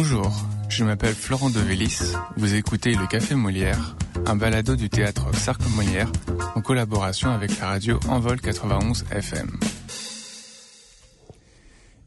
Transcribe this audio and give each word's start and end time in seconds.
Bonjour, 0.00 0.30
je 0.68 0.84
m'appelle 0.84 1.12
Florent 1.12 1.50
Devélis. 1.50 2.12
Vous 2.36 2.54
écoutez 2.54 2.94
Le 2.94 3.08
Café 3.08 3.34
Molière, 3.34 3.96
un 4.26 4.36
balado 4.36 4.76
du 4.76 4.88
théâtre 4.88 5.34
Cercle 5.34 5.68
Molière 5.74 6.12
en 6.54 6.60
collaboration 6.60 7.32
avec 7.32 7.58
la 7.58 7.66
radio 7.66 7.98
Envol 8.08 8.40
91 8.40 9.06
FM. 9.10 9.58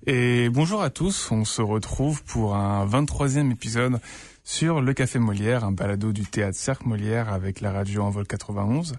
Et 0.08 0.48
bonjour 0.48 0.82
à 0.82 0.90
tous, 0.90 1.32
on 1.32 1.44
se 1.44 1.62
retrouve 1.62 2.24
pour 2.24 2.56
un 2.56 2.88
23e 2.88 3.52
épisode 3.52 4.00
sur 4.46 4.80
Le 4.80 4.94
Café 4.94 5.20
Molière, 5.20 5.66
un 5.66 5.74
balado 5.74 6.14
du 6.14 6.24
théâtre 6.24 6.58
Cercle 6.58 6.88
Molière 6.88 7.28
avec 7.28 7.60
la 7.60 7.74
radio 7.74 8.04
Envol 8.04 8.26
91. 8.26 8.96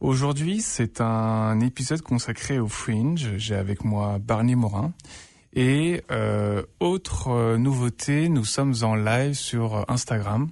Aujourd'hui, 0.00 0.62
c'est 0.62 1.02
un 1.02 1.60
épisode 1.60 2.00
consacré 2.00 2.58
au 2.58 2.68
Fringe. 2.68 3.32
J'ai 3.36 3.54
avec 3.54 3.84
moi 3.84 4.16
Barney 4.18 4.54
Morin. 4.54 4.94
Et 5.54 6.02
euh, 6.10 6.62
autre 6.78 7.28
euh, 7.28 7.56
nouveauté, 7.56 8.28
nous 8.28 8.44
sommes 8.44 8.74
en 8.82 8.94
live 8.94 9.34
sur 9.34 9.84
Instagram. 9.88 10.48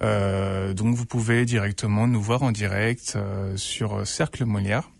Euh, 0.00 0.72
donc 0.72 0.96
vous 0.96 1.04
pouvez 1.06 1.44
directement 1.44 2.06
nous 2.06 2.20
voir 2.20 2.42
en 2.42 2.50
direct 2.50 3.14
euh, 3.16 3.56
sur 3.56 4.06
Cercle 4.06 4.44
Molière. 4.44 4.90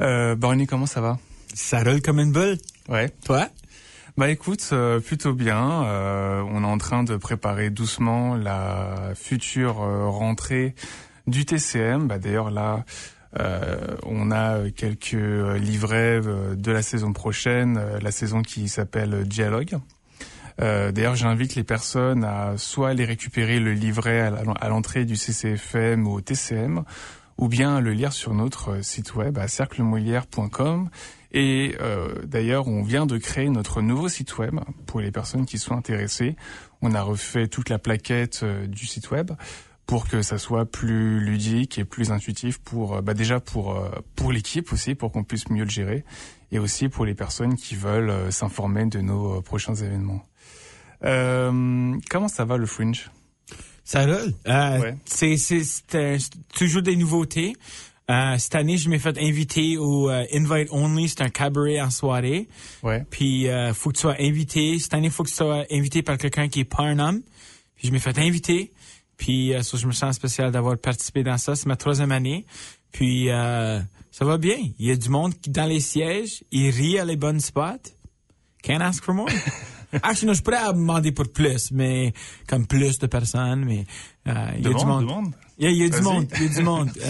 Euh, 0.00 0.34
Barney, 0.34 0.66
comment 0.66 0.86
ça 0.86 1.00
va? 1.00 1.18
Ça 1.54 1.82
roule 1.82 2.00
comme 2.00 2.20
une 2.20 2.32
boule. 2.32 2.56
Ouais. 2.88 3.10
Toi? 3.24 3.48
Bah 4.16 4.28
écoute, 4.28 4.68
euh, 4.72 4.98
plutôt 4.98 5.34
bien. 5.34 5.84
Euh, 5.84 6.42
on 6.48 6.62
est 6.62 6.66
en 6.66 6.78
train 6.78 7.04
de 7.04 7.16
préparer 7.16 7.70
doucement 7.70 8.34
la 8.34 9.12
future 9.14 9.82
euh, 9.82 10.08
rentrée 10.08 10.74
du 11.26 11.44
TCM. 11.44 12.08
Bah 12.08 12.18
d'ailleurs 12.18 12.50
là, 12.50 12.84
euh, 13.38 13.96
on 14.04 14.30
a 14.30 14.70
quelques 14.70 15.14
euh, 15.14 15.56
livrets 15.56 16.20
euh, 16.24 16.56
de 16.56 16.72
la 16.72 16.82
saison 16.82 17.12
prochaine, 17.12 17.78
euh, 17.78 18.00
la 18.00 18.10
saison 18.10 18.42
qui 18.42 18.68
s'appelle 18.68 19.24
Dialogue. 19.24 19.78
Euh, 20.60 20.92
D'ailleurs, 20.92 21.14
j'invite 21.14 21.54
les 21.54 21.64
personnes 21.64 22.24
à 22.24 22.54
soit 22.56 22.90
aller 22.90 23.04
récupérer 23.04 23.60
le 23.60 23.72
livret 23.72 24.20
à 24.20 24.68
l'entrée 24.68 25.04
du 25.04 25.16
CCFM 25.16 26.06
ou 26.06 26.14
au 26.14 26.20
TCM, 26.20 26.84
ou 27.38 27.48
bien 27.48 27.80
le 27.80 27.92
lire 27.92 28.12
sur 28.12 28.34
notre 28.34 28.72
euh, 28.72 28.82
site 28.82 29.14
web 29.14 29.38
à 29.38 29.48
cerclemolière.com. 29.48 30.90
Et 31.32 31.76
euh, 31.80 32.14
d'ailleurs, 32.24 32.68
on 32.68 32.82
vient 32.82 33.06
de 33.06 33.16
créer 33.16 33.48
notre 33.48 33.80
nouveau 33.80 34.08
site 34.08 34.36
web 34.38 34.58
pour 34.86 35.00
les 35.00 35.12
personnes 35.12 35.46
qui 35.46 35.58
sont 35.58 35.76
intéressées. 35.76 36.36
On 36.82 36.94
a 36.94 37.02
refait 37.02 37.46
toute 37.46 37.68
la 37.68 37.78
plaquette 37.78 38.40
euh, 38.42 38.66
du 38.66 38.86
site 38.86 39.10
web 39.10 39.30
pour 39.90 40.06
que 40.08 40.22
ça 40.22 40.38
soit 40.38 40.66
plus 40.66 41.18
ludique 41.20 41.78
et 41.78 41.84
plus 41.84 42.12
intuitif 42.12 42.58
pour 42.58 42.94
euh, 42.96 43.00
bah 43.02 43.12
déjà 43.12 43.40
pour 43.40 43.76
euh, 43.76 43.90
pour 44.14 44.30
l'équipe 44.32 44.72
aussi 44.72 44.94
pour 44.94 45.10
qu'on 45.10 45.24
puisse 45.24 45.50
mieux 45.50 45.64
le 45.64 45.70
gérer 45.70 46.04
et 46.52 46.58
aussi 46.60 46.88
pour 46.88 47.04
les 47.04 47.14
personnes 47.14 47.56
qui 47.56 47.74
veulent 47.74 48.08
euh, 48.10 48.30
s'informer 48.30 48.86
de 48.86 49.00
nos 49.00 49.42
prochains 49.42 49.74
événements. 49.74 50.22
Euh, 51.04 51.96
comment 52.08 52.28
ça 52.28 52.44
va 52.44 52.56
le 52.56 52.66
Fringe? 52.66 53.10
Ça 53.84 54.04
roule. 54.06 54.32
Euh, 54.46 54.78
Ouais. 54.80 54.96
C'est 55.06 55.36
c'est- 55.36 56.30
toujours 56.54 56.82
des 56.82 56.94
nouveautés. 56.96 57.54
Euh, 58.10 58.38
cette 58.38 58.54
année, 58.56 58.76
je 58.76 58.88
m'ai 58.90 58.98
fait 58.98 59.16
inviter 59.18 59.76
au 59.76 60.08
euh, 60.10 60.24
Invite 60.32 60.68
Only. 60.72 61.08
C'est 61.08 61.22
un 61.22 61.28
cabaret 61.30 61.80
en 61.80 61.90
soirée. 61.90 62.48
Ouais. 62.82 63.04
Puis, 63.10 63.48
euh, 63.48 63.72
faut 63.72 63.90
que 63.90 63.96
tu 63.96 64.00
sois 64.02 64.16
invité. 64.20 64.78
Cette 64.80 64.94
année, 64.94 65.10
faut 65.10 65.22
que 65.22 65.28
tu 65.28 65.34
sois 65.36 65.64
invité 65.70 66.02
par 66.02 66.18
quelqu'un 66.18 66.48
qui 66.48 66.60
est 66.60 66.64
pas 66.64 66.82
un 66.82 66.98
homme. 66.98 67.22
Puis, 67.76 67.86
je 67.88 67.92
m'ai 67.92 68.00
fait 68.00 68.18
inviter. 68.18 68.72
Puis, 69.20 69.52
euh, 69.52 69.60
je 69.62 69.86
me 69.86 69.92
sens 69.92 70.16
spécial 70.16 70.50
d'avoir 70.50 70.78
participé 70.78 71.22
dans 71.22 71.36
ça. 71.36 71.54
C'est 71.54 71.66
ma 71.66 71.76
troisième 71.76 72.10
année. 72.10 72.46
Puis, 72.90 73.28
euh, 73.28 73.78
ça 74.10 74.24
va 74.24 74.38
bien. 74.38 74.56
Il 74.78 74.86
y 74.86 74.90
a 74.90 74.96
du 74.96 75.10
monde 75.10 75.38
qui, 75.38 75.50
dans 75.50 75.66
les 75.66 75.80
sièges. 75.80 76.42
Ils 76.50 76.70
rient 76.70 76.98
à 76.98 77.04
les 77.04 77.16
bonnes 77.16 77.38
spots. 77.38 77.92
Can't 78.62 78.80
ask 78.80 79.04
for 79.04 79.14
more. 79.14 79.28
Actually, 80.02 80.26
non, 80.28 80.32
je 80.32 80.42
pourrais 80.42 80.72
demander 80.72 81.12
pour 81.12 81.28
plus, 81.30 81.70
mais 81.70 82.14
comme 82.48 82.66
plus 82.66 82.98
de 82.98 83.06
personnes, 83.06 83.66
mais 83.66 83.84
euh, 84.26 84.32
il 84.56 84.64
y 84.64 84.68
a 84.68 84.72
du 84.72 84.86
monde. 84.86 85.34
Il 85.58 85.64
y 85.64 85.68
a, 85.68 85.70
il 85.70 85.76
y 85.76 85.84
a 85.84 85.88
du 85.90 86.00
monde. 86.00 86.26
Il 86.36 86.42
y 86.42 86.46
a 86.46 86.48
du 86.48 86.62
monde. 86.62 86.90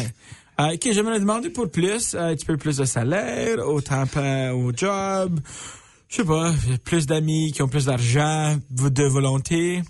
Euh, 0.60 0.66
euh, 0.66 0.74
ok, 0.74 0.88
j'aimerais 0.92 1.20
demander 1.20 1.48
pour 1.48 1.70
plus, 1.70 2.14
un 2.14 2.34
petit 2.34 2.44
peu 2.44 2.58
plus 2.58 2.76
de 2.76 2.84
salaire, 2.84 3.66
autant 3.66 4.06
pas 4.06 4.52
au 4.52 4.72
job, 4.76 5.40
je 6.10 6.16
sais 6.16 6.24
pas, 6.24 6.52
plus 6.84 7.06
d'amis 7.06 7.52
qui 7.52 7.62
ont 7.62 7.68
plus 7.68 7.86
d'argent, 7.86 8.58
de 8.68 9.04
volonté. 9.04 9.80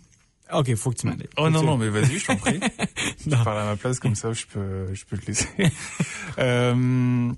Ok, 0.53 0.75
faut 0.75 0.91
que 0.91 0.97
tu 0.97 1.07
m'aides. 1.07 1.29
Oh 1.37 1.49
non 1.51 1.63
non 1.63 1.77
mais 1.77 1.89
vas-y 1.89 2.19
je 2.19 2.27
t'en 2.27 2.37
prie. 2.37 2.61
Je 3.27 3.31
parle 3.45 3.59
à 3.59 3.65
ma 3.65 3.77
place 3.77 3.99
comme 4.01 4.15
ça 4.15 4.33
je 4.33 4.47
peux 4.47 4.93
je 4.95 5.05
peux 5.05 5.17
te 5.19 5.27
laisser. 5.27 5.49
euh, 6.39 7.33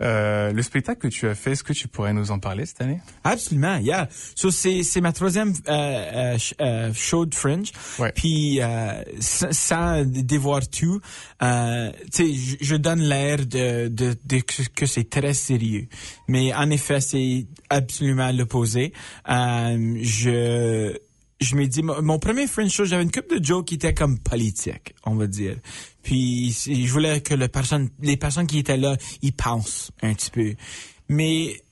euh, 0.00 0.52
le 0.52 0.62
spectacle 0.62 1.00
que 1.02 1.08
tu 1.08 1.28
as 1.28 1.34
fait, 1.34 1.52
est-ce 1.52 1.62
que 1.62 1.74
tu 1.74 1.86
pourrais 1.86 2.14
nous 2.14 2.30
en 2.30 2.38
parler 2.38 2.64
cette 2.64 2.80
année? 2.80 3.00
Absolument, 3.24 3.76
yeah. 3.76 4.08
So 4.34 4.50
c'est 4.50 4.82
c'est 4.84 5.02
ma 5.02 5.12
troisième 5.12 5.52
euh, 5.68 6.38
sh- 6.38 6.54
show 6.94 7.26
de 7.26 7.34
Fringe. 7.34 7.70
Ouais. 7.98 8.10
Puis 8.16 8.58
sans, 9.20 10.02
dévoir 10.06 10.66
tout, 10.70 10.98
euh, 11.42 11.92
tu 12.10 12.34
sais, 12.34 12.56
je- 12.62 12.76
donne 12.76 13.00
l'air 13.00 13.44
de, 13.46 13.88
de, 13.88 14.16
de 14.24 14.38
que, 14.74 14.86
c'est 14.86 15.10
très 15.10 15.34
sérieux. 15.34 15.88
Mais 16.26 16.54
en 16.54 16.70
effet, 16.70 17.00
c'est 17.02 17.46
absolument 17.68 18.32
l'opposé. 18.32 18.94
Je 19.28 20.96
je 21.42 21.56
me 21.56 21.66
dis, 21.66 21.82
mon, 21.82 22.18
premier 22.18 22.46
Fringe 22.46 22.70
show, 22.70 22.84
j'avais 22.84 23.02
une 23.02 23.10
couple 23.10 23.40
de 23.40 23.44
jokes 23.44 23.66
qui 23.66 23.74
étaient 23.74 23.94
comme 23.94 24.18
politiques, 24.18 24.94
on 25.04 25.14
va 25.14 25.26
dire. 25.26 25.56
Puis 26.02 26.50
je 26.52 26.92
voulais 26.92 27.20
que 27.20 27.34
les 27.34 27.48
personnes 28.16 28.46
qui 28.46 28.58
étaient 28.58 28.76
là, 28.76 28.96
ils 29.22 29.32
pensent 29.32 29.90
un 30.02 30.14
petit 30.14 30.30
peu. 30.30 30.54
Mais 31.08 31.62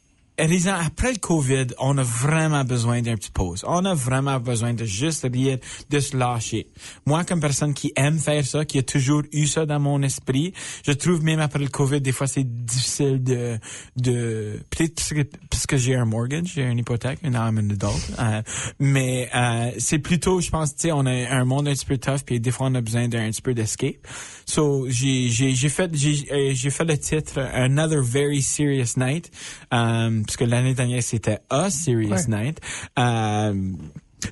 Raison, 0.47 0.73
après 0.73 1.13
le 1.13 1.19
COVID, 1.19 1.69
on 1.79 1.99
a 1.99 2.03
vraiment 2.03 2.65
besoin 2.65 3.03
d'un 3.03 3.17
petit 3.17 3.31
pause. 3.31 3.65
On 3.67 3.85
a 3.85 3.95
vraiment 3.95 4.41
besoin 4.41 4.75
de 4.75 4.85
juste 4.85 5.27
rire, 5.31 5.59
de 5.89 6.01
se 6.01 6.17
lâcher. 6.17 6.67
Moi, 7.07 7.25
comme 7.25 7.41
personne 7.41 7.75
qui 7.75 7.93
aime 7.97 8.19
faire 8.19 8.45
ça, 8.45 8.65
qui 8.65 8.79
a 8.79 8.83
toujours 8.83 9.23
eu 9.33 9.47
ça 9.47 9.67
dans 9.67 9.81
mon 9.81 10.03
esprit, 10.03 10.53
je 10.87 10.93
trouve 10.93 11.23
même 11.23 11.41
après 11.41 11.59
le 11.59 11.69
COVID, 11.69 12.01
des 12.01 12.13
fois, 12.13 12.27
c'est 12.27 12.45
difficile 12.45 13.23
de, 13.23 13.59
de, 13.97 14.61
peut-être 14.71 14.95
parce 15.51 15.67
que, 15.67 15.77
j'ai 15.77 15.95
un 15.95 16.05
mortgage, 16.05 16.53
j'ai 16.55 16.63
une 16.63 16.79
hypothèque, 16.79 17.23
now 17.23 17.49
I'm 17.49 17.59
an 17.59 17.71
adult. 17.71 18.13
Euh, 18.19 18.43
mais, 18.79 19.29
euh, 19.35 19.71
c'est 19.79 19.99
plutôt, 19.99 20.41
je 20.41 20.51
pense, 20.51 20.75
tu 20.75 20.83
sais, 20.83 20.93
on 20.93 21.07
a 21.07 21.11
un 21.11 21.45
monde 21.45 21.69
un 21.69 21.73
petit 21.73 21.87
peu 21.87 21.99
tough, 21.99 22.21
puis 22.25 22.41
des 22.41 22.51
fois, 22.51 22.69
on 22.69 22.75
a 22.75 22.81
besoin 22.81 23.09
d'un 23.09 23.31
petit 23.31 23.43
peu 23.43 23.55
d'escape. 23.55 24.07
So, 24.47 24.87
j'ai, 24.89 25.29
j'ai, 25.29 25.55
j'ai 25.55 25.69
fait, 25.69 25.91
j'ai, 25.95 26.27
euh, 26.33 26.53
j'ai 26.55 26.71
fait 26.71 26.85
le 26.85 26.99
titre 26.99 27.39
Another 27.39 28.03
Very 28.03 28.43
Serious 28.43 28.97
Night, 28.97 29.31
euh, 29.73 30.23
parce 30.31 30.37
que 30.37 30.45
l'année 30.45 30.75
dernière, 30.75 31.03
c'était 31.03 31.41
A 31.51 31.71
Serious 31.71 32.11
Ouais. 32.11 32.25
Night. 32.29 32.61
Euh, 33.01 33.73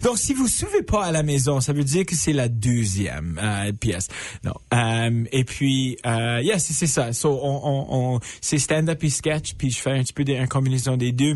donc, 0.02 0.16
si 0.16 0.32
vous 0.32 0.46
suivez 0.46 0.84
pas 0.84 1.06
à 1.06 1.10
la 1.10 1.24
maison, 1.24 1.60
ça 1.60 1.72
veut 1.72 1.82
dire 1.82 2.06
que 2.06 2.14
c'est 2.14 2.32
la 2.32 2.48
deuxième 2.48 3.40
euh, 3.42 3.72
pièce. 3.72 4.06
Non. 4.44 4.54
Euh, 4.72 5.24
et 5.32 5.42
puis, 5.42 5.96
euh, 6.06 6.40
yeah, 6.40 6.60
c'est, 6.60 6.72
c'est 6.72 6.86
ça. 6.86 7.12
So, 7.12 7.30
on, 7.42 7.60
on, 7.64 7.86
on, 8.14 8.20
c'est 8.40 8.58
stand-up 8.58 9.02
et 9.02 9.10
sketch, 9.10 9.54
puis 9.54 9.72
je 9.72 9.80
fais 9.80 9.90
un 9.90 10.02
petit 10.04 10.12
peu 10.12 10.22
de, 10.22 10.34
une 10.34 10.46
combinaison 10.46 10.96
des 10.96 11.10
deux. 11.10 11.34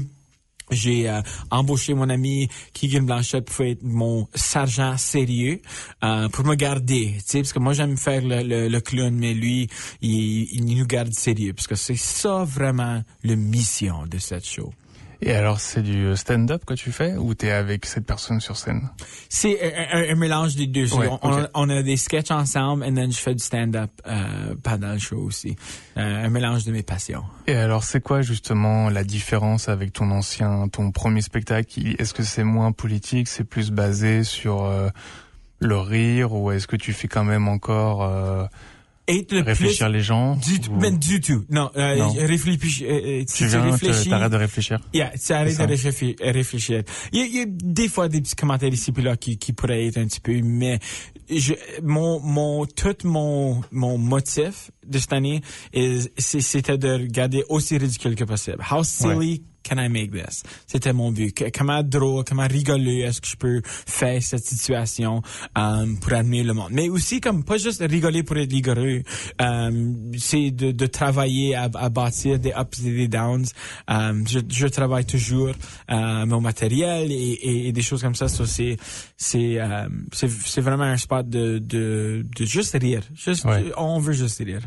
J'ai 0.73 1.09
euh, 1.09 1.21
embauché 1.51 1.95
mon 1.95 2.09
ami 2.09 2.49
Keegan 2.73 3.03
Blanchette 3.03 3.51
pour 3.51 3.65
être 3.65 3.83
mon 3.83 4.27
sergent 4.35 4.97
sérieux 4.97 5.61
euh, 6.03 6.29
pour 6.29 6.45
me 6.45 6.55
garder, 6.55 7.15
tu 7.19 7.23
sais, 7.25 7.39
parce 7.41 7.53
que 7.53 7.59
moi 7.59 7.73
j'aime 7.73 7.97
faire 7.97 8.23
le, 8.25 8.43
le, 8.43 8.69
le 8.69 8.81
clown, 8.81 9.15
mais 9.15 9.35
lui 9.35 9.69
il, 10.01 10.49
il 10.53 10.77
nous 10.77 10.87
garde 10.87 11.13
sérieux 11.13 11.53
parce 11.53 11.67
que 11.67 11.75
c'est 11.77 11.97
ça 11.97 12.45
vraiment 12.45 13.03
le 13.23 13.35
mission 13.37 14.07
de 14.07 14.19
cette 14.19 14.47
show. 14.47 14.73
Et 15.25 15.33
alors 15.33 15.61
c'est 15.61 15.83
du 15.83 16.17
stand-up 16.17 16.65
que 16.65 16.75
tu 16.75 16.91
fais 16.91 17.15
ou 17.17 17.33
t'es 17.35 17.53
avec 17.53 17.87
cette 17.87 18.05
personne 18.05 18.41
sur 18.41 18.57
scène? 18.57 18.91
C'est 19.29 19.57
un, 19.63 19.99
un- 20.01 20.11
un 20.11 20.15
mélange 20.17 20.57
des 20.57 20.67
deux. 20.67 20.93
Ouais, 20.95 21.09
on, 21.23 21.33
a, 21.33 21.49
on 21.55 21.71
a 21.71 21.83
des 21.83 21.97
sketchs 21.97 22.33
ensemble, 22.33 22.85
et 22.85 22.93
then 22.93 23.13
je 23.13 23.19
fais 23.19 23.33
du 23.35 23.43
stand-up 23.43 23.91
euh, 24.07 24.55
pendant 24.65 24.93
le 24.93 24.99
show 24.99 25.19
aussi. 25.19 25.55
Euh, 25.97 26.25
un 26.27 26.29
mélange 26.29 26.65
de 26.65 26.73
mes 26.73 26.83
passions. 26.83 27.23
Et 27.47 27.55
alors 27.55 27.85
c'est 27.85 28.01
quoi 28.03 28.23
justement 28.23 28.91
la 28.91 29.05
différence 29.05 29.69
avec 29.69 29.93
ton 29.93 30.11
ancien, 30.11 30.67
ton 30.69 30.91
premier 30.91 31.23
spectacle? 31.23 31.81
Est-ce 32.01 32.15
que 32.15 32.25
c'est 32.25 32.45
moins 32.45 32.73
politique, 32.73 33.29
c'est 33.29 33.45
plus 33.45 33.71
basé 33.71 34.25
sur 34.25 34.65
euh, 34.65 34.89
le 35.61 35.79
rire 35.79 36.33
ou 36.33 36.51
est-ce 36.51 36.67
que 36.67 36.75
tu 36.77 36.93
fais 36.93 37.07
quand 37.07 37.25
même 37.25 37.47
encore 37.47 38.03
euh, 38.03 38.45
Être 39.09 39.33
le 39.33 39.43
réfléchir 39.43 39.89
les 39.89 40.01
gens 40.01 40.37
du, 40.37 40.55
ou- 40.71 40.77
mais 40.81 40.93
du 40.93 41.21
tout. 41.21 41.45
Non, 41.51 41.71
euh, 41.77 41.97
Non. 41.97 42.13
réfléchis. 42.13 42.85
euh, 42.87 42.91
euh, 43.21 43.25
si 43.27 43.39
Tu 43.39 43.47
viens, 43.47 43.63
réfléchis- 43.73 44.05
tu- 44.05 44.11
t'arrêtes 44.11 44.31
de 44.31 44.37
réfléchir? 44.37 44.79
Yeah, 44.95 45.11
tu 45.19 45.33
arrêtes 45.33 45.59
de 45.59 45.63
réfléchir. 45.65 46.15
réfléchir. 46.21 46.83
Il, 47.13 47.19
y 47.19 47.23
a, 47.23 47.27
il 47.27 47.35
y 47.37 47.41
a 47.41 47.45
des 47.49 47.89
fois 47.89 48.09
des 48.09 48.21
petits 48.21 48.37
commentaires 48.37 48.73
ici 48.73 48.93
puis 48.93 49.03
là 49.03 49.17
qui, 49.17 49.39
qui 49.39 49.53
pourraient 49.53 49.87
être 49.87 49.99
un 49.99 50.07
petit 50.07 50.21
peu, 50.21 50.41
mais 50.43 50.79
je, 51.29 51.55
mon, 51.83 52.21
mon, 52.21 52.65
tout 52.65 52.95
mon, 53.05 53.61
mon 53.73 53.99
motif 53.99 54.71
de 54.87 54.99
cette 54.99 55.13
année, 55.13 55.43
c'était 56.17 56.79
de 56.79 56.93
regarder 56.93 57.45
aussi 57.49 57.77
ridicule 57.79 58.15
que 58.15 58.25
possible. 58.25 58.59
How 58.71 58.85
silly 58.85 59.43
can 59.63 59.79
I 59.79 59.89
make 59.89 60.11
this? 60.13 60.43
C'était 60.67 60.93
mon 60.93 61.13
but. 61.13 61.33
Que- 61.35 61.51
comment 61.57 61.83
drôle, 61.83 62.25
comment 62.25 62.47
rigoler 62.47 63.01
est-ce 63.01 63.21
que 63.21 63.29
je 63.29 63.37
peux 63.37 63.63
faire 63.65 64.23
cette 64.23 64.45
situation 64.45 65.23
euh, 65.59 65.87
pour 66.01 66.13
amener 66.13 66.43
le 66.43 66.53
monde? 66.55 66.71
Mais 66.73 66.89
aussi 66.89 67.21
comme 67.21 67.45
pas 67.45 67.59
juste 67.59 67.83
rigoler 67.89 68.23
pour 68.23 68.37
être 68.39 68.51
rigoleux, 68.51 69.03
euh, 69.41 69.93
c'est 70.19 70.51
de, 70.51 70.73
de 70.73 70.87
travailler 70.87 71.55
à, 71.55 71.69
à 71.75 71.89
bâtir 71.89 72.39
des 72.39 72.51
ups 72.59 72.81
et 72.85 72.91
des 72.93 73.09
downs. 73.09 73.47
Euh, 73.91 74.23
je, 74.29 74.41
je 74.49 74.67
travaille 74.67 75.05
toujours 75.05 75.53
euh, 75.91 76.27
mon 76.27 76.41
matériel 76.41 77.11
et, 77.11 77.15
et, 77.15 77.69
et 77.69 77.73
des 77.73 77.83
choses 77.83 78.03
comme 78.03 78.15
ça. 78.15 78.29
So, 78.29 78.47
c'est 78.47 78.77
c'est 79.17 79.59
c'est 80.13 80.31
c'est 80.31 80.61
vraiment 80.61 80.85
un 80.85 80.97
spot 80.97 81.29
de 81.29 81.59
de, 81.59 82.27
de 82.37 82.45
juste 82.45 82.77
rire. 82.81 83.03
Juste 83.15 83.45
Ouais. 83.45 83.73
on 83.77 83.99
veut 83.99 84.13
juste 84.13 84.39
rire. 84.39 84.63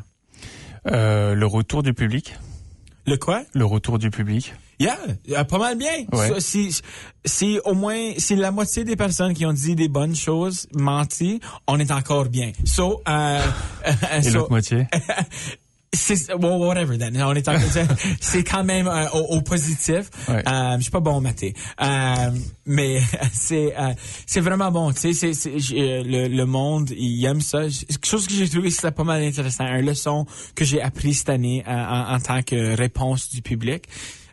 Euh, 0.87 1.33
le 1.35 1.45
retour 1.45 1.81
du 1.83 1.93
public. 1.93 2.35
Le 3.07 3.17
quoi? 3.17 3.43
Le 3.53 3.65
retour 3.65 3.97
du 3.99 4.09
public. 4.09 4.53
Yeah, 4.79 4.97
euh, 5.31 5.43
pas 5.45 5.57
mal 5.57 5.77
bien. 5.77 6.05
Ouais. 6.11 6.39
Si 6.39 7.59
au 7.65 7.73
moins, 7.73 8.13
si 8.17 8.35
la 8.35 8.51
moitié 8.51 8.83
des 8.83 8.95
personnes 8.95 9.33
qui 9.33 9.45
ont 9.45 9.53
dit 9.53 9.75
des 9.75 9.87
bonnes 9.87 10.15
choses 10.15 10.67
menti, 10.73 11.39
on 11.67 11.79
est 11.79 11.91
encore 11.91 12.25
bien. 12.25 12.51
So, 12.65 13.01
euh, 13.07 13.39
Et 14.17 14.21
so, 14.23 14.31
l'autre 14.33 14.49
moitié? 14.51 14.87
c'est 15.93 16.27
well, 16.33 16.59
whatever 16.59 16.97
then. 16.97 17.15
On 17.23 17.33
est 17.33 17.47
encore, 17.47 17.61
c'est 18.19 18.43
quand 18.43 18.65
même 18.65 18.87
euh, 18.87 19.07
au, 19.13 19.37
au 19.37 19.41
positif. 19.41 20.09
Ouais. 20.27 20.43
Euh, 20.47 20.75
je 20.77 20.81
suis 20.81 20.91
pas 20.91 20.99
bon 20.99 21.21
maths, 21.21 21.43
euh, 21.81 22.31
mais 22.65 23.01
c'est 23.33 23.73
euh, 23.79 23.93
c'est 24.27 24.41
vraiment 24.41 24.71
bon. 24.71 24.91
Tu 24.91 25.13
sais, 25.13 25.13
c'est 25.13 25.33
c'est- 25.33 25.73
euh, 25.79 26.03
le, 26.05 26.27
le 26.27 26.45
monde 26.45 26.89
il 26.91 27.23
aime 27.25 27.39
ça. 27.41 27.61
Quelque 27.61 28.05
chose 28.05 28.27
que 28.27 28.33
j'ai 28.33 28.49
trouvé 28.49 28.69
c'était 28.71 28.91
pas 28.91 29.05
mal 29.05 29.23
intéressant. 29.23 29.65
Une 29.67 29.85
leçon 29.85 30.25
que 30.53 30.65
j'ai 30.65 30.81
appris 30.81 31.13
cette 31.13 31.29
année 31.29 31.63
euh, 31.65 31.71
en, 31.71 32.15
en 32.15 32.19
tant 32.19 32.43
que 32.43 32.75
réponse 32.75 33.29
du 33.29 33.41
public. 33.41 33.85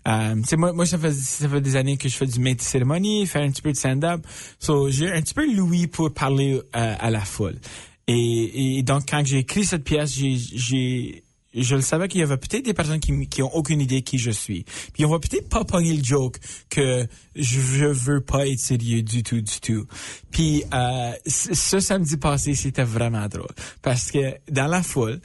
Euh, 0.08 0.34
moi, 0.56 0.72
moi 0.72 0.87
ça, 0.87 0.99
fait, 0.99 1.12
ça 1.12 1.49
fait 1.49 1.60
des 1.60 1.76
années 1.76 1.96
que 1.96 2.08
je 2.08 2.16
fais 2.16 2.26
du 2.26 2.40
métier 2.40 2.66
cérémonie, 2.66 3.26
faire 3.26 3.43
un 3.43 3.50
petit 3.50 3.62
peu 3.62 3.72
de 3.72 3.76
stand-up. 3.76 4.26
So, 4.58 4.90
j'ai 4.90 5.10
un 5.10 5.20
petit 5.22 5.34
peu 5.34 5.46
Louis 5.54 5.87
pour 5.87 6.12
parler 6.12 6.54
euh, 6.54 6.94
à 6.99 7.10
la 7.10 7.20
foule. 7.20 7.58
Et, 8.08 8.78
et 8.78 8.82
donc, 8.82 9.04
quand 9.08 9.25
j'ai 9.25 9.38
écrit 9.38 9.64
cette 9.64 9.84
pièce, 9.84 10.12
j'ai, 10.12 11.22
je 11.54 11.75
le 11.76 11.82
savais 11.82 12.08
qu'il 12.08 12.20
y 12.20 12.22
avait 12.22 12.37
peut-être 12.37 12.64
des 12.64 12.75
personnes 12.75 13.00
qui, 13.00 13.28
qui 13.28 13.43
ont 13.43 13.54
aucune 13.54 13.81
idée 13.81 14.02
qui 14.02 14.19
je 14.19 14.31
suis. 14.31 14.64
Puis 14.93 15.04
on 15.04 15.10
va 15.10 15.19
peut-être 15.19 15.49
pas 15.49 15.64
pogner 15.64 15.96
le 15.96 16.02
joke 16.02 16.38
que 16.69 17.06
je, 17.37 17.60
je 17.60 17.87
veux 17.87 18.20
pas 18.20 18.48
être 18.48 18.58
sérieux 18.58 19.02
du 19.02 19.22
tout, 19.22 19.40
du 19.40 19.60
tout. 19.60 19.87
Puis 20.31 20.64
euh, 20.72 21.12
ce 21.26 21.81
samedi 21.81 22.16
passé, 22.16 22.55
c'était 22.55 22.84
vraiment 22.84 23.28
drôle. 23.28 23.55
Parce 23.82 24.10
que 24.10 24.34
dans 24.50 24.66
la 24.66 24.82
foule, 24.82 25.20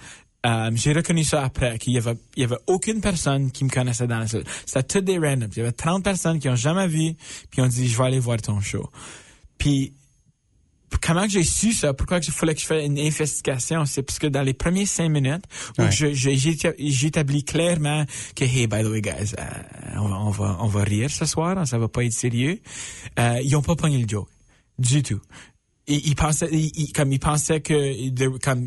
euh, 0.47 0.71
j'ai 0.75 0.93
reconnu 0.93 1.23
ça 1.23 1.43
après, 1.43 1.77
qu'il 1.77 1.93
y 1.93 1.97
avait, 1.97 2.15
il 2.37 2.41
y 2.41 2.43
avait 2.45 2.57
aucune 2.67 3.01
personne 3.01 3.51
qui 3.51 3.65
me 3.65 3.69
connaissait 3.69 4.07
dans 4.07 4.19
la 4.19 4.27
foule. 4.27 4.43
C'était 4.65 4.83
tout 4.83 5.01
des 5.01 5.17
randoms. 5.17 5.49
Il 5.51 5.57
y 5.57 5.61
avait 5.61 5.71
30 5.73 6.03
personnes 6.03 6.39
qui 6.39 6.47
ont 6.49 6.55
jamais 6.55 6.87
vu, 6.87 7.15
puis 7.51 7.61
ont 7.61 7.67
dit, 7.67 7.87
je 7.87 7.97
vais 7.97 8.03
aller 8.05 8.19
voir 8.19 8.41
ton 8.41 8.59
show. 8.61 8.89
Puis 9.57 9.93
comment 11.01 11.23
que 11.23 11.29
j'ai 11.31 11.43
su 11.43 11.73
ça? 11.73 11.93
Pourquoi 11.93 12.19
il 12.19 12.31
fallait 12.31 12.55
que 12.55 12.61
je 12.61 12.65
fasse 12.65 12.85
une 12.85 12.97
investigation? 12.97 13.85
C'est 13.85 14.03
parce 14.03 14.19
que 14.19 14.27
dans 14.27 14.41
les 14.41 14.53
premiers 14.53 14.85
cinq 14.85 15.09
minutes, 15.09 15.43
où 15.77 15.81
Ouais. 15.81 15.91
je- 15.91 16.13
je- 16.13 16.31
j'ai 16.33 16.57
j'établis 16.77 17.43
clairement 17.43 18.05
que, 18.35 18.45
hey, 18.45 18.67
by 18.67 18.83
the 18.83 18.87
way, 18.87 19.01
guys, 19.01 19.33
euh, 19.37 19.43
on, 19.97 20.07
va, 20.07 20.15
on, 20.19 20.29
va, 20.31 20.57
on 20.61 20.67
va 20.67 20.83
rire 20.83 21.09
ce 21.09 21.25
soir, 21.25 21.57
hein, 21.57 21.65
ça 21.65 21.77
va 21.77 21.87
pas 21.89 22.05
être 22.05 22.13
sérieux. 22.13 22.59
Euh, 23.19 23.39
ils 23.43 23.55
ont 23.55 23.61
pas 23.61 23.75
pogné 23.75 23.97
le 23.97 24.07
joke. 24.07 24.29
Du 24.79 25.03
tout. 25.03 25.19
Ils, 25.87 26.07
ils 26.07 26.15
pensaient, 26.15 26.49
ils, 26.51 26.71
ils- 26.75 26.93
comme 26.93 27.11
ils 27.11 27.19
pensaient 27.19 27.61
que, 27.61 28.37
comme, 28.39 28.65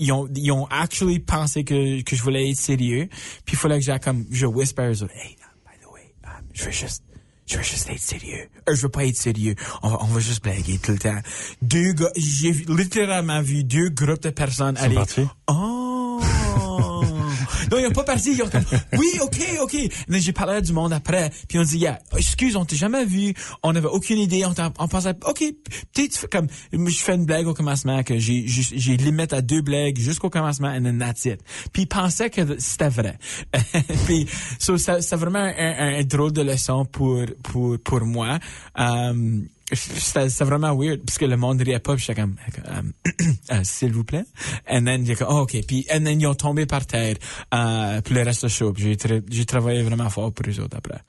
ils 0.00 0.12
ont, 0.12 0.28
ils 0.34 0.50
ont 0.50 0.66
actually 0.66 1.20
pensé 1.20 1.62
que, 1.62 2.02
que 2.02 2.16
je 2.16 2.22
voulais 2.22 2.50
être 2.50 2.56
sérieux. 2.56 3.08
Puis 3.44 3.54
il 3.54 3.56
fallait 3.56 3.78
que 3.78 3.84
j'ai 3.84 3.96
comme, 3.98 4.26
je 4.30 4.46
whisper 4.46 4.88
aux 4.88 5.02
autres, 5.04 5.14
hey, 5.14 5.36
by 5.64 5.78
the 5.80 5.92
way, 5.92 6.14
um, 6.24 6.44
je 6.52 6.64
veux 6.64 6.70
juste, 6.70 7.04
je 7.46 7.58
veux 7.58 7.62
juste 7.62 7.88
être 7.90 8.00
sérieux. 8.00 8.48
Euh, 8.68 8.74
je 8.74 8.82
veux 8.82 8.88
pas 8.88 9.04
être 9.04 9.16
sérieux. 9.16 9.54
On 9.82 9.90
va, 9.90 9.98
on 10.02 10.06
va 10.06 10.20
juste 10.20 10.42
blaguer 10.42 10.78
tout 10.78 10.92
le 10.92 10.98
temps. 10.98 11.20
Deux 11.62 11.92
gars, 11.92 12.10
j'ai 12.16 12.52
littéralement 12.52 13.42
vu 13.42 13.62
deux 13.62 13.90
groupes 13.90 14.22
de 14.22 14.30
personnes 14.30 14.76
aller. 14.78 14.94
partis? 14.94 15.26
Oh! 15.48 16.20
Non, 17.70 17.78
ils 17.78 17.86
ont 17.86 17.92
pas 17.92 18.04
parti. 18.04 18.32
Ils 18.32 18.42
ont 18.42 18.48
comme, 18.48 18.64
oui, 18.98 19.08
ok, 19.20 19.40
ok. 19.62 19.76
Mais 20.08 20.20
j'ai 20.20 20.32
parlé 20.32 20.54
à 20.54 20.60
du 20.60 20.72
monde 20.72 20.92
après, 20.92 21.30
puis 21.48 21.58
on 21.58 21.62
dit, 21.62 21.78
yeah, 21.78 21.98
excuse, 22.16 22.56
on 22.56 22.64
t'a 22.64 22.76
jamais 22.76 23.04
vu, 23.04 23.34
on 23.62 23.74
avait 23.74 23.88
aucune 23.88 24.18
idée, 24.18 24.44
on, 24.44 24.88
pensait, 24.88 25.14
ok, 25.26 25.44
peut-être 25.94 26.28
comme, 26.30 26.46
je 26.72 26.98
fais 26.98 27.14
une 27.14 27.24
blague 27.24 27.46
au 27.46 27.54
commencement 27.54 28.02
que 28.02 28.18
j'ai, 28.18 28.44
j'ai 28.46 28.96
limite 28.96 29.32
à 29.32 29.42
deux 29.42 29.62
blagues 29.62 29.98
jusqu'au 29.98 30.30
commencement, 30.30 30.68
and 30.68 30.82
then 30.82 30.98
that's 30.98 31.24
it. 31.24 31.40
Puis 31.72 31.82
ils 31.82 31.86
pensaient 31.86 32.30
que 32.30 32.58
c'était 32.58 32.88
vrai. 32.88 33.18
puis, 34.06 34.26
so, 34.58 34.76
c'est 34.76 35.16
vraiment 35.16 35.50
un 35.56 36.02
drôle 36.04 36.32
de 36.32 36.42
leçon 36.42 36.84
pour, 36.84 37.24
pour, 37.42 37.78
pour 37.78 38.00
moi. 38.00 38.38
Um, 38.76 39.48
c'était 39.72 40.44
vraiment 40.44 40.74
weird 40.76 41.00
parce 41.04 41.18
que 41.18 41.24
le 41.24 41.36
monde 41.36 41.60
riait 41.62 41.78
pas 41.78 41.94
puis 41.94 42.04
j'étais 42.06 42.20
comme 42.20 42.36
um, 42.66 42.92
euh, 43.52 43.60
s'il 43.62 43.92
vous 43.92 44.04
plaît. 44.04 44.24
And 44.68 44.84
then 44.84 45.04
j'ai 45.06 45.14
comme 45.14 45.28
oh, 45.30 45.40
ok 45.40 45.56
puis 45.66 45.86
and 45.92 46.04
then 46.04 46.20
ils 46.20 46.26
ont 46.26 46.34
tombé 46.34 46.66
par 46.66 46.86
terre 46.86 47.16
euh, 47.54 48.00
pour 48.00 48.14
le 48.14 48.22
reste 48.22 48.44
du 48.46 48.52
show 48.52 48.72
Puis 48.72 48.84
j'ai 48.84 48.96
tra- 48.96 49.24
j'ai 49.28 49.44
travaillé 49.44 49.82
vraiment 49.82 50.10
fort 50.10 50.32
pour 50.32 50.46
eux 50.48 50.60
autres 50.60 50.76
après. 50.76 51.00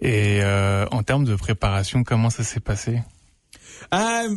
Et 0.00 0.40
euh, 0.42 0.86
en 0.92 1.02
termes 1.02 1.24
de 1.24 1.34
préparation, 1.34 2.04
comment 2.04 2.30
ça 2.30 2.44
s'est 2.44 2.60
passé? 2.60 3.02
Euh, 3.92 4.36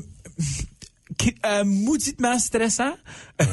euh, 1.46 1.64
mauditement 1.66 2.38
stressant. 2.40 2.94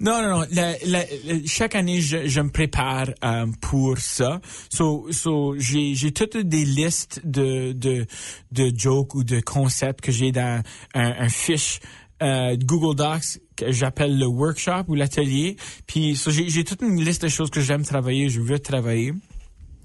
non, 0.00 0.22
non, 0.22 0.40
non. 0.40 0.46
La- 0.50 0.76
la- 0.86 1.04
la- 1.24 1.46
chaque 1.46 1.74
année, 1.74 2.00
je, 2.00 2.26
je 2.26 2.40
me 2.40 2.50
prépare 2.50 3.08
euh, 3.24 3.46
pour 3.60 3.98
ça. 3.98 4.40
So, 4.70 5.08
so, 5.10 5.54
j'ai, 5.58 5.94
j'ai 5.94 6.12
toutes 6.12 6.36
des 6.36 6.64
listes 6.64 7.20
de, 7.24 7.72
de, 7.72 8.06
de 8.52 8.72
jokes 8.76 9.14
ou 9.14 9.24
de 9.24 9.40
concepts 9.40 10.00
que 10.00 10.12
j'ai 10.12 10.32
dans 10.32 10.62
un, 10.94 11.14
un 11.18 11.28
fiche 11.28 11.80
euh, 12.22 12.56
Google 12.56 12.96
Docs 12.96 13.40
que 13.56 13.70
j'appelle 13.72 14.18
le 14.18 14.26
workshop 14.26 14.84
ou 14.88 14.94
l'atelier. 14.94 15.56
Puis, 15.86 16.16
so, 16.16 16.30
j'ai, 16.30 16.48
j'ai 16.48 16.64
toute 16.64 16.82
une 16.82 17.02
liste 17.02 17.22
de 17.22 17.28
choses 17.28 17.50
que 17.50 17.60
j'aime 17.60 17.84
travailler, 17.84 18.28
je 18.28 18.40
veux 18.40 18.58
travailler. 18.58 19.12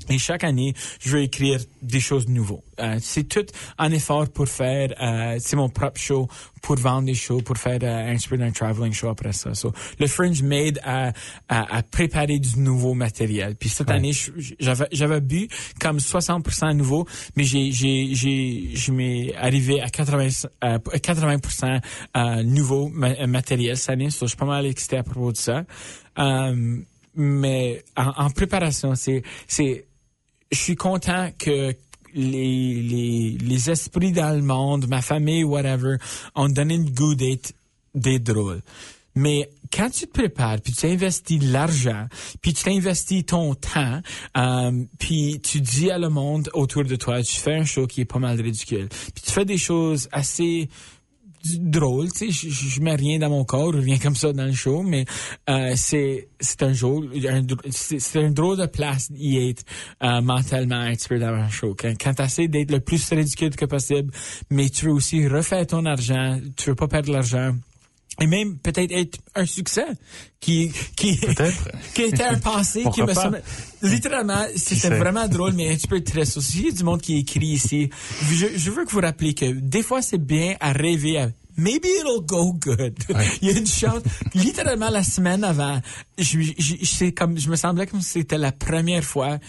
Et 0.10 0.18
chaque 0.18 0.44
année, 0.44 0.74
je 1.00 1.10
veux 1.10 1.22
écrire 1.22 1.60
des 1.82 2.00
choses 2.00 2.28
nouveaux. 2.28 2.64
Euh, 2.80 2.98
c'est 3.02 3.26
tout 3.26 3.46
un 3.78 3.92
effort 3.92 4.28
pour 4.30 4.48
faire, 4.48 4.94
euh, 5.02 5.38
c'est 5.40 5.56
mon 5.56 5.70
propre 5.70 6.00
show, 6.00 6.28
pour 6.62 6.78
vendre 6.78 7.06
des 7.08 7.14
shows, 7.14 7.42
pour 7.42 7.58
faire 7.58 7.80
euh, 7.84 8.14
un 8.14 8.18
peu 8.28 8.38
d'un 8.38 8.52
traveling 8.52 8.94
show 8.94 9.10
après 9.10 9.34
ça. 9.34 9.54
So, 9.54 9.72
le 10.00 10.08
Fringe 10.08 10.42
m'aide 10.42 10.80
à, 10.84 11.12
à, 11.48 11.78
à 11.78 11.84
préparer 11.84 12.40
du 12.40 12.60
nouveau 12.60 12.94
matériel. 12.94 13.56
Puis 13.56 13.70
cette 13.70 13.90
Ouais. 13.90 13.96
année, 13.96 14.12
j'avais 14.60 14.88
j'avais 14.92 15.22
bu 15.22 15.48
comme 15.80 15.98
60% 15.98 16.74
nouveau, 16.76 17.06
mais 17.36 17.44
j'ai 17.44 17.72
j'ai 17.72 18.16
j'ai 18.16 18.72
je 18.76 18.92
m'ai 18.92 19.36
arrivé 19.36 19.82
à 19.82 19.90
80 19.90 20.48
euh, 20.64 20.78
80% 20.80 21.82
euh, 22.18 22.44
nouveau 22.44 22.90
ma- 22.90 23.28
matériel 23.28 23.78
cette 23.78 23.90
année. 23.92 24.10
So, 24.10 24.26
je 24.26 24.30
suis 24.30 24.38
pas 24.38 24.46
mal 24.46 24.66
excité 24.66 24.98
à 24.98 25.04
propos 25.04 25.32
de 25.32 25.38
ça. 25.38 25.66
Euh, 26.18 26.78
mais 27.16 27.84
en, 27.98 28.26
en 28.26 28.30
préparation, 28.30 28.96
c'est 28.96 29.24
c'est 29.48 29.86
je 30.52 30.58
suis 30.58 30.76
content 30.76 31.30
que 31.38 31.76
les, 32.14 32.82
les, 32.82 33.38
les 33.40 33.70
esprits 33.70 34.12
dans 34.12 34.36
le 34.36 34.42
monde, 34.42 34.88
ma 34.88 35.02
famille, 35.02 35.44
whatever, 35.44 35.98
ont 36.36 36.50
donné 36.50 36.78
le 36.78 36.90
goût 36.90 37.16
d'être, 37.16 37.54
d'être 37.94 38.24
drôle. 38.24 38.62
Mais 39.16 39.50
quand 39.72 39.90
tu 39.90 40.08
te 40.08 40.12
prépares, 40.12 40.62
puis 40.62 40.74
tu 40.74 40.86
investis 40.86 41.40
de 41.40 41.52
l'argent, 41.52 42.08
puis 42.42 42.54
tu 42.54 42.64
t'investis 42.64 43.26
ton 43.26 43.54
temps, 43.54 44.02
euh, 44.38 44.86
puis 44.98 45.42
tu 45.44 45.62
dis 45.62 45.92
à 45.92 45.98
le 45.98 46.10
monde 46.10 46.50
autour 46.54 46.84
de 46.84 46.96
toi, 46.96 47.22
tu 47.22 47.36
fais 47.36 47.56
un 47.56 47.66
show 47.66 47.86
qui 47.86 48.02
est 48.02 48.06
pas 48.06 48.20
mal 48.20 48.40
ridicule, 48.40 48.88
puis 48.90 49.24
tu 49.24 49.32
fais 49.32 49.46
des 49.46 49.58
choses 49.58 50.08
assez 50.12 50.70
drôle, 51.60 52.12
tu 52.12 52.32
sais, 52.32 52.50
je, 52.50 52.50
je 52.50 52.82
mets 52.82 52.96
rien 52.96 53.20
dans 53.20 53.30
mon 53.30 53.44
corps, 53.44 53.74
rien 53.74 53.98
comme 53.98 54.16
ça 54.16 54.34
dans 54.34 54.46
le 54.46 54.54
show, 54.54 54.84
mais 54.84 55.06
euh, 55.50 55.74
c'est 55.76 56.30
c'est 56.40 56.64
un 56.64 56.74
jour, 56.74 57.04
un 57.28 57.42
c'est 57.70 58.24
un 58.24 58.32
drôle 58.32 58.58
de 58.58 58.66
place 58.66 59.12
d'y 59.12 59.50
être 59.50 59.64
euh, 60.04 60.22
mentalement 60.22 60.80
un 60.80 60.94
petit 60.94 61.08
peu 61.08 61.20
dans 61.20 61.28
un 61.34 61.50
show. 61.50 61.76
Quand, 61.78 61.94
quand 62.02 62.14
tu 62.14 62.22
essaies 62.22 62.48
d'être 62.48 62.72
le 62.72 62.80
plus 62.80 63.10
ridicule 63.10 63.56
que 63.56 63.66
possible, 63.66 64.12
mais 64.50 64.70
tu 64.70 64.86
veux 64.86 64.94
aussi 64.94 65.28
refaire 65.28 65.66
ton 65.68 65.86
argent, 65.86 66.40
tu 66.56 66.70
veux 66.70 66.76
pas 66.76 66.88
perdre 66.88 67.12
l'argent. 67.12 67.54
Et 68.22 68.28
même 68.28 68.58
peut-être 68.58 68.92
être 68.92 69.18
un 69.36 69.46
succès 69.46 69.86
qui 70.42 70.72
qui 70.98 71.18
qui 71.94 72.02
était 72.04 72.24
un 72.24 72.38
passé 72.40 72.84
qui 72.94 73.02
me 73.02 73.14
semble 73.14 73.42
littéralement 73.82 74.46
c'était 74.58 74.90
vraiment 75.00 75.28
drôle 75.28 75.54
mais 75.54 75.72
un 75.72 75.76
petit 75.76 75.88
peu 75.88 76.04
triste 76.04 76.36
aussi 76.38 76.60
Il 76.60 76.66
y 76.66 76.68
a 76.70 76.72
du 76.72 76.84
monde 76.84 77.02
qui 77.02 77.18
écrit 77.20 77.46
ici 77.48 77.90
je, 78.30 78.48
je 78.58 78.72
veux 78.72 78.84
que 78.84 78.92
vous 78.92 79.00
rappeliez 79.00 79.34
que 79.34 79.46
des 79.52 79.84
fois 79.84 80.02
c'est 80.02 80.18
bien 80.18 80.56
à 80.60 80.74
rêver 80.74 81.18
à 81.20 81.30
Maybe 81.58 81.88
it'll 82.00 82.26
go 82.26 82.54
good. 82.54 82.98
Il 83.42 83.50
y 83.50 83.52
a 83.52 83.58
une 83.58 83.68
chance. 83.68 84.02
Littéralement 84.34 84.90
la 84.90 85.04
semaine 85.04 85.44
avant, 85.44 85.82
je, 86.18 86.40
je, 86.58 87.10
comme, 87.10 87.38
je 87.38 87.50
me 87.50 87.58
semblais 87.58 87.86
comme 87.86 88.00
si 88.00 88.12
c'était 88.12 88.38
la 88.38 88.54
première 88.54 89.04
fois 89.04 89.40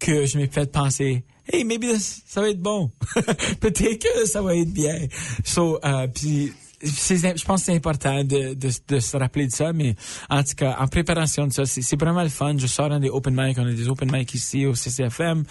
que 0.00 0.26
je 0.26 0.36
m'ai 0.36 0.48
fait 0.48 0.72
penser, 0.72 1.22
hey, 1.52 1.62
maybe 1.62 1.82
this- 1.84 2.22
ça 2.26 2.40
va 2.40 2.50
être 2.50 2.60
bon. 2.60 2.90
Peut-être 3.60 4.02
que 4.02 4.26
ça 4.26 4.42
va 4.42 4.56
être 4.56 4.72
bien. 4.72 4.98
So, 5.44 5.78
euh, 5.84 6.08
puis 6.08 6.52
je 6.82 7.44
pense 7.44 7.60
que 7.60 7.66
c'est 7.66 7.74
important 7.76 8.24
de, 8.24 8.54
de, 8.54 9.00
se 9.00 9.16
rappeler 9.16 9.46
de 9.46 9.52
ça, 9.52 9.72
mais 9.72 9.94
en 10.28 10.42
tout 10.42 10.54
cas, 10.56 10.76
en 10.78 10.86
préparation 10.86 11.46
de 11.46 11.52
ça, 11.52 11.64
c'est 11.66 12.00
vraiment 12.00 12.22
le 12.22 12.28
fun. 12.28 12.56
Je 12.56 12.66
sors 12.66 12.88
dans 12.88 12.98
des 12.98 13.10
open 13.10 13.34
mic, 13.36 13.58
on 13.58 13.66
a 13.66 13.72
des 13.72 13.88
open 13.88 14.10
mic 14.10 14.32
ici 14.34 14.64
au 14.64 14.74
CCFM, 14.74 15.44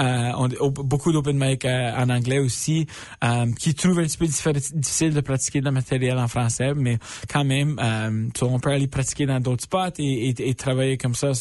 euh, 0.00 0.32
beaucoup 0.70 1.12
d'open 1.12 1.38
mic 1.38 1.64
euh, 1.64 1.92
en 1.96 2.10
anglais 2.10 2.38
aussi, 2.38 2.86
euh, 3.22 3.46
qui 3.58 3.74
trouvent 3.74 3.98
un 3.98 4.04
petit 4.04 4.18
peu 4.18 4.26
difficile 4.26 5.14
de 5.14 5.20
pratiquer 5.20 5.60
le 5.60 5.70
matériel 5.70 6.18
en 6.18 6.28
français, 6.28 6.74
mais 6.74 6.98
quand 7.32 7.44
même, 7.44 7.78
on 8.42 8.60
peut 8.60 8.70
aller 8.70 8.88
pratiquer 8.88 9.26
dans 9.26 9.40
d'autres 9.40 9.64
spots 9.64 9.98
et, 9.98 10.54
travailler 10.54 10.96
comme 10.96 11.14
ça. 11.14 11.32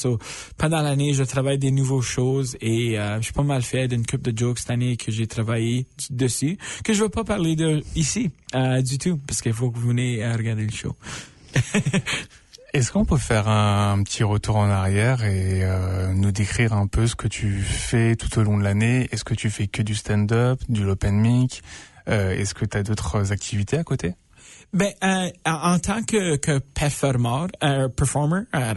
Pendant 0.57 0.81
l'année, 0.81 1.13
je 1.13 1.23
travaille 1.23 1.57
des 1.57 1.71
nouvelles 1.71 2.01
choses 2.01 2.57
et 2.61 2.95
je 2.95 3.21
suis 3.21 3.33
pas 3.33 3.43
mal 3.43 3.61
fait 3.61 3.87
d'une 3.87 4.05
coupe 4.05 4.21
de 4.21 4.37
jokes 4.37 4.59
cette 4.59 4.71
année 4.71 4.97
que 4.97 5.11
j'ai 5.11 5.27
travaillé 5.27 5.85
dessus, 6.09 6.57
que 6.83 6.93
je 6.93 7.03
veux 7.03 7.09
pas 7.09 7.23
parler 7.23 7.55
de 7.55 7.83
ici 7.95 8.31
du 8.83 8.97
tout, 8.97 9.19
parce 9.33 9.41
qu'il 9.41 9.53
faut 9.53 9.71
que 9.71 9.79
vous 9.79 9.87
venez 9.87 10.23
regarder 10.31 10.63
le 10.63 10.71
show. 10.71 10.95
Est-ce 12.73 12.91
qu'on 12.91 13.03
peut 13.03 13.17
faire 13.17 13.47
un, 13.47 14.03
petit 14.03 14.23
retour 14.23 14.57
en 14.57 14.69
arrière 14.69 15.23
et 15.23 15.61
euh, 15.63 16.13
nous 16.13 16.31
décrire 16.31 16.73
un 16.73 16.85
peu 16.85 17.07
ce 17.07 17.15
que 17.15 17.27
tu 17.27 17.59
fais 17.61 18.15
tout 18.15 18.37
au 18.37 18.43
long 18.43 18.59
de 18.59 18.63
l'année? 18.63 19.09
Est-ce 19.11 19.23
que 19.23 19.33
tu 19.33 19.49
fais 19.49 19.65
que 19.65 19.81
du 19.81 19.95
stand-up, 19.95 20.61
du 20.69 20.85
open 20.85 21.15
mic? 21.15 21.63
Euh, 22.09 22.35
Est-ce 22.35 22.53
que 22.53 22.63
tu 22.63 22.77
as 22.77 22.83
d'autres 22.83 23.31
activités 23.31 23.75
à 23.75 23.83
côté? 23.83 24.13
Ben, 24.73 24.91
euh, 25.03 25.29
en 25.45 25.77
tant 25.77 26.01
que, 26.03 26.37
que 26.37 26.57
performer, 26.57 27.47
euh, 27.63 27.89
performer, 27.89 28.41
euh, 28.55 28.73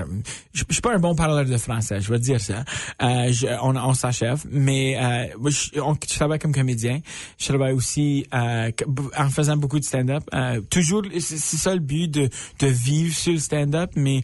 je, 0.52 0.64
je 0.68 0.74
suis 0.74 0.82
pas 0.82 0.94
un 0.94 0.98
bon 0.98 1.14
parleur 1.14 1.44
de 1.46 1.56
français, 1.56 2.00
je 2.00 2.12
vais 2.12 2.18
dire 2.18 2.40
ça. 2.40 2.64
Euh, 3.02 3.32
je, 3.32 3.46
on, 3.62 3.76
on 3.76 3.94
s'achève, 3.94 4.44
mais 4.50 4.98
euh, 4.98 5.48
je, 5.50 5.70
je, 5.74 6.16
travaille 6.16 6.38
comme 6.38 6.52
comédien. 6.52 7.00
Je 7.38 7.46
travaille 7.46 7.72
aussi 7.72 8.26
euh, 8.34 8.70
en 9.16 9.30
faisant 9.30 9.56
beaucoup 9.56 9.78
de 9.78 9.84
stand-up. 9.84 10.24
toujours, 10.70 11.02
c'est 11.18 11.38
ça 11.38 11.74
le 11.74 11.80
but 11.80 12.08
de, 12.08 12.28
de 12.58 12.66
vivre 12.66 13.14
sur 13.14 13.32
le 13.32 13.38
stand-up, 13.38 13.92
mais 13.96 14.22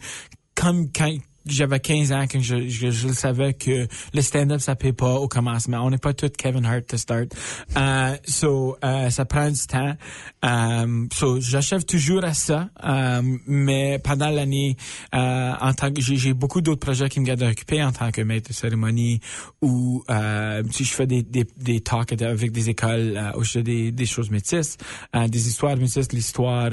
comme 0.55 0.91
quand 0.91 1.11
j'avais 1.45 1.79
15 1.79 2.11
ans 2.11 2.25
quand 2.31 2.41
je, 2.41 2.67
je, 2.67 2.89
je, 2.89 3.07
savais 3.09 3.53
que 3.53 3.87
le 4.13 4.21
stand-up 4.21 4.61
ça 4.61 4.75
paye 4.75 4.93
pas 4.93 5.15
au 5.15 5.27
commencement. 5.27 5.79
On 5.81 5.89
n'est 5.89 5.97
pas 5.97 6.13
tous 6.13 6.29
Kevin 6.37 6.65
Hart 6.65 6.87
to 6.87 6.97
start. 6.97 7.33
Uh, 7.75 8.17
so 8.25 8.77
uh, 8.83 9.11
ça 9.11 9.25
prend 9.25 9.49
du 9.49 9.67
temps. 9.67 9.95
Um, 10.41 11.09
so 11.13 11.39
j'achève 11.39 11.85
toujours 11.85 12.23
à 12.23 12.33
ça, 12.33 12.69
um, 12.81 13.39
mais 13.47 13.99
pendant 13.99 14.29
l'année, 14.29 14.77
uh, 15.13 15.17
en 15.59 15.73
tant 15.73 15.91
que 15.91 16.01
j'ai 16.01 16.33
beaucoup 16.33 16.61
d'autres 16.61 16.79
projets 16.79 17.09
qui 17.09 17.19
me 17.19 17.25
gardent 17.25 17.43
occupé 17.43 17.83
en 17.83 17.91
tant 17.91 18.11
que 18.11 18.21
maître 18.21 18.49
de 18.49 18.53
cérémonie 18.53 19.19
ou 19.61 20.03
uh, 20.09 20.63
si 20.71 20.83
je 20.83 20.93
fais 20.93 21.07
des 21.07 21.23
des, 21.23 21.45
des 21.57 21.81
talks 21.81 22.13
avec 22.21 22.51
des 22.51 22.69
écoles 22.69 23.19
où 23.37 23.43
je 23.43 23.51
fais 23.51 23.63
des, 23.63 23.91
des 23.91 24.05
choses 24.05 24.29
métisses, 24.29 24.77
des 25.13 25.47
histoires 25.47 25.77
métisses, 25.77 26.11
l'histoire 26.11 26.71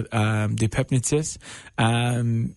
des 0.50 0.68
peuples 0.68 0.94
métisses. 0.94 1.38
Um, 1.78 2.50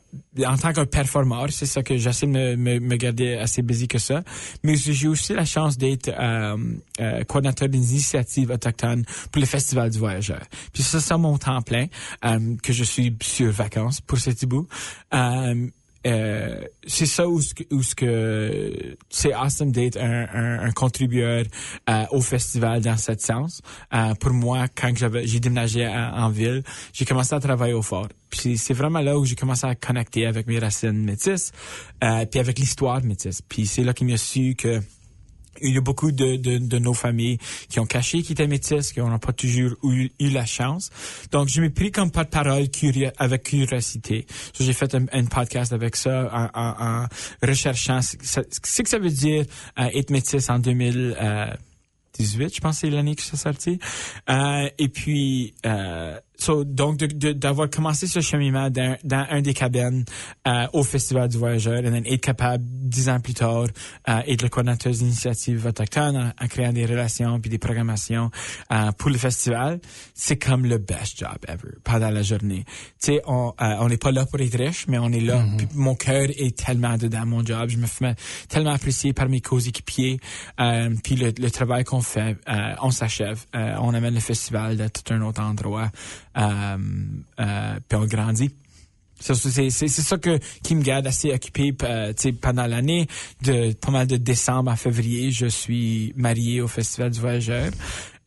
en 0.46 0.58
tant 0.58 0.74
que 0.74 0.82
performeur, 0.82 1.52
c'est 1.52 1.66
ça 1.66 1.84
que 1.84 1.98
j'essaie 1.98 2.26
de 2.26 2.32
me, 2.32 2.56
me, 2.56 2.80
me, 2.80 2.96
garder 2.96 3.36
assez 3.36 3.62
busy 3.62 3.88
que 3.88 4.00
ça. 4.00 4.24
Mais 4.64 4.76
j'ai 4.76 5.08
aussi 5.08 5.34
la 5.34 5.46
chance 5.46 5.78
d'être 5.78 6.10
euh, 6.10 6.58
euh, 7.00 7.24
coordinateur 7.24 7.70
d'initiatives 7.70 8.52
autochtones 8.52 9.04
pour 9.32 9.40
le 9.40 9.46
Festival 9.46 9.90
du 9.90 10.00
Voyageur. 10.00 10.42
Puis 10.74 10.84
ça, 10.84 11.00
c'est 11.00 11.18
mon 11.18 11.38
temps 11.38 11.62
plein, 11.62 11.88
euh, 12.26 12.56
que 12.62 12.74
je 12.74 12.84
suis 12.84 13.16
sur 13.22 13.52
vacances 13.52 14.02
pour 14.02 14.18
ce 14.18 14.46
bout. 14.46 14.68
Euh, 16.06 16.62
c'est 16.86 17.06
ça 17.06 17.28
où 17.28 17.40
où 17.72 17.84
ce 17.84 17.96
que 17.96 18.96
c'est 19.10 19.34
awesome 19.34 19.72
d'être 19.72 19.98
un, 19.98 20.28
un, 20.34 20.60
un 20.60 20.72
contributeur 20.72 21.46
euh, 21.90 22.06
au 22.12 22.22
festival 22.22 22.82
dans 22.82 22.98
cette 22.98 23.22
sens. 23.22 23.62
Euh, 23.94 24.14
pour 24.16 24.32
moi, 24.32 24.68
quand 24.76 24.96
j'avais 24.96 25.26
j'ai 25.26 25.40
déménagé 25.40 25.88
en 25.88 26.30
ville, 26.30 26.64
j'ai 26.94 27.06
commencé 27.06 27.34
à 27.34 27.40
travailler 27.40 27.74
au 27.74 27.82
fort. 27.82 28.08
Puis 28.30 28.58
c'est 28.58 28.74
vraiment 28.74 29.00
là 29.00 29.18
où 29.18 29.26
j'ai 29.26 29.36
commencé 29.36 29.66
à 29.68 29.76
connecter 29.76 30.26
avec 30.26 30.48
mes 30.48 30.60
racines 30.60 31.04
métisses, 31.04 31.52
euh, 32.04 32.26
puis 32.26 32.40
avec 32.40 32.58
l'histoire 32.60 33.04
métisse. 33.04 33.42
Puis 33.42 33.66
c'est 33.68 33.84
là 33.84 33.94
qu'il 33.94 34.08
m'a 34.08 34.18
su 34.18 34.56
que 34.56 34.82
il 35.62 35.74
y 35.74 35.78
a 35.78 35.82
beaucoup 35.82 36.12
de, 36.12 36.36
de, 36.36 36.58
de, 36.58 36.80
nos 36.80 36.94
familles 36.94 37.38
qui 37.70 37.80
ont 37.80 37.86
caché 37.86 38.22
qu'ils 38.22 38.34
étaient 38.34 38.48
métis, 38.48 38.92
qui 38.92 39.00
n'ont 39.00 39.20
pas 39.20 39.34
toujours 39.34 39.72
eu, 39.84 40.12
eu, 40.20 40.30
la 40.30 40.46
chance. 40.46 40.90
Donc, 41.32 41.50
je 41.50 41.62
m'ai 41.62 41.70
pris 41.70 41.92
comme 41.92 42.12
pas 42.12 42.24
de 42.24 42.30
parole 42.30 42.68
avec 43.18 43.44
curiosité. 43.44 44.26
J'ai 44.60 44.74
fait 44.74 44.96
un, 44.96 45.26
podcast 45.26 45.74
avec 45.74 45.96
ça 45.96 46.30
en, 46.34 46.60
en, 46.60 47.04
en 47.04 47.08
recherchant 47.42 48.02
ce 48.02 48.82
que 48.82 48.90
ça 48.90 49.00
veut 49.00 49.10
dire 49.10 49.46
euh, 49.80 49.90
être 49.94 50.10
métis 50.10 50.50
en 50.50 50.60
2018, 50.60 52.56
je 52.56 52.62
pense 52.62 52.80
c'est 52.80 52.90
l'année 52.90 53.16
que 53.16 53.22
ça 53.22 53.38
sorti. 53.38 53.80
Euh, 54.30 54.70
et 54.78 54.90
puis, 54.90 55.54
euh, 55.66 56.20
So, 56.38 56.64
donc, 56.64 56.98
d'avoir 56.98 57.70
commencé 57.70 58.08
ce 58.08 58.20
cheminement 58.20 58.70
dans, 58.70 58.98
dans 59.04 59.26
un 59.30 59.42
des 59.42 59.54
cabines 59.54 60.04
euh, 60.48 60.68
au 60.74 60.84
Festival 60.84 61.30
du 61.30 61.38
Voyageur 61.38 61.86
et 61.86 62.14
être 62.14 62.22
capable, 62.22 62.64
dix 62.68 63.10
ans 63.10 63.20
plus 63.20 63.34
tard, 63.34 63.68
euh, 64.10 64.22
être 64.28 64.42
le 64.42 64.50
coordinateur 64.50 64.92
d'initiatives 64.92 65.66
autochtones 65.66 66.34
en, 66.40 66.48
créant 66.48 66.74
des 66.74 66.86
relations 66.86 67.40
puis 67.40 67.50
des 67.50 67.58
programmations 67.58 68.30
euh, 68.72 68.92
pour 68.98 69.10
le 69.10 69.18
festival, 69.18 69.80
c'est 70.14 70.38
comme 70.38 70.66
le 70.66 70.78
best 70.78 71.20
job 71.20 71.38
ever 71.48 71.76
pendant 71.84 72.10
la 72.10 72.22
journée. 72.22 72.66
Tu 73.02 73.14
sais, 73.14 73.22
on 73.26 73.54
euh, 73.62 73.76
on 73.80 73.88
n'est 73.88 73.98
pas 73.98 74.12
là 74.12 74.26
pour 74.26 74.40
être 74.42 74.58
riche, 74.58 74.86
mais 74.88 74.98
on 74.98 75.12
est 75.12 75.20
là. 75.20 75.44
Mm-hmm. 75.44 75.68
mon 75.76 75.96
cœur 75.96 76.28
est 76.30 76.58
tellement 76.58 76.98
dedans 76.98 77.26
mon 77.26 77.46
job. 77.46 77.70
Je 77.70 77.78
me 77.78 77.88
fais 77.88 78.16
tellement 78.50 78.72
apprécier 78.72 79.14
par 79.14 79.30
mes 79.30 79.42
co-équipiers. 79.42 80.20
Euh, 80.60 80.90
puis 81.04 81.16
le, 81.16 81.32
le 81.38 81.52
travail 81.52 81.84
qu'on 81.84 82.02
fait, 82.02 82.38
euh, 82.50 82.76
on 82.82 82.92
s'achève. 82.92 83.46
on 83.54 83.94
amène 83.94 84.14
le 84.14 84.20
festival 84.20 84.80
à 84.82 84.90
tout 84.90 85.14
un 85.14 85.22
autre 85.22 85.42
endroit. 85.42 85.90
Euh, 86.38 86.78
euh, 87.40 87.80
puis 87.88 87.98
on 87.98 88.06
grandit. 88.06 88.52
C'est 89.20 89.36
ça 89.88 90.18
que 90.18 90.38
qui 90.64 90.76
me 90.76 90.82
garde 90.82 91.08
assez 91.08 91.32
occupé 91.32 91.74
euh, 91.84 92.14
pendant 92.42 92.68
l'année. 92.68 93.08
De 93.42 93.72
pas 93.74 93.92
mal 93.92 94.08
de 94.08 94.18
décembre 94.18 94.72
à 94.72 94.76
février, 94.76 95.32
je 95.32 95.46
suis 95.46 96.14
marié 96.18 96.60
au 96.60 96.68
Festival 96.68 97.12
du 97.12 97.22
Voyageur. 97.22 97.72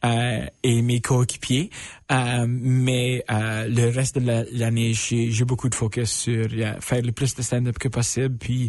Euh, 0.05 0.47
et 0.63 0.83
mes 0.83 1.01
coéquipiers. 1.01 1.71
Euh, 2.13 2.47
mais 2.47 3.25
euh, 3.31 3.67
le 3.67 3.89
reste 3.89 4.19
de 4.19 4.47
l'année, 4.53 4.93
j'ai 4.93 5.45
beaucoup 5.45 5.69
de 5.69 5.75
focus 5.75 6.11
sur 6.11 6.47
faire 6.81 7.03
le 7.03 7.13
plus 7.13 7.35
de 7.35 7.43
stand-up 7.43 7.79
que 7.79 7.89
possible, 7.89 8.37
puis 8.37 8.69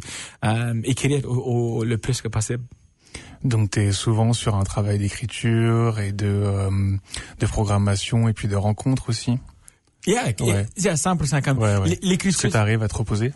écrire 0.85 1.29
au, 1.29 1.83
le 1.83 1.97
plus 1.97 2.21
que 2.21 2.27
possible. 2.29 2.63
Donc 3.47 3.71
tu 3.71 3.81
es 3.81 3.91
souvent 3.91 4.33
sur 4.33 4.55
un 4.55 4.63
travail 4.63 4.99
d'écriture 4.99 5.99
et 5.99 6.11
de, 6.11 6.27
euh, 6.27 6.69
de 7.39 7.45
programmation 7.45 8.27
et 8.27 8.33
puis 8.33 8.47
de 8.47 8.55
rencontres 8.55 9.09
aussi 9.09 9.39
Yeah, 10.05 10.27
ouais. 10.39 10.65
yeah 10.77 10.93
100% 10.93 11.41
comme 11.41 11.57
ouais, 11.57 11.75
ouais. 11.77 11.99
l'écriture. 12.01 12.39
Est-ce 12.39 12.47
que 12.47 12.51
tu 12.51 12.57
arrives 12.57 12.81
à 12.81 12.87
te 12.87 12.95
reposer? 12.95 13.33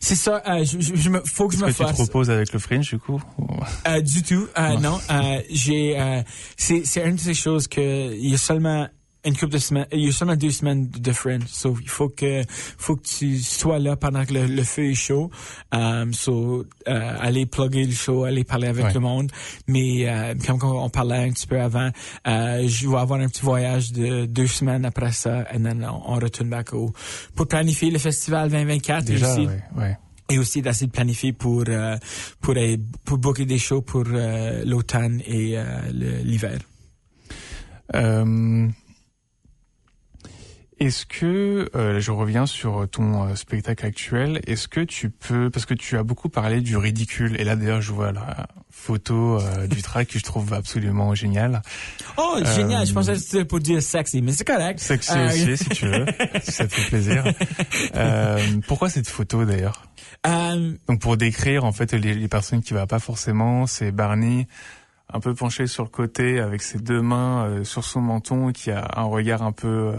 C'est 0.00 0.14
ça, 0.14 0.42
euh, 0.48 0.64
je, 0.64 0.78
je, 0.80 1.10
me, 1.10 1.20
faut 1.24 1.48
que 1.48 1.56
je 1.56 1.64
me 1.64 1.70
fasse. 1.70 1.92
que 1.92 1.92
tu 1.92 1.96
te 1.98 2.02
reposes 2.02 2.30
avec 2.30 2.52
le 2.52 2.58
Fringe, 2.58 2.88
du 2.88 2.98
coup? 2.98 3.22
Euh, 3.86 4.00
du 4.00 4.22
tout, 4.22 4.48
euh, 4.58 4.78
non. 4.78 4.98
Euh, 5.10 5.40
j'ai, 5.50 5.98
euh, 6.00 6.22
c'est, 6.56 6.82
c'est 6.84 7.06
une 7.06 7.16
de 7.16 7.20
ces 7.20 7.34
choses 7.34 7.68
que 7.68 8.14
il 8.14 8.30
y 8.30 8.34
a 8.34 8.38
seulement 8.38 8.88
une 9.26 9.36
couple 9.36 9.54
de 9.54 9.58
semaines, 9.58 9.86
il 9.92 10.04
y 10.04 10.08
a 10.08 10.12
seulement 10.12 10.36
deux 10.36 10.52
semaines 10.52 10.88
de 10.88 11.12
Fringe. 11.12 11.46
So, 11.48 11.76
il 11.80 11.88
faut 11.88 12.08
que, 12.08 12.42
faut 12.48 12.94
que 12.96 13.02
tu 13.02 13.38
sois 13.38 13.80
là 13.80 13.96
pendant 13.96 14.24
que 14.24 14.32
le, 14.32 14.62
feu 14.62 14.90
est 14.90 14.94
chaud. 14.94 15.30
Um, 15.72 16.12
so, 16.14 16.64
euh, 16.86 17.16
aller 17.20 17.44
plugger 17.44 17.84
le 17.84 17.92
show, 17.92 18.24
aller 18.24 18.44
parler 18.44 18.68
avec 18.68 18.94
le 18.94 19.00
monde. 19.00 19.32
Mais, 19.66 20.08
euh, 20.08 20.34
comme 20.46 20.62
on 20.62 20.88
parlait 20.88 21.16
un 21.16 21.32
petit 21.32 21.46
peu 21.46 21.60
avant, 21.60 21.90
euh, 22.28 22.68
je 22.68 22.88
vais 22.88 22.96
avoir 22.96 23.20
un 23.20 23.28
petit 23.28 23.42
voyage 23.42 23.92
de 23.92 24.26
deux 24.26 24.46
semaines 24.46 24.84
après 24.84 25.10
ça, 25.12 25.42
et 25.52 25.60
then 25.60 25.84
on, 25.84 26.14
retourne 26.14 26.48
back 26.48 26.72
au, 26.72 26.92
pour 27.34 27.48
planifier 27.48 27.90
le 27.90 27.98
festival 27.98 28.48
2024 28.50 29.04
Déjà, 29.04 29.32
aussi. 29.32 29.48
et 30.30 30.38
aussi 30.38 30.62
d'essayer 30.62 30.86
de 30.86 30.92
planifier 30.92 31.32
pour 31.32 31.64
euh, 31.68 31.96
pour 32.40 32.54
pour 33.04 33.18
booker 33.18 33.44
des 33.44 33.58
shows 33.58 33.82
pour 33.82 34.04
euh, 34.06 34.62
l'automne 34.64 35.20
et 35.26 35.56
l'hiver. 35.92 36.58
Euh, 40.78 40.84
est-ce 40.84 41.06
que, 41.06 41.70
euh, 41.74 42.00
je 42.00 42.10
reviens 42.10 42.46
sur 42.46 42.86
ton 42.88 43.24
euh, 43.24 43.34
spectacle 43.34 43.86
actuel, 43.86 44.40
est-ce 44.46 44.68
que 44.68 44.80
tu 44.80 45.10
peux, 45.10 45.50
parce 45.50 45.64
que 45.64 45.74
tu 45.74 45.96
as 45.96 46.02
beaucoup 46.02 46.28
parlé 46.28 46.60
du 46.60 46.76
ridicule, 46.76 47.40
et 47.40 47.44
là 47.44 47.56
d'ailleurs 47.56 47.80
je 47.80 47.92
vois 47.92 48.12
la 48.12 48.46
photo 48.70 49.40
euh, 49.40 49.66
du 49.66 49.80
track 49.80 50.08
que 50.08 50.18
je 50.18 50.24
trouve 50.24 50.52
absolument 50.52 51.14
génial. 51.14 51.62
Oh, 52.18 52.38
génial, 52.54 52.86
je 52.86 52.92
pensais 52.92 53.14
que 53.14 53.18
c'était 53.18 53.44
pour 53.44 53.60
dire 53.60 53.82
sexy, 53.82 54.20
mais 54.20 54.32
c'est 54.32 54.46
correct. 54.46 54.78
Sexy 54.78 55.18
aussi, 55.18 55.56
si 55.56 55.68
tu 55.70 55.86
veux, 55.86 56.04
si 56.42 56.52
ça 56.52 56.66
te 56.66 56.74
fait 56.74 56.88
plaisir. 56.90 57.24
pourquoi 58.66 58.90
cette 58.90 59.08
photo 59.08 59.44
d'ailleurs? 59.44 59.82
Donc 60.24 61.00
pour 61.00 61.16
décrire 61.16 61.64
en 61.64 61.72
fait 61.72 61.92
les, 61.92 62.14
les 62.14 62.28
personnes 62.28 62.60
qui 62.60 62.74
va 62.74 62.86
pas 62.86 62.98
forcément, 62.98 63.66
c'est 63.66 63.92
Barney 63.92 64.46
un 65.12 65.20
peu 65.20 65.34
penché 65.34 65.68
sur 65.68 65.84
le 65.84 65.88
côté 65.88 66.40
avec 66.40 66.62
ses 66.62 66.78
deux 66.78 67.00
mains 67.00 67.62
sur 67.62 67.84
son 67.84 68.00
menton 68.00 68.50
qui 68.50 68.72
a 68.72 68.90
un 68.96 69.04
regard 69.04 69.42
un 69.42 69.52
peu 69.52 69.94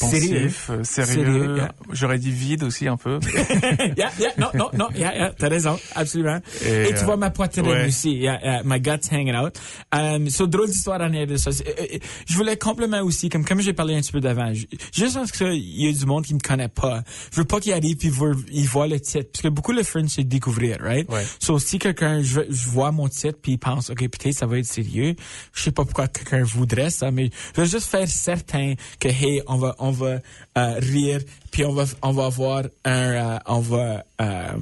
Pensif, 0.00 0.70
euh, 0.70 0.84
sérieux. 0.84 1.58
J'aurais 1.92 2.18
dit 2.18 2.30
vide 2.30 2.64
aussi 2.64 2.88
un 2.88 2.96
peu. 2.96 3.20
yeah, 3.96 4.10
yeah, 4.18 4.32
non, 4.38 4.48
non, 4.54 4.70
non, 4.74 4.88
yeah, 4.94 5.14
yeah, 5.14 5.32
t'as 5.36 5.48
raison, 5.48 5.78
absolument. 5.94 6.40
Et, 6.64 6.88
Et 6.88 6.94
tu 6.94 7.04
vois 7.04 7.16
ma 7.16 7.30
poitrine 7.30 7.66
ouais. 7.66 7.86
aussi, 7.86 8.12
yeah, 8.12 8.40
yeah, 8.42 8.62
my 8.64 8.80
gut's 8.80 9.08
hanging 9.10 9.34
out. 9.34 9.58
Um, 9.94 10.28
so, 10.28 10.46
drôle 10.46 10.68
d'histoire 10.68 11.00
en 11.00 11.10
de 11.10 11.36
ça. 11.36 11.50
Euh, 11.50 11.98
je 12.26 12.34
voulais 12.36 12.56
complément 12.56 13.02
aussi, 13.02 13.28
comme, 13.28 13.44
comme 13.44 13.60
j'ai 13.60 13.72
parlé 13.72 13.94
un 13.94 14.00
petit 14.00 14.12
peu 14.12 14.20
d'avant, 14.20 14.52
je 14.54 15.04
pense 15.04 15.32
qu'il 15.32 15.54
y 15.54 15.88
a 15.88 15.92
du 15.92 16.06
monde 16.06 16.24
qui 16.24 16.34
me 16.34 16.40
connaît 16.40 16.68
pas. 16.68 17.02
Je 17.32 17.36
veux 17.36 17.44
pas 17.44 17.60
qu'il 17.60 17.72
arrive 17.72 17.96
puis 17.96 18.10
il 18.52 18.68
voit 18.68 18.86
le 18.86 19.00
titre. 19.00 19.30
Parce 19.32 19.42
que 19.42 19.48
beaucoup 19.48 19.72
le 19.72 19.82
French, 19.82 20.10
c'est 20.10 20.24
découvrir, 20.24 20.78
right? 20.80 21.08
Ouais. 21.10 21.24
So, 21.38 21.58
si 21.58 21.78
quelqu'un, 21.78 22.22
je, 22.22 22.40
je 22.48 22.68
vois 22.68 22.92
mon 22.92 23.08
titre 23.08 23.38
puis 23.42 23.52
il 23.52 23.58
pense, 23.58 23.90
OK, 23.90 23.98
peut-être 23.98 24.34
ça 24.34 24.46
va 24.46 24.58
être 24.58 24.66
sérieux. 24.66 25.14
Je 25.52 25.62
sais 25.62 25.72
pas 25.72 25.84
pourquoi 25.84 26.08
quelqu'un 26.08 26.42
voudrait 26.42 26.90
ça, 26.90 27.10
mais 27.10 27.30
je 27.54 27.60
veux 27.60 27.66
juste 27.66 27.90
faire 27.90 28.08
certain 28.08 28.74
que, 28.98 29.08
hey, 29.08 29.42
on 29.46 29.56
va, 29.56 29.74
on 29.78 29.89
va, 29.90 30.18
euh, 30.58 30.74
rire, 30.78 31.20
puis 31.50 31.64
on 31.64 31.72
va, 31.72 31.84
on 32.02 32.12
va 32.12 32.26
avoir 32.26 32.64
un, 32.84 32.90
euh, 33.12 33.38
on 33.46 33.60
va, 33.60 34.04
euh, 34.20 34.52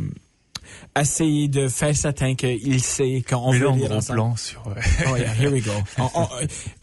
essayer 0.99 1.49
de 1.49 1.69
faire 1.69 1.97
certain 1.97 2.35
qu'il 2.35 2.83
sait 2.83 3.23
qu'on 3.29 3.53
veut 3.53 3.71
lire 3.73 3.93
ensemble. 3.93 4.19
Plan 4.19 4.37
sur... 4.37 4.63
oh 4.67 5.17
yeah, 5.17 5.33
here 5.35 5.51
we 5.51 5.63
go. 5.63 5.73
on, 5.99 6.11
on, 6.15 6.27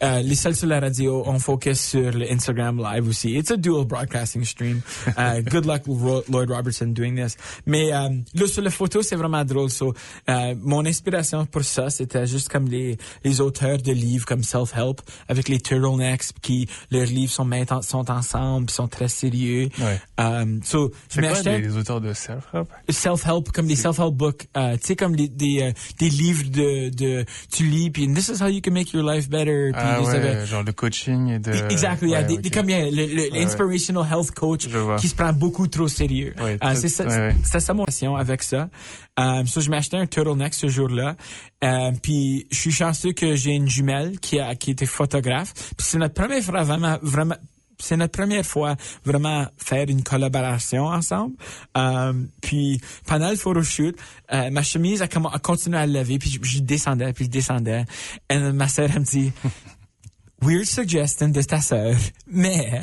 uh, 0.02 0.22
les 0.22 0.34
seuls 0.34 0.54
sur 0.54 0.68
la 0.68 0.80
radio, 0.80 1.22
on 1.26 1.38
focus 1.38 1.80
sur 1.80 2.12
le 2.12 2.30
Instagram 2.30 2.78
live 2.78 3.08
aussi. 3.08 3.36
It's 3.36 3.50
a 3.50 3.56
dual 3.56 3.84
broadcasting 3.84 4.44
stream. 4.44 4.82
Uh, 5.16 5.40
good 5.40 5.66
luck 5.66 5.86
Lloyd 6.28 6.50
Robertson 6.50 6.92
doing 6.92 7.16
this. 7.16 7.36
Mais 7.66 7.92
um, 7.92 8.24
là, 8.34 8.46
sur 8.46 8.62
la 8.62 8.70
photo, 8.70 9.02
c'est 9.02 9.16
vraiment 9.16 9.44
drôle. 9.44 9.70
So, 9.70 9.94
uh, 10.28 10.54
mon 10.62 10.86
inspiration 10.86 11.46
pour 11.46 11.64
ça, 11.64 11.90
c'était 11.90 12.26
juste 12.26 12.48
comme 12.48 12.66
les, 12.68 12.96
les 13.24 13.40
auteurs 13.40 13.78
de 13.78 13.92
livres 13.92 14.26
comme 14.26 14.42
Self-Help, 14.42 15.00
avec 15.28 15.48
les 15.48 15.60
turtlenecks, 15.60 16.32
qui 16.42 16.68
leurs 16.90 17.06
livres 17.06 17.32
sont, 17.32 17.48
sont 17.82 18.10
ensemble, 18.10 18.70
sont 18.70 18.88
très 18.88 19.08
sérieux. 19.08 19.68
Ouais. 19.78 20.00
Um, 20.18 20.60
so, 20.62 20.90
c'est 21.08 21.20
quoi 21.20 21.40
les, 21.42 21.60
les 21.60 21.76
auteurs 21.76 22.00
de 22.00 22.12
Self-Help? 22.12 22.68
Self-Help, 22.88 23.52
comme 23.52 23.68
les 23.68 23.75
self-help 23.76 24.14
book, 24.14 24.46
uh, 24.56 24.78
tu 24.78 24.88
sais 24.88 24.96
comme 24.96 25.14
des 25.16 25.28
des, 25.28 25.62
euh, 25.62 25.72
des 25.98 26.08
livres 26.08 26.44
de 26.50 26.90
de 26.90 27.24
tu 27.52 27.64
lis 27.64 27.90
puis 27.90 28.12
this 28.12 28.28
is 28.28 28.42
how 28.42 28.48
you 28.48 28.60
can 28.60 28.72
make 28.72 28.92
your 28.92 29.02
life 29.02 29.28
better 29.28 29.72
puis 29.72 29.82
ah, 29.82 30.02
ouais, 30.02 30.46
genre 30.46 30.64
de 30.64 30.72
coaching 30.72 31.28
et 31.28 31.38
de 31.38 31.52
exactly 31.70 32.08
ouais, 32.08 32.18
yeah, 32.18 32.24
okay. 32.24 32.38
des, 32.38 32.50
comme 32.50 32.68
yeah, 32.68 32.90
le, 32.90 33.06
le 33.06 33.36
inspirational 33.36 34.04
health 34.04 34.32
coach 34.32 34.66
qui 34.98 35.08
se 35.08 35.14
prend 35.14 35.32
beaucoup 35.32 35.66
trop 35.68 35.88
sérieux. 35.88 36.34
Ouais, 36.42 36.56
uh, 36.56 36.74
c'est 36.74 36.88
ça 36.88 37.04
c'est 37.44 37.60
ça 37.60 37.74
mon 37.74 37.84
passion 37.84 38.16
avec 38.16 38.42
ça. 38.42 38.68
Um, 39.18 39.46
so 39.46 39.60
je 39.60 39.70
acheté 39.72 39.96
un 39.96 40.06
turtleneck 40.06 40.52
ce 40.52 40.68
jour-là. 40.68 41.16
Um, 41.62 41.98
puis 41.98 42.46
je 42.50 42.58
suis 42.58 42.72
chanceux 42.72 43.12
que 43.12 43.34
j'ai 43.34 43.52
une 43.52 43.68
jumelle 43.68 44.18
qui 44.20 44.38
a 44.38 44.54
qui 44.54 44.70
était 44.70 44.86
photographe. 44.86 45.54
Puis 45.54 45.86
c'est 45.88 45.98
notre 45.98 46.14
première 46.14 46.42
fois 46.42 46.62
vraiment 46.62 46.98
vraiment 47.02 47.36
c'est 47.78 47.96
notre 47.96 48.12
première 48.12 48.44
fois 48.44 48.76
vraiment 49.04 49.46
faire 49.56 49.88
une 49.88 50.02
collaboration 50.02 50.86
ensemble. 50.86 51.36
Euh, 51.76 52.12
puis 52.40 52.80
pendant 53.06 53.30
le 53.30 53.36
photoshoot, 53.36 53.96
euh, 54.32 54.50
ma 54.50 54.62
chemise 54.62 55.02
a, 55.02 55.06
a 55.06 55.38
continué 55.38 55.78
à 55.78 55.86
lever, 55.86 56.18
puis 56.18 56.40
je, 56.42 56.60
descendais, 56.60 57.12
puis 57.12 57.26
je 57.26 57.30
descendais. 57.30 57.84
Et 58.30 58.38
ma 58.38 58.68
sœur 58.68 58.88
me 58.94 59.04
dit, 59.04 59.32
weird 60.42 60.64
suggestion 60.64 61.28
de 61.28 61.42
ta 61.42 61.60
sœur, 61.60 61.94
mais 62.26 62.82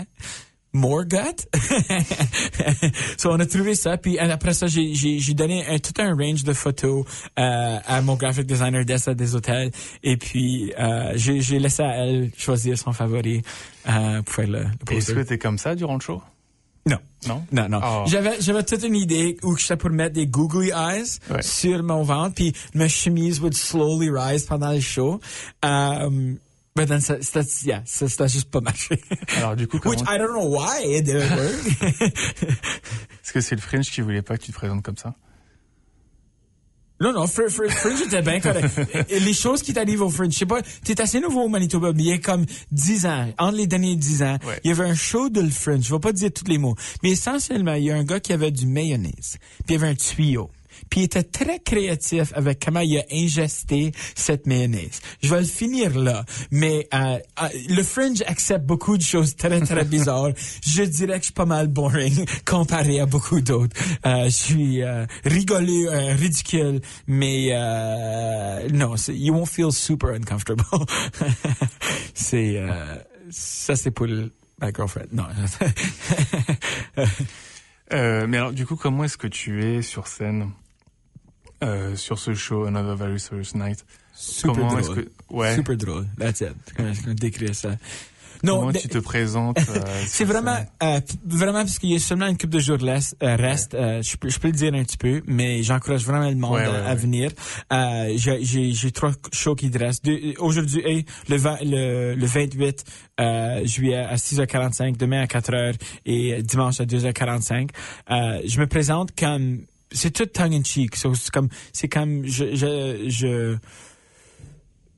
more 0.74 1.06
gut? 1.06 1.48
so 3.18 3.32
on 3.32 3.40
a 3.40 3.46
trouvé 3.46 3.76
ça, 3.76 3.98
puis 3.98 4.20
après 4.20 4.54
ça, 4.54 4.68
j'ai, 4.68 5.34
donné 5.34 5.66
un, 5.68 5.80
tout 5.80 5.94
un 6.02 6.16
range 6.16 6.44
de 6.44 6.54
photos 6.54 7.06
euh, 7.40 7.78
à 7.86 8.02
mon 8.02 8.16
graphic 8.16 8.46
designer 8.46 8.84
d'essa 8.84 9.14
des 9.14 9.36
hôtels, 9.36 9.72
et 10.04 10.18
puis 10.18 10.74
euh, 10.78 11.14
j'ai, 11.16 11.42
j'ai 11.42 11.60
laissé 11.60 11.84
à 11.84 12.06
elle 12.06 12.32
choisir 12.38 12.78
son 12.78 12.92
favori 12.92 13.42
euh, 13.88 14.22
pour 14.24 14.36
faire 14.36 14.48
le, 14.48 14.64
le 14.90 14.98
Est-ce 14.98 15.14
que 15.14 15.22
t'es 15.22 15.38
comme 15.38 15.58
ça 15.58 15.76
durant 15.76 15.96
le 15.96 16.02
show? 16.02 16.22
Non. 16.86 16.98
Non? 17.28 17.46
Non, 17.52 17.70
non. 17.70 17.80
Oh. 17.82 18.04
J'avais, 18.08 18.42
j'avais 18.42 18.64
toute 18.64 18.84
une 18.84 18.96
idée 18.96 19.38
où 19.44 19.56
j'étais 19.56 19.78
pour 19.78 19.90
mettre 19.90 20.14
des 20.14 20.28
googly 20.28 20.72
eyes 20.72 21.20
ouais. 21.32 21.42
sur 21.42 21.82
mon 21.82 22.04
ventre, 22.04 22.36
puis 22.36 22.54
ma 22.74 22.88
chemise 22.88 23.40
would 23.40 23.54
slowly 23.54 24.10
rise 24.10 24.46
pendant 24.46 24.72
le 24.72 24.82
show. 24.82 25.22
Um, 25.64 26.38
mais 26.76 26.86
then 26.86 27.02
ça, 27.02 27.22
ça, 27.22 27.42
yeah, 27.64 27.84
ça, 27.86 28.08
ça 28.08 28.28
juste 28.28 28.50
pas 28.50 28.62
marché. 28.62 29.00
Alors 29.38 29.56
du 29.56 29.68
coup, 29.68 29.80
comment... 29.80 29.96
Which 29.96 30.04
I 30.08 30.18
don't 30.18 30.32
know 30.32 30.58
why 30.58 30.98
it 30.98 31.06
didn't 31.06 31.30
work. 31.30 32.02
Est-ce 33.24 33.34
que 33.34 33.42
c'est 33.42 33.56
le 33.56 33.62
French 33.62 33.92
qui 33.92 34.02
voulait 34.02 34.22
pas 34.22 34.38
que 34.38 34.44
tu 34.44 34.52
te 34.52 34.58
présentes 34.58 34.84
comme 34.84 34.98
ça? 34.98 35.16
Non, 37.04 37.12
non, 37.12 37.28
Fr 37.28 37.50
Fr 37.50 37.70
Fringe 37.70 38.02
était 38.02 38.22
bien 38.22 38.40
correct. 38.40 38.80
les 39.10 39.34
choses 39.34 39.62
qui 39.62 39.74
t'arrivent 39.74 40.04
au 40.04 40.10
Fringe, 40.10 40.32
je 40.32 40.38
sais 40.38 40.46
pas, 40.46 40.62
t'es 40.84 41.02
assez 41.02 41.20
nouveau 41.20 41.42
au 41.42 41.50
Manitoba, 41.50 41.92
mais 41.92 42.04
il 42.04 42.10
y 42.10 42.14
a 42.14 42.18
comme 42.18 42.46
10 42.72 43.06
ans, 43.08 43.34
entre 43.38 43.58
les 43.58 43.68
derniers 43.68 43.98
10 43.98 44.24
ans, 44.24 44.38
ouais. 44.46 44.60
il 44.64 44.70
y 44.70 44.72
avait 44.72 44.90
un 44.90 44.96
show 44.96 45.28
de 45.30 45.42
le 45.42 45.50
Fringe, 45.50 45.84
je 45.84 45.94
vais 45.94 46.00
pas 46.00 46.14
dire 46.14 46.32
tous 46.32 46.46
les 46.48 46.58
mots, 46.58 46.76
mais 47.02 47.12
essentiellement, 47.12 47.74
il 47.74 47.84
y 47.84 47.92
a 47.92 47.96
un 47.96 48.06
gars 48.06 48.22
qui 48.22 48.32
avait 48.32 48.52
du 48.52 48.68
mayonnaise, 48.68 49.38
puis 49.66 49.70
il 49.70 49.72
y 49.74 49.76
avait 49.76 49.90
un 49.90 49.96
tuyau 49.96 50.50
puis 50.90 51.02
il 51.02 51.04
était 51.04 51.24
très 51.24 51.60
créatif 51.60 52.32
avec 52.36 52.64
comment 52.64 52.80
il 52.82 52.98
a 52.98 53.04
ingesté 53.12 53.92
cette 54.16 54.48
mayonnaise. 54.48 55.02
Je 55.22 55.30
vais 55.30 55.42
le 55.42 55.48
finir 55.48 55.98
là, 55.98 56.26
mais 56.52 56.88
euh, 56.94 57.18
euh, 57.42 57.48
le 57.70 57.84
Fringe 57.84 58.22
accepte 58.28 58.66
beaucoup 58.66 58.98
de 58.98 59.04
choses 59.04 59.36
très 59.36 59.60
très 59.62 59.86
bizarres. 59.94 60.32
je 60.66 60.84
dirais 60.84 61.14
que 61.14 61.20
je 61.20 61.26
suis 61.26 61.34
pas 61.34 61.46
mal 61.46 61.68
boring 61.68 62.26
comparé 62.46 63.00
à 63.00 63.06
beaucoup 63.06 63.42
d'autres. 63.42 63.76
Euh, 64.06 64.26
je 64.26 64.30
suis 64.30 64.84
euh, 64.84 65.06
rigolo, 65.26 65.90
euh, 65.90 66.16
ridicule, 66.16 66.82
mais 67.08 67.50
euh, 67.52 68.68
non, 68.70 68.96
you 69.10 69.34
won't 69.34 69.48
feel 69.48 69.72
super 69.72 70.10
uncomfortable. 70.12 70.64
c'est 72.14 72.62
ça 73.30 73.76
c'est 73.76 73.92
pour 73.92 74.06
le, 74.06 74.32
ma 74.60 74.72
girlfriend. 74.72 75.08
Non. 75.12 75.26
Euh, 77.94 78.26
mais 78.28 78.38
alors, 78.38 78.54
du 78.54 78.66
coup, 78.66 78.76
comment 78.76 79.04
est-ce 79.04 79.18
que 79.18 79.28
tu 79.28 79.64
es 79.64 79.82
sur 79.82 80.08
scène? 80.08 80.52
Euh, 81.64 81.96
sur 81.96 82.20
ce 82.20 82.34
show 82.34 82.66
Another 82.66 82.96
Very 82.96 83.20
Serious 83.20 83.56
Night 83.56 83.86
Super 84.14 84.54
comment 84.54 84.76
drôle. 84.76 85.06
Que, 85.06 85.10
ouais. 85.32 85.56
Super 85.56 85.78
drôle. 85.78 86.08
That's 86.20 86.42
it. 86.42 86.54
Comment 86.76 86.92
décrire 87.16 87.56
ça? 87.56 87.72
Non, 88.44 88.60
Comment 88.60 88.74
tu 88.74 88.90
te 88.90 88.98
présentes 88.98 89.58
euh, 89.58 89.82
C'est 90.06 90.26
vraiment, 90.26 90.58
euh, 90.84 91.00
vraiment 91.26 91.60
parce 91.60 91.80
qu'il 91.80 91.92
y 91.92 91.96
a 91.96 92.00
seulement 92.00 92.28
une 92.28 92.38
coupe 92.38 92.50
de 92.50 92.60
jours 92.60 92.78
reste. 92.78 93.16
Reste 93.22 93.74
ouais. 93.74 94.02
je, 94.04 94.18
peux, 94.18 94.28
je 94.28 94.38
peux 94.38 94.50
le 94.50 94.54
dire 94.54 94.74
un 94.74 94.84
petit 94.84 94.98
peu, 94.98 95.22
mais 95.26 95.64
j'encourage 95.64 96.06
vraiment 96.06 96.30
le 96.30 96.36
monde 96.36 96.56
ouais, 96.56 96.68
ouais, 96.68 96.86
à, 96.86 96.94
venir. 96.94 97.32
j'ai, 98.16 98.92
trois 98.92 99.12
shows 99.32 99.56
qui 99.56 99.70
restent. 99.70 100.10
Aujourd'hui, 100.40 100.82
hey, 100.86 101.06
le, 101.30 101.38
20, 101.38 101.58
le, 101.64 102.16
le 102.16 102.26
28 102.26 102.84
juillet 103.66 103.96
à 103.96 104.16
6h45, 104.16 104.98
demain 104.98 105.22
à 105.22 105.26
4h 105.26 105.76
et 106.06 106.44
dimanche 106.44 106.82
à 106.82 106.86
2h45. 106.86 107.70
je 108.10 108.60
me 108.60 108.68
présente 108.68 109.18
comme 109.18 109.62
c'est 109.94 110.12
tout 110.12 110.26
tongue 110.26 110.54
in 110.54 110.64
cheek. 110.64 110.96
So, 110.96 111.14
c'est 111.16 111.32
comme, 111.32 111.50
c'est 111.72 111.88
comme, 111.88 112.26
je, 112.26 112.56
je, 112.56 113.06
je, 113.08 113.58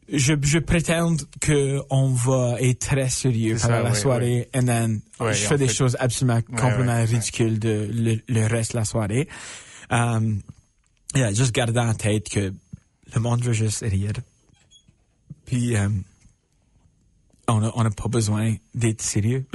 je, 0.10 0.34
je 0.42 0.60
prétends 0.60 1.18
que 1.42 1.82
on 1.90 2.10
va 2.10 2.58
être 2.62 2.80
très 2.80 3.10
sérieux 3.10 3.58
pendant 3.62 3.84
la 3.84 3.94
soirée, 3.94 4.50
and 4.56 4.66
then 4.66 5.02
je 5.20 5.34
fais 5.34 5.58
des 5.58 5.68
fait, 5.68 5.74
choses 5.74 5.98
absolument 6.00 6.42
complètement 6.42 7.04
ridicules 7.04 7.60
de 7.60 7.90
le, 7.92 8.22
le, 8.28 8.48
reste 8.48 8.74
de 8.74 8.78
la 8.78 8.86
soirée. 8.86 9.28
Um, 9.90 10.42
yeah, 11.16 11.34
juste 11.34 11.54
garder 11.54 11.80
en 11.80 11.94
tête 11.94 12.30
que 12.30 12.54
le 13.14 13.22
monde 13.22 13.44
veut 13.44 13.54
juste 13.54 13.82
rire. 13.82 14.14
Puis, 15.46 15.76
um, 15.76 16.04
on 17.48 17.60
n'a 17.60 17.72
on 17.76 17.86
a 17.86 17.90
pas 17.90 18.08
besoin 18.08 18.56
d'être 18.74 19.02
sérieux. 19.02 19.46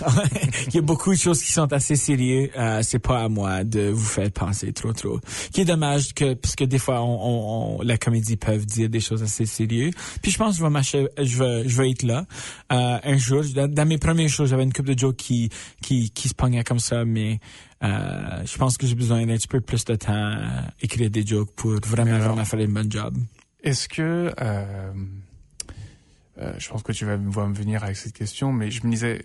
Il 0.68 0.74
y 0.74 0.78
a 0.78 0.82
beaucoup 0.82 1.12
de 1.12 1.18
choses 1.18 1.42
qui 1.42 1.52
sont 1.52 1.72
assez 1.72 1.96
sérieuses. 1.96 2.50
Euh, 2.56 2.80
c'est 2.82 2.98
pas 2.98 3.24
à 3.24 3.28
moi 3.28 3.64
de 3.64 3.88
vous 3.90 4.04
faire 4.04 4.30
penser 4.30 4.72
trop 4.72 4.92
trop. 4.92 5.20
Qui 5.52 5.62
est 5.62 5.64
dommage 5.64 6.14
que 6.14 6.34
parce 6.34 6.56
que 6.56 6.64
des 6.64 6.78
fois 6.78 7.02
on, 7.02 7.18
on, 7.20 7.78
on 7.78 7.82
la 7.82 7.98
comédie 7.98 8.36
peuvent 8.36 8.66
dire 8.66 8.88
des 8.88 9.00
choses 9.00 9.22
assez 9.22 9.46
sérieuses. 9.46 9.94
Puis 10.22 10.30
je 10.30 10.38
pense 10.38 10.52
que 10.52 10.58
je 10.58 10.62
vais 10.64 10.70
marcher, 10.70 11.08
je 11.18 11.38
vais 11.38 11.68
je 11.68 11.76
vais 11.76 11.90
être 11.90 12.02
là 12.02 12.26
euh, 12.72 12.98
un 13.02 13.16
jour. 13.16 13.42
Dans, 13.54 13.70
dans, 13.70 13.86
mes 13.86 13.98
premières 13.98 14.28
choses, 14.28 14.50
j'avais 14.50 14.64
une 14.64 14.72
couple 14.72 14.94
de 14.94 14.98
jokes 14.98 15.16
qui 15.16 15.50
qui 15.82 16.10
qui 16.10 16.28
se 16.28 16.34
pognaient 16.34 16.64
comme 16.64 16.80
ça, 16.80 17.04
mais 17.04 17.40
euh, 17.82 17.88
je 18.44 18.56
pense 18.56 18.78
que 18.78 18.86
j'ai 18.86 18.94
besoin 18.94 19.26
d'un 19.26 19.36
petit 19.36 19.48
peu 19.48 19.60
plus 19.60 19.84
de 19.84 19.94
temps 19.96 20.12
à 20.12 20.72
écrire 20.80 21.10
des 21.10 21.26
jokes 21.26 21.50
pour 21.54 21.72
vraiment 21.86 22.18
vraiment 22.18 22.44
faire 22.44 22.60
une 22.60 22.72
bonne 22.72 22.90
job. 22.90 23.16
Est-ce 23.62 23.88
que 23.88 24.32
euh 26.38 26.52
je 26.58 26.68
pense 26.68 26.82
que 26.82 26.92
tu 26.92 27.04
vas 27.04 27.16
me 27.16 27.54
venir 27.54 27.84
avec 27.84 27.96
cette 27.96 28.12
question, 28.12 28.52
mais 28.52 28.70
je 28.70 28.86
me 28.86 28.90
disais, 28.90 29.22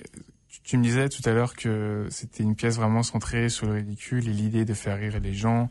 tu 0.63 0.78
me 0.78 0.84
disais 0.84 1.10
tout 1.10 1.28
à 1.28 1.34
l'heure 1.34 1.56
que 1.56 2.08
c'était 2.10 2.43
une 2.43 2.56
pièce 2.56 2.76
vraiment 2.76 3.04
centrée 3.04 3.50
sur 3.50 3.67
le 3.67 3.74
ridicule 3.74 4.28
et 4.28 4.34
l'idée 4.34 4.65
de 4.65 4.74
faire 4.74 4.97
rire 4.97 5.19
les 5.19 5.34
gens 5.34 5.69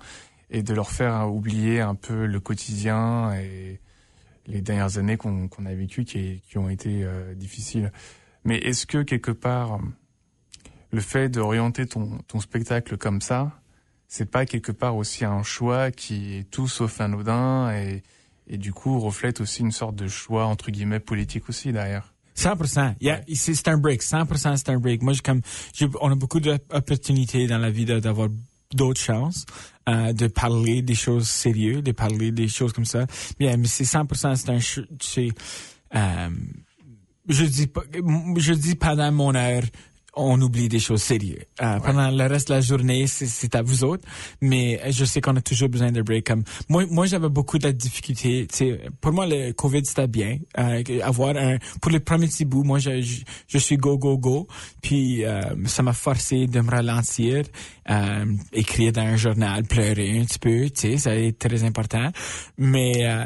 et 0.50 0.62
de 0.62 0.74
leur 0.74 0.90
faire 0.90 1.33
oublier 1.33 1.81
un 1.81 1.94
peu 1.94 2.26
le 2.26 2.40
quotidien 2.40 3.33
et 3.35 3.81
les 4.46 4.62
dernières 4.62 4.98
années 4.98 5.16
qu'on 5.16 5.48
qu 5.48 5.66
a 5.66 5.74
vécues 5.74 6.05
qui, 6.05 6.42
qui, 6.48 6.59
ont 6.59 6.68
été 6.68 7.05
euh, 7.05 7.35
difficiles. 7.35 7.92
Mais 8.44 8.57
est-ce 8.59 8.87
que 8.87 9.03
quelque 9.03 9.31
part, 9.31 9.79
le 10.90 11.00
fait 11.00 11.29
d'orienter 11.29 11.87
ton, 11.87 12.18
ton 12.26 12.40
spectacle 12.40 12.96
comme 12.96 13.20
ça, 13.20 13.61
c'est 14.09 14.29
pas 14.29 14.44
quelque 14.44 14.72
part 14.72 14.96
aussi 14.96 15.24
un 15.24 15.44
choix 15.44 15.92
qui 15.92 16.38
est 16.38 16.50
tout 16.50 16.66
sauf 16.66 17.00
anodin 17.00 17.70
et 17.72 18.03
et 18.50 18.58
du 18.58 18.72
coup 18.72 18.98
reflète 18.98 19.40
aussi 19.40 19.60
une 19.62 19.72
sorte 19.72 19.94
de 19.94 20.08
choix 20.08 20.44
entre 20.44 20.70
guillemets 20.70 21.00
politique 21.00 21.48
aussi 21.48 21.72
derrière. 21.72 22.12
100%. 22.36 22.94
Yeah, 23.00 23.20
c'est 23.34 23.68
un 23.68 23.78
break. 23.78 24.02
100% 24.02 24.56
c'est 24.56 24.68
un 24.70 24.78
break. 24.78 25.02
Moi, 25.02 25.14
comme, 25.22 25.40
on 26.00 26.10
a 26.10 26.14
beaucoup 26.14 26.40
d'opportunités 26.40 27.46
dans 27.46 27.58
la 27.58 27.70
vie 27.70 27.84
d'avoir 27.84 28.28
d'autres 28.72 29.00
chances 29.00 29.46
euh, 29.88 30.12
de 30.12 30.26
parler 30.26 30.82
des 30.82 30.94
choses 30.94 31.28
sérieuses, 31.28 31.82
de 31.82 31.92
parler 31.92 32.32
des 32.32 32.48
choses 32.48 32.72
comme 32.72 32.84
ça. 32.84 33.06
Mais, 33.38 33.56
mais 33.56 33.66
c'est 33.66 33.84
100%, 33.84 34.36
c'est 34.36 34.50
un, 34.50 34.84
c'est, 35.00 35.28
euh, 35.94 36.28
je 37.28 37.44
dis 37.44 37.66
pas, 37.66 37.82
je 38.36 38.52
dis 38.54 38.74
pendant 38.74 39.12
mon 39.12 39.34
heure, 39.34 39.64
on 40.20 40.40
oublie 40.40 40.68
des 40.68 40.78
choses 40.78 41.02
sérieuses. 41.02 41.44
Euh, 41.62 41.80
pendant 41.80 42.11
le 42.11 42.26
reste 42.26 42.48
de 42.48 42.54
la 42.54 42.61
journée, 42.61 43.06
c'est 43.06 43.54
à 43.54 43.62
vous 43.62 43.85
autres, 43.85 44.06
mais 44.40 44.80
je 44.90 45.04
sais 45.04 45.20
qu'on 45.20 45.37
a 45.37 45.40
toujours 45.40 45.68
besoin 45.68 45.92
de 45.92 46.02
break. 46.02 46.26
Comme 46.26 46.44
moi, 46.68 46.85
moi 46.90 47.06
j'avais 47.06 47.28
beaucoup 47.28 47.59
de 47.59 47.70
difficultés. 47.70 48.46
Pour 49.00 49.12
moi, 49.12 49.26
le 49.26 49.52
Covid 49.52 49.85
c'était 49.85 50.06
bien. 50.06 50.38
Euh, 50.59 50.83
avoir 51.02 51.37
un 51.37 51.59
pour 51.80 51.90
les 51.90 52.00
premiers 52.00 52.26
petits 52.26 52.44
bouts, 52.44 52.64
moi 52.64 52.78
je, 52.78 53.00
je, 53.48 53.59
suis 53.59 53.76
go 53.76 53.98
go 53.98 54.18
go. 54.18 54.46
Puis 54.83 55.24
euh, 55.24 55.40
ça 55.66 55.83
m'a 55.83 55.92
forcé 55.92 56.46
de 56.46 56.61
me 56.61 56.70
ralentir, 56.70 57.44
euh, 57.90 58.24
écrire 58.52 58.92
dans 58.92 59.02
un 59.02 59.16
journal, 59.16 59.64
pleurer 59.64 60.18
un 60.18 60.24
petit 60.24 60.38
peu. 60.38 60.70
Tu 60.70 60.80
sais, 60.80 60.96
ça 60.98 61.14
est 61.14 61.38
très 61.38 61.64
important. 61.64 62.11
Mais 62.59 63.06
euh, 63.06 63.24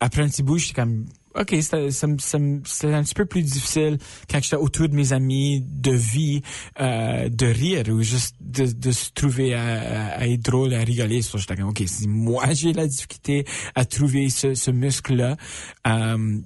après 0.00 0.22
un 0.22 0.28
petit 0.28 0.42
bout, 0.42 0.58
j'étais 0.58 0.74
comme 0.74 1.06
OK, 1.34 1.54
c'était 1.60 1.76
un 1.76 3.02
petit 3.02 3.14
peu 3.14 3.24
plus 3.24 3.42
difficile 3.42 3.98
quand 4.28 4.42
j'étais 4.42 4.56
autour 4.56 4.88
de 4.88 4.94
mes 4.94 5.12
amis 5.12 5.64
de 5.64 5.92
vie, 5.92 6.42
euh, 6.80 7.28
de 7.28 7.46
rire 7.46 7.84
ou 7.88 8.02
juste 8.02 8.34
de, 8.40 8.66
de 8.66 8.90
se 8.90 9.10
trouver 9.12 9.54
à, 9.54 10.18
à, 10.18 10.26
être 10.26 10.42
drôle, 10.42 10.74
à 10.74 10.80
rigoler. 10.80 11.22
So, 11.22 11.38
j'étais 11.38 11.56
comme, 11.56 11.68
OK, 11.68 11.82
si 11.86 12.08
moi 12.08 12.44
j'ai 12.52 12.72
la 12.72 12.86
difficulté 12.86 13.44
à 13.74 13.84
trouver 13.84 14.28
ce, 14.28 14.54
ce 14.54 14.70
muscle-là, 14.70 15.36
euh, 15.86 16.38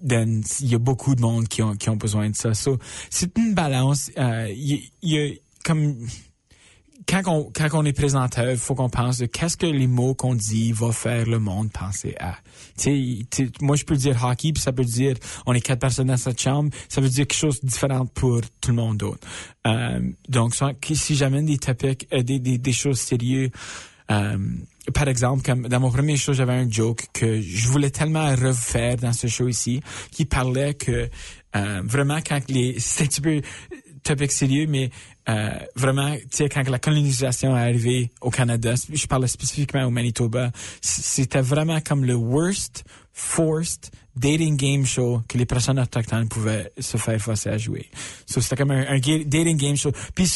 il 0.61 0.69
y 0.69 0.75
a 0.75 0.79
beaucoup 0.79 1.15
de 1.15 1.23
monde 1.23 1.49
qui 1.49 1.63
ont, 1.63 1.75
qui 1.75 1.89
ont 1.89 1.97
besoin 1.97 2.29
de 2.29 2.37
ça. 2.37 2.53
So, 2.53 2.79
c'est 3.09 3.37
une 3.39 3.55
balance. 3.55 4.11
Euh, 4.19 4.53
il 4.55 4.91
y, 5.03 5.15
y 5.15 5.19
a 5.19 5.31
comme 5.65 5.97
quand 7.09 7.23
on, 7.27 7.51
quand 7.53 7.69
on 7.73 7.85
est 7.85 7.93
présenteur, 7.93 8.51
il 8.51 8.57
faut 8.57 8.75
qu'on 8.75 8.89
pense 8.89 9.19
de 9.19 9.27
qu'est-ce 9.27 9.57
que 9.57 9.67
les 9.67 9.87
mots 9.87 10.15
qu'on 10.15 10.35
dit 10.35 10.73
vont 10.73 10.93
faire 10.93 11.27
le 11.27 11.39
monde 11.39 11.71
penser 11.71 12.15
à. 12.19 12.37
Tu 12.79 13.27
sais, 13.31 13.51
moi, 13.61 13.77
je 13.77 13.85
peux 13.85 13.97
dire 13.97 14.25
hockey, 14.25 14.53
puis 14.53 14.63
ça 14.63 14.73
peut 14.73 14.85
dire 14.85 15.17
on 15.47 15.53
est 15.53 15.61
quatre 15.61 15.81
personnes 15.81 16.09
dans 16.09 16.17
cette 16.17 16.41
chambre. 16.41 16.71
Ça 16.89 17.01
veut 17.01 17.09
dire 17.09 17.27
quelque 17.27 17.39
chose 17.39 17.61
de 17.61 17.67
différent 17.67 18.07
pour 18.07 18.41
tout 18.61 18.71
le 18.71 18.77
monde 18.77 18.97
d'autre. 18.97 19.27
Euh, 19.67 20.01
donc, 20.29 20.55
si 20.93 21.15
j'amène 21.15 21.47
des 21.47 21.59
topics, 21.59 22.07
euh, 22.13 22.23
des, 22.23 22.39
des, 22.39 22.59
des, 22.59 22.73
choses 22.73 23.01
sérieuses, 23.01 23.51
euh, 24.11 24.37
par 24.93 25.09
exemple, 25.09 25.43
comme 25.43 25.69
dans 25.69 25.81
mon 25.81 25.91
premier 25.91 26.17
show, 26.17 26.33
j'avais 26.33 26.53
un 26.53 26.71
joke 26.71 27.07
que 27.13 27.41
je 27.41 27.69
voulais 27.69 27.91
tellement 27.91 28.35
refaire 28.35 28.97
dans 28.97 29.13
ce 29.13 29.27
show 29.27 29.49
ici, 29.49 29.81
qui 30.11 30.27
parlait 30.27 30.75
que 30.75 31.09
euh, 31.57 31.83
vraiment 31.85 32.19
quand 32.27 32.41
les 32.49 32.77
c'est 32.79 33.05
un 33.05 33.07
petit 33.07 33.21
peu 33.21 33.41
topic 34.03 34.31
sérieux, 34.31 34.67
mais 34.69 34.91
euh, 35.29 35.51
vraiment, 35.75 36.15
tu 36.17 36.27
sais, 36.31 36.49
quand 36.49 36.69
la 36.69 36.79
colonisation 36.79 37.57
est 37.57 37.61
arrivée 37.61 38.11
au 38.21 38.31
Canada, 38.31 38.75
je 38.93 39.07
parle 39.07 39.27
spécifiquement 39.29 39.85
au 39.85 39.91
Manitoba, 39.91 40.51
c'était 40.81 41.41
vraiment 41.41 41.81
comme 41.81 42.05
le 42.05 42.15
worst 42.15 42.85
forced 43.13 43.91
dating 44.17 44.57
game 44.57 44.87
show 44.87 45.23
que 45.29 45.39
les 45.39 45.47
personnes 45.47 45.79
autochtones 45.79 46.29
pouvaient 46.29 46.73
se 46.79 46.97
faire 46.97 47.21
forcer 47.21 47.51
à 47.51 47.59
jouer. 47.59 47.91
So, 48.27 48.41
c'était 48.41 48.57
comme 48.57 48.71
un, 48.71 48.99
dating 48.99 49.57
game 49.57 49.77
show. 49.77 49.93
Puis, 50.15 50.33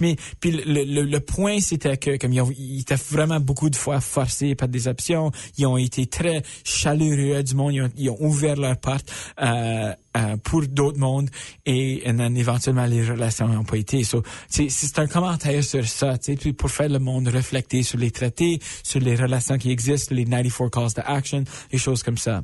mais, 0.00 0.16
puis 0.40 0.52
le, 0.52 1.02
le, 1.02 1.20
point, 1.20 1.60
c'était 1.60 1.96
que 1.96 2.16
comme 2.16 2.32
ils, 2.32 2.40
ont, 2.40 2.50
ils, 2.56 2.80
étaient 2.80 2.94
vraiment 2.94 3.40
beaucoup 3.40 3.70
de 3.70 3.76
fois 3.76 4.00
forcés 4.00 4.54
par 4.54 4.68
des 4.68 4.88
options. 4.88 5.30
Ils 5.58 5.66
ont 5.66 5.76
été 5.76 6.06
très 6.06 6.42
chaleureux 6.64 7.42
du 7.42 7.54
monde. 7.54 7.74
Ils 7.74 7.82
ont, 7.82 7.90
ils 7.96 8.10
ont 8.10 8.20
ouvert 8.20 8.56
leurs 8.56 8.78
portes 8.78 9.12
euh, 9.40 9.92
euh, 10.16 10.36
pour 10.38 10.66
d'autres 10.66 10.98
mondes 10.98 11.30
et, 11.66 12.08
et 12.08 12.08
éventuellement 12.08 12.86
les 12.86 13.04
relations 13.04 13.48
n'ont 13.48 13.64
pas 13.64 13.76
été. 13.76 14.02
So, 14.02 14.22
c'est 14.48 14.98
un 14.98 15.06
commentaire 15.06 15.62
sur 15.62 15.86
ça, 15.86 16.16
puis 16.18 16.52
pour 16.52 16.70
faire 16.70 16.88
le 16.88 16.98
monde 16.98 17.28
réfléchir 17.28 17.84
sur 17.84 17.98
les 17.98 18.10
traités, 18.10 18.60
sur 18.82 19.00
les 19.00 19.14
relations 19.14 19.58
qui 19.58 19.70
existent, 19.70 20.14
les 20.14 20.24
94 20.24 20.70
calls 20.70 20.92
to 20.94 21.02
action, 21.04 21.44
les 21.72 21.78
choses 21.78 22.02
comme 22.02 22.18
ça 22.18 22.42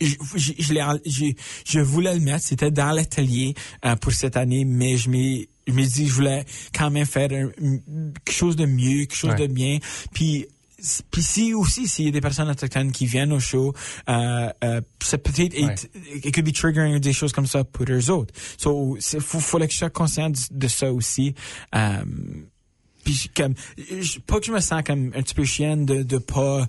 je, 0.00 0.14
je, 0.36 1.32
je, 1.66 1.80
voulais 1.80 2.14
le 2.14 2.20
mettre, 2.20 2.44
c'était 2.44 2.70
dans 2.70 2.90
l'atelier 2.92 3.54
euh, 3.84 3.96
pour 3.96 4.12
cette 4.12 4.36
année, 4.36 4.64
mais 4.64 4.96
je 4.96 5.10
me 5.10 5.44
je 5.66 5.72
me 5.72 5.82
dis 5.82 6.06
je 6.06 6.12
voulais 6.12 6.44
quand 6.74 6.90
même 6.90 7.06
faire 7.06 7.28
quelque 7.28 8.32
chose 8.32 8.56
de 8.56 8.66
mieux, 8.66 9.00
quelque 9.06 9.16
chose 9.16 9.36
de 9.36 9.46
bien. 9.46 9.78
Puis 10.12 10.46
puis 11.10 11.22
si 11.22 11.54
aussi 11.54 11.88
s'il 11.88 12.06
y 12.06 12.08
a 12.08 12.10
des 12.10 12.20
personnes 12.20 12.50
autochtones 12.50 12.92
qui 12.92 13.06
viennent 13.06 13.32
au 13.32 13.40
show, 13.40 13.72
euh, 14.08 14.50
euh, 14.62 14.80
ça 15.02 15.18
peut-être 15.18 15.54
ouais. 15.54 15.74
it, 16.22 16.34
could 16.34 16.44
be 16.44 16.52
triggering 16.52 16.98
des 16.98 17.12
choses 17.12 17.32
comme 17.32 17.46
ça 17.46 17.64
pour 17.64 17.86
eux 17.88 18.10
autres. 18.10 18.34
So 18.58 18.98
faut 19.00 19.40
faut 19.40 19.58
que 19.58 19.70
je 19.70 19.76
sois 19.76 19.90
conscient 19.90 20.30
de, 20.50 20.68
ça 20.68 20.92
aussi. 20.92 21.34
Euh, 21.74 22.04
puis 23.04 23.30
comme 23.34 23.54
pas 24.26 24.40
que 24.40 24.46
je 24.46 24.52
me 24.52 24.60
sens 24.60 24.82
comme 24.84 25.12
un 25.14 25.22
petit 25.22 25.34
peu 25.34 25.44
chienne 25.44 25.86
de 25.86 26.02
de 26.02 26.18
pas 26.18 26.66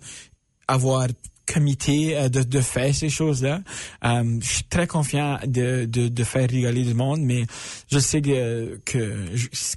avoir 0.68 1.08
comité 1.46 2.18
euh, 2.18 2.30
de, 2.30 2.44
de 2.44 2.62
faire 2.62 2.94
ces 2.94 3.10
choses-là. 3.10 3.62
Euh, 4.04 4.40
je 4.42 4.48
suis 4.48 4.64
très 4.64 4.88
confiant 4.88 5.40
de, 5.46 5.86
de, 5.86 6.08
de, 6.08 6.24
faire 6.24 6.50
rigoler 6.50 6.84
du 6.84 6.94
monde, 6.94 7.22
mais 7.22 7.46
je 7.92 8.00
sais 8.00 8.22
que, 8.22 8.80
que 8.86 9.26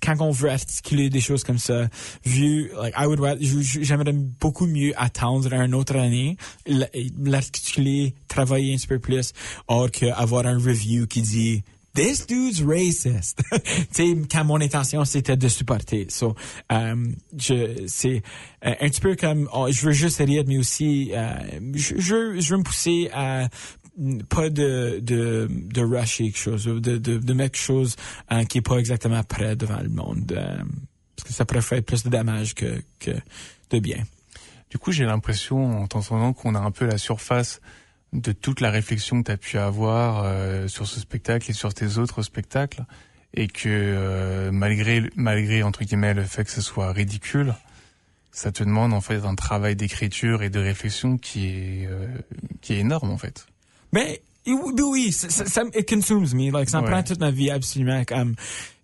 quand 0.03 0.17
on 0.21 0.31
veut 0.31 0.51
articuler 0.51 1.11
des 1.11 1.21
choses 1.21 1.45
comme 1.45 1.59
ça, 1.59 1.89
vu, 2.25 2.71
like, 2.81 2.95
I 2.99 3.07
would 3.07 3.21
j'aimerais 3.41 4.13
beaucoup 4.13 4.67
mieux 4.67 4.93
attendre 4.97 5.53
une 5.53 5.75
autre 5.75 5.97
année, 5.97 6.37
l'articuler, 6.67 8.15
travailler 8.29 8.75
un 8.75 8.77
petit 8.77 8.87
peu 8.87 8.99
plus, 8.99 9.33
or 9.67 9.91
qu'avoir 9.91 10.47
un 10.47 10.59
review 10.59 11.07
qui 11.07 11.23
dit 11.23 11.63
this 11.99 12.27
dude's 12.27 12.63
racist. 12.63 13.43
tu 13.53 13.61
sais, 13.91 14.17
quand 14.31 14.45
mon 14.45 14.61
intention 14.61 15.05
c'était 15.05 15.37
de 15.37 15.49
supporter. 15.49 16.07
So, 16.11 16.37
um, 16.71 17.17
je, 17.37 17.87
c'est 17.87 18.23
euh, 18.65 18.75
un 18.81 18.89
petit 18.89 19.01
peu 19.01 19.17
comme, 19.17 19.49
oh, 19.53 19.67
je 19.71 19.87
veux 19.87 19.93
juste 19.93 20.19
rire, 20.19 20.45
mais 20.47 20.59
aussi, 20.59 21.11
euh, 21.13 21.61
je, 21.75 21.97
je, 21.99 22.51
veux 22.51 22.59
me 22.59 22.63
pousser 22.63 23.11
à 23.13 23.49
pas 24.29 24.49
de, 24.49 25.01
de, 25.03 25.49
de 25.51 25.83
rusher 25.83 26.27
quelque 26.27 26.39
chose, 26.39 26.65
de, 26.67 26.79
de, 26.79 26.99
de 26.99 27.33
mettre 27.33 27.53
quelque 27.53 27.65
chose 27.65 27.97
euh, 28.31 28.45
qui 28.45 28.59
est 28.59 28.63
pas 28.63 28.77
exactement 28.77 29.23
prêt 29.25 29.57
devant 29.57 29.81
le 29.81 29.89
monde. 29.89 30.33
parce 31.17 31.29
que 31.29 31.33
ça 31.33 31.45
pourrait 31.45 31.63
faire 31.63 31.83
plus 31.83 32.05
de 32.05 32.11
dommages 32.11 32.55
que, 32.55 32.81
que 33.01 33.11
de 33.71 33.79
bien. 33.81 34.05
Du 34.71 34.79
coup, 34.79 34.93
j'ai 34.93 35.05
l'impression, 35.05 35.83
en 35.83 35.89
t'entendant, 35.89 36.33
qu'on 36.33 36.55
a 36.55 36.61
un 36.61 36.71
peu 36.71 36.87
la 36.87 36.99
surface 36.99 37.61
de 38.13 38.33
toute 38.33 38.61
la 38.61 38.71
réflexion 38.71 39.23
que 39.23 39.27
tu 39.27 39.33
as 39.33 39.37
pu 39.37 39.59
avoir 39.59 40.23
euh, 40.25 40.69
sur 40.69 40.87
ce 40.87 41.01
spectacle 41.01 41.51
et 41.51 41.55
sur 41.55 41.75
tes 41.75 41.99
autres 41.99 42.23
spectacles 42.23 42.85
et 43.35 43.49
que 43.49 43.69
euh, 43.69 44.51
malgré 44.51 45.03
malgré 45.15 45.63
entre 45.63 45.85
guillemets 45.85 46.15
le 46.15 46.25
fait 46.25 46.45
que 46.45 46.51
ce 46.51 46.63
soit 46.63 46.93
ridicule 46.93 47.55
ça 48.33 48.53
te 48.53 48.63
demande 48.63 48.95
en 48.95 49.01
fait 49.01 49.25
un 49.25 49.35
travail 49.35 49.77
d'écriture 49.77 50.43
et 50.43 50.51
de 50.51 50.59
réflexion 50.59 51.19
qui 51.19 51.49
est 51.49 51.87
euh, 51.87 52.07
qui 52.61 52.75
est 52.75 52.79
énorme 52.79 53.11
en 53.11 53.19
fait. 53.19 53.47
Mais 53.93 54.23
oui 54.47 55.13
ça, 55.13 55.29
ça, 55.29 55.63
it 55.75 55.89
consumes 55.89 56.35
me. 56.35 56.51
Like 56.51 56.71
ça 56.71 56.81
prend 56.81 57.03
toute 57.03 57.21
ma 57.21 57.31
vie 57.31 57.51
absolument 57.51 58.05
comme 58.05 58.37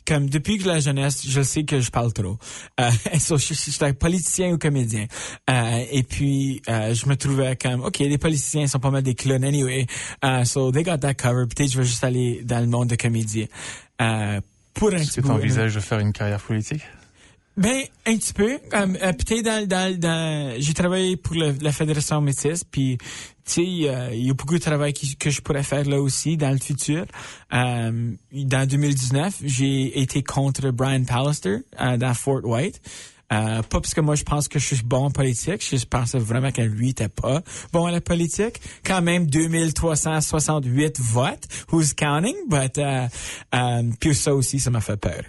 comme 0.06 0.28
depuis 0.28 0.58
que 0.58 0.68
la 0.68 0.80
jeunesse, 0.80 1.26
je 1.26 1.42
sais 1.42 1.64
que 1.64 1.80
je 1.80 1.90
parle 1.90 2.12
trop. 2.12 2.38
Euh, 2.80 2.90
so, 3.18 3.36
je, 3.36 3.54
suis 3.54 3.92
politicien 3.94 4.52
ou 4.52 4.58
comédien. 4.58 5.06
Euh, 5.50 5.84
et 5.90 6.02
puis, 6.02 6.62
euh, 6.68 6.94
je 6.94 7.08
me 7.08 7.16
trouvais 7.16 7.56
comme, 7.56 7.82
OK, 7.82 7.98
les 7.98 8.18
politiciens 8.18 8.66
sont 8.66 8.80
pas 8.80 8.90
mal 8.90 9.02
des 9.02 9.14
clones 9.14 9.44
anyway. 9.44 9.86
Uh, 10.22 10.44
so, 10.44 10.70
they 10.70 10.82
got 10.82 10.98
that 10.98 11.14
cover. 11.14 11.46
Peut-être 11.46 11.72
je 11.72 11.78
vais 11.78 11.84
juste 11.84 12.04
aller 12.04 12.42
dans 12.44 12.60
le 12.60 12.66
monde 12.66 12.88
de 12.88 12.96
comédien. 12.96 13.46
Euh, 14.00 14.40
pour 14.74 14.92
un 14.92 14.96
Est-ce 14.96 15.20
que 15.20 15.26
tu 15.26 15.30
envisages 15.30 15.74
de 15.74 15.80
faire 15.80 16.00
une 16.00 16.12
carrière 16.12 16.40
politique? 16.40 16.82
Ben, 17.56 17.82
un 18.06 18.16
petit 18.16 18.32
peu. 18.32 18.58
Comme, 18.70 18.96
euh, 19.00 19.12
dans, 19.42 19.66
dans, 19.68 19.98
dans 19.98 20.54
j'ai 20.58 20.74
travaillé 20.74 21.16
pour 21.16 21.36
le, 21.36 21.54
la 21.60 21.72
Fédération 21.72 22.20
métisse, 22.20 22.64
puis 22.64 22.98
tu 22.98 23.52
sais, 23.52 23.62
il 23.62 24.26
y 24.26 24.30
a 24.30 24.34
beaucoup 24.34 24.54
de 24.54 24.62
travail 24.62 24.94
que 24.94 25.30
je 25.30 25.40
pourrais 25.42 25.62
faire 25.62 25.84
là 25.84 26.00
aussi 26.00 26.36
dans 26.36 26.50
le 26.50 26.58
futur. 26.58 27.04
Euh, 27.52 28.12
dans 28.32 28.68
2019, 28.68 29.42
j'ai 29.44 30.00
été 30.00 30.22
contre 30.22 30.70
Brian 30.70 31.04
Pallister 31.04 31.58
euh, 31.80 31.96
dans 31.98 32.14
Fort 32.14 32.44
White. 32.44 32.80
Euh, 33.32 33.62
pas 33.62 33.80
parce 33.80 33.94
que 33.94 34.00
moi 34.00 34.14
je 34.14 34.22
pense 34.22 34.48
que 34.48 34.58
je 34.58 34.74
suis 34.74 34.84
bon 34.84 35.06
en 35.06 35.10
politique, 35.10 35.64
je 35.64 35.84
pensais 35.86 36.18
vraiment 36.18 36.52
que 36.52 36.60
lui 36.60 36.90
était 36.90 37.08
pas 37.08 37.42
bon 37.72 37.86
à 37.86 37.90
la 37.90 38.00
politique. 38.00 38.60
Quand 38.84 39.02
même 39.02 39.26
2368 39.26 41.00
votes, 41.00 41.48
who's 41.72 41.94
counting, 41.94 42.36
but 42.48 42.78
uh, 42.78 43.08
um, 43.52 43.96
puis 43.96 44.14
ça 44.14 44.34
aussi 44.34 44.60
ça 44.60 44.70
m'a 44.70 44.80
fait 44.80 44.98
peur. 44.98 45.22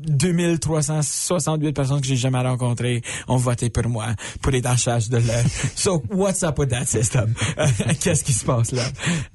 2368 0.00 1.72
personnes 1.72 2.00
que 2.00 2.06
j'ai 2.06 2.16
jamais 2.16 2.40
rencontrées 2.40 3.02
ont 3.28 3.36
voté 3.36 3.70
pour 3.70 3.88
moi 3.88 4.06
pour 4.40 4.54
être 4.54 4.66
en 4.66 4.76
charge 4.76 5.08
de 5.08 5.18
leur. 5.18 5.44
so, 5.74 6.02
what's 6.10 6.42
up 6.42 6.58
with 6.58 6.70
that 6.70 6.86
system? 6.86 7.34
Qu'est-ce 8.00 8.24
qui 8.24 8.32
se 8.32 8.44
passe 8.44 8.72
là? 8.72 8.84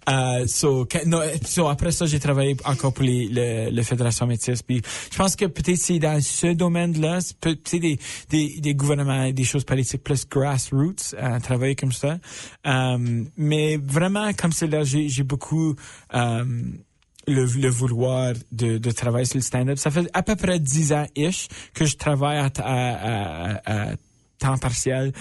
Uh, 0.08 0.48
so, 0.48 0.88
no, 1.06 1.22
so, 1.44 1.68
après 1.68 1.92
ça, 1.92 2.06
j'ai 2.06 2.20
travaillé 2.20 2.58
encore 2.66 2.94
pour 2.94 3.04
les, 3.04 3.28
le, 3.28 3.70
le 3.70 3.84
Fédération 3.84 4.26
Métis. 4.26 4.62
Puis, 4.64 4.82
je 5.12 5.18
pense 5.18 5.36
que 5.36 5.46
peut-être 5.46 5.78
c'est 5.78 6.00
dans 6.00 6.20
ce 6.22 6.48
domaine-là, 6.54 7.20
peut-être 7.40 7.80
des, 7.80 8.00
des, 8.30 8.60
des 8.60 8.76
gouvernements, 8.76 9.32
des 9.32 9.44
choses 9.44 9.64
politiques 9.64 10.04
plus 10.04 10.28
grassroots, 10.28 11.16
à 11.20 11.40
travailler 11.40 11.76
comme 11.76 11.92
ça. 11.92 12.18
Um, 12.66 13.30
mais 13.38 13.78
vraiment, 13.78 14.32
comme 14.34 14.52
c'est 14.52 14.68
là, 14.68 14.84
j'ai 14.84 15.24
beaucoup... 15.24 15.76
Um, 16.14 16.80
le, 17.28 17.46
le 17.46 17.70
vouloir 17.70 18.34
de, 18.52 18.78
de 18.78 18.92
travailler 18.92 19.26
sur 19.26 19.38
le 19.38 19.44
stand-up. 19.44 19.78
Ça 19.78 19.92
fait 19.92 20.10
à 20.14 20.24
peu 20.24 20.36
près 20.36 20.60
dix 20.60 20.94
ans-ish 20.94 21.48
que 21.74 21.86
je 21.86 21.96
travaille 21.96 22.38
à, 22.38 22.52
à, 22.58 23.54
à, 23.64 23.90
à 23.92 23.96
temps 24.38 24.58
partiel 24.58 25.12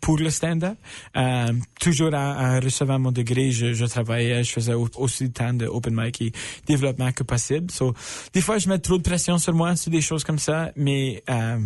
pour 0.00 0.18
le 0.18 0.30
stand-up. 0.30 0.76
Euh, 1.16 1.52
toujours 1.80 2.14
en, 2.14 2.60
recevant 2.60 2.98
mon 2.98 3.12
degré, 3.12 3.50
je, 3.50 3.72
je, 3.72 3.84
travaillais, 3.84 4.44
je 4.44 4.52
faisais 4.52 4.74
aussi 4.74 5.30
tant 5.30 5.52
de 5.52 5.66
open 5.66 5.94
mic 5.94 6.20
et 6.22 6.32
développement 6.66 7.12
que 7.12 7.22
possible. 7.22 7.70
So, 7.70 7.94
des 8.32 8.40
fois, 8.40 8.58
je 8.58 8.68
mets 8.68 8.78
trop 8.78 8.98
de 8.98 9.02
pression 9.02 9.38
sur 9.38 9.54
moi 9.54 9.76
sur 9.76 9.90
des 9.90 10.00
choses 10.00 10.24
comme 10.24 10.38
ça, 10.38 10.72
mais 10.76 11.22
euh, 11.28 11.58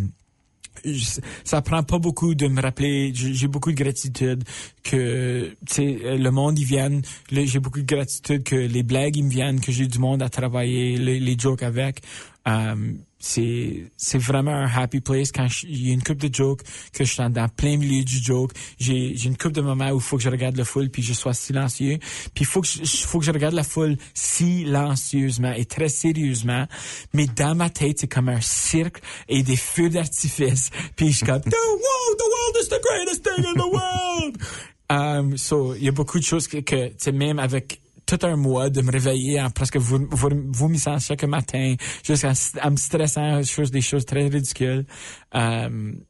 ça 1.44 1.62
prend 1.62 1.82
pas 1.82 1.98
beaucoup 1.98 2.34
de 2.34 2.48
me 2.48 2.60
rappeler. 2.60 3.12
J'ai 3.14 3.48
beaucoup 3.48 3.70
de 3.72 3.76
gratitude 3.76 4.44
que 4.82 5.56
le 5.76 6.30
monde 6.30 6.58
y 6.58 6.64
vienne. 6.64 7.02
J'ai 7.30 7.60
beaucoup 7.60 7.80
de 7.80 7.86
gratitude 7.86 8.42
que 8.42 8.56
les 8.56 8.82
blagues 8.82 9.16
ils 9.16 9.24
me 9.24 9.30
viennent, 9.30 9.60
que 9.60 9.72
j'ai 9.72 9.86
du 9.86 9.98
monde 9.98 10.22
à 10.22 10.28
travailler, 10.28 10.96
les, 10.96 11.38
jokes 11.38 11.62
avec. 11.62 12.02
Euh, 12.48 12.92
c'est 13.26 13.90
c'est 13.96 14.18
vraiment 14.18 14.54
un 14.54 14.66
happy 14.66 15.00
place 15.00 15.32
quand 15.32 15.48
il 15.64 15.88
y 15.88 15.90
a 15.90 15.94
une 15.94 16.02
coupe 16.02 16.18
de 16.18 16.32
jokes 16.32 16.62
que 16.92 17.04
je 17.04 17.12
suis 17.12 17.30
dans 17.30 17.48
plein 17.48 17.76
milieu 17.76 18.04
du 18.04 18.22
joke. 18.22 18.52
J'ai 18.78 19.16
j'ai 19.16 19.28
une 19.28 19.36
coupe 19.36 19.52
de 19.52 19.60
moments 19.60 19.90
où 19.90 19.96
il 19.96 20.02
faut 20.02 20.16
que 20.16 20.22
je 20.22 20.30
regarde 20.30 20.56
la 20.56 20.64
foule 20.64 20.88
puis 20.90 21.02
je 21.02 21.12
sois 21.12 21.34
silencieux. 21.34 21.98
Puis 22.34 22.44
il 22.44 22.46
faut 22.46 22.60
que 22.60 22.68
je, 22.68 22.84
faut 23.06 23.18
que 23.18 23.24
je 23.24 23.32
regarde 23.32 23.54
la 23.54 23.64
foule 23.64 23.96
silencieusement 24.14 25.52
et 25.52 25.64
très 25.64 25.88
sérieusement. 25.88 26.66
Mais 27.12 27.26
dans 27.26 27.56
ma 27.56 27.68
tête 27.68 27.98
c'est 27.98 28.08
comme 28.08 28.28
un 28.28 28.40
cirque 28.40 29.02
et 29.28 29.42
des 29.42 29.56
feux 29.56 29.90
d'artifice. 29.90 30.70
Puis 30.96 31.10
je 31.10 31.16
suis 31.18 31.26
comme 31.26 31.40
the 31.40 31.46
world 31.46 32.16
the 32.18 32.28
world 32.34 32.56
is 32.62 32.68
the 32.68 32.80
greatest 32.80 33.24
thing 33.24 33.44
in 33.44 33.54
the 33.54 33.72
world! 33.72 34.36
Um, 34.88 35.36
so 35.36 35.74
il 35.74 35.82
y 35.82 35.88
a 35.88 35.90
beaucoup 35.90 36.20
de 36.20 36.24
choses 36.24 36.46
que, 36.46 36.58
que 36.58 36.86
tu 36.90 36.94
sais 36.98 37.10
même 37.10 37.40
avec 37.40 37.80
tout 38.06 38.18
un 38.22 38.36
mois 38.36 38.70
de 38.70 38.82
me 38.82 38.90
réveiller 38.90 39.40
en 39.40 39.50
presque 39.50 39.76
vomissant 39.76 40.98
chaque 40.98 41.24
matin, 41.24 41.74
jusqu'à 42.04 42.32
en 42.62 42.70
me 42.70 42.76
stressant, 42.76 43.40
des 43.72 43.80
choses 43.80 44.06
très 44.06 44.28
ridicules. 44.28 44.86
Um, 45.32 46.02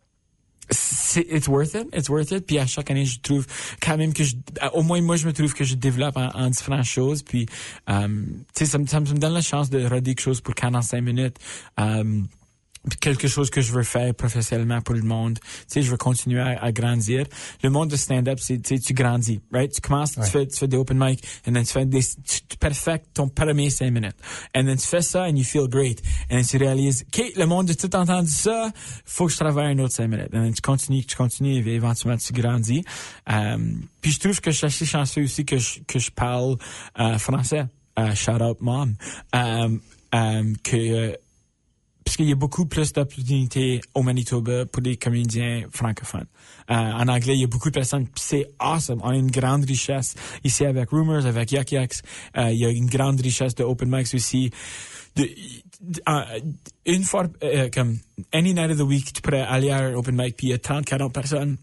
it's 0.70 1.48
worth 1.48 1.74
it, 1.74 1.88
it's 1.92 2.08
worth 2.08 2.32
it. 2.32 2.46
Puis 2.46 2.58
à 2.58 2.66
chaque 2.66 2.90
année, 2.90 3.04
je 3.04 3.20
trouve 3.20 3.46
quand 3.80 3.96
même 3.96 4.12
que 4.12 4.24
je, 4.24 4.34
au 4.72 4.82
moins 4.82 5.00
moi, 5.00 5.16
je 5.16 5.26
me 5.26 5.32
trouve 5.32 5.54
que 5.54 5.64
je 5.64 5.74
développe 5.74 6.16
en, 6.16 6.50
différentes 6.50 6.84
choses. 6.84 7.22
Puis, 7.22 7.46
um, 7.86 8.44
tu 8.54 8.64
sais, 8.64 8.66
ça, 8.66 8.78
ça, 8.86 9.00
me 9.00 9.06
donne 9.06 9.32
la 9.32 9.40
chance 9.40 9.70
de 9.70 9.84
redire 9.84 10.14
quelque 10.14 10.20
chose 10.20 10.40
pour 10.40 10.54
45 10.54 11.00
minutes. 11.00 11.38
Um, 11.78 12.28
quelque 13.00 13.28
chose 13.28 13.50
que 13.50 13.60
je 13.60 13.72
veux 13.72 13.82
faire 13.82 14.14
professionnellement 14.14 14.80
pour 14.80 14.94
le 14.94 15.02
monde. 15.02 15.38
Tu 15.40 15.64
sais, 15.66 15.82
je 15.82 15.90
veux 15.90 15.96
continuer 15.96 16.40
à, 16.40 16.72
grandir. 16.72 17.26
Le 17.62 17.70
monde 17.70 17.90
de 17.90 17.96
stand-up, 17.96 18.38
c'est, 18.40 18.58
tu 18.58 18.76
sais, 18.76 18.80
tu 18.80 18.94
grandis, 18.94 19.40
right? 19.52 19.72
Tu 19.72 19.80
commences, 19.80 20.12
tu, 20.12 20.22
fais, 20.22 20.46
tu 20.46 20.56
fais 20.56 20.68
des 20.68 20.76
open 20.76 20.98
mic, 20.98 21.24
and 21.46 21.52
then 21.52 21.64
tu 21.64 21.72
fais 21.72 21.86
des, 21.86 22.02
tu, 22.02 22.56
perfectes 22.58 23.08
ton 23.14 23.28
premier 23.28 23.70
cinq 23.70 23.90
minutes. 23.90 24.16
And 24.54 24.64
then 24.64 24.76
tu 24.76 24.86
fais 24.86 25.02
ça, 25.02 25.24
and 25.24 25.36
you 25.36 25.44
feel 25.44 25.68
great. 25.68 26.00
And 26.30 26.36
then 26.36 26.44
tu 26.44 26.56
réalises, 26.58 27.04
OK, 27.08 27.32
le 27.36 27.46
monde 27.46 27.70
a 27.70 27.74
tout 27.74 27.94
entendu 27.94 28.30
ça, 28.30 28.70
faut 29.04 29.26
que 29.26 29.32
je 29.32 29.38
travaille 29.38 29.72
un 29.72 29.78
autre 29.78 29.94
cinq 29.94 30.08
minutes. 30.08 30.30
And 30.32 30.44
then 30.44 30.54
tu 30.54 30.62
continues, 30.62 31.04
tu 31.04 31.16
continues, 31.16 31.66
et 31.66 31.74
éventuellement 31.74 32.18
tu 32.18 32.32
grandis. 32.32 32.84
Um, 33.26 33.88
puis 34.00 34.12
je 34.12 34.20
trouve 34.20 34.40
que 34.40 34.50
je 34.50 34.58
suis 34.58 34.66
assez 34.66 34.86
chanceux 34.86 35.22
aussi 35.22 35.44
que 35.44 35.58
je, 35.58 35.80
que 35.86 35.98
je 35.98 36.10
parle 36.10 36.56
euh, 36.98 37.18
français. 37.18 37.66
Uh, 37.98 38.14
shout 38.14 38.42
out 38.42 38.60
mom. 38.60 38.94
Um, 39.32 39.80
um, 40.12 40.56
que 40.62 41.16
parce 42.16 42.24
qu'il 42.24 42.30
y 42.30 42.32
a 42.32 42.36
beaucoup 42.36 42.64
plus 42.64 42.94
d'opportunités 42.94 43.82
au 43.92 44.02
Manitoba 44.02 44.64
pour 44.64 44.82
les 44.82 44.96
comédiens 44.96 45.64
francophones. 45.70 46.24
Euh, 46.70 46.74
en 46.74 47.08
anglais, 47.08 47.34
il 47.34 47.40
y 47.42 47.44
a 47.44 47.46
beaucoup 47.46 47.68
de 47.68 47.74
personnes. 47.74 48.06
C'est 48.14 48.46
awesome. 48.58 49.02
On 49.04 49.10
a 49.10 49.16
une 49.16 49.30
grande 49.30 49.66
richesse 49.66 50.14
ici 50.42 50.64
avec 50.64 50.88
Rumors, 50.88 51.26
avec 51.26 51.52
Yuck 51.52 51.72
Yucks. 51.72 51.96
Euh, 52.38 52.52
il 52.52 52.58
y 52.58 52.64
a 52.64 52.70
une 52.70 52.86
grande 52.86 53.20
richesse 53.20 53.54
de 53.54 53.64
open 53.64 53.90
mics 53.90 54.14
aussi. 54.14 54.50
Euh, 55.18 56.22
une 56.86 57.02
fois, 57.02 57.26
comme 57.74 57.98
any 58.32 58.54
night 58.54 58.70
of 58.70 58.78
the 58.78 58.88
week, 58.88 59.12
tu 59.12 59.20
pourrais 59.20 59.42
aller 59.42 59.68
à 59.68 59.80
un 59.80 59.94
open 59.94 60.16
mic 60.16 60.36
puis 60.38 60.46
il 60.46 60.50
y 60.50 60.54
a 60.54 60.58
30, 60.58 60.86
40 60.86 61.12
personnes 61.12 61.58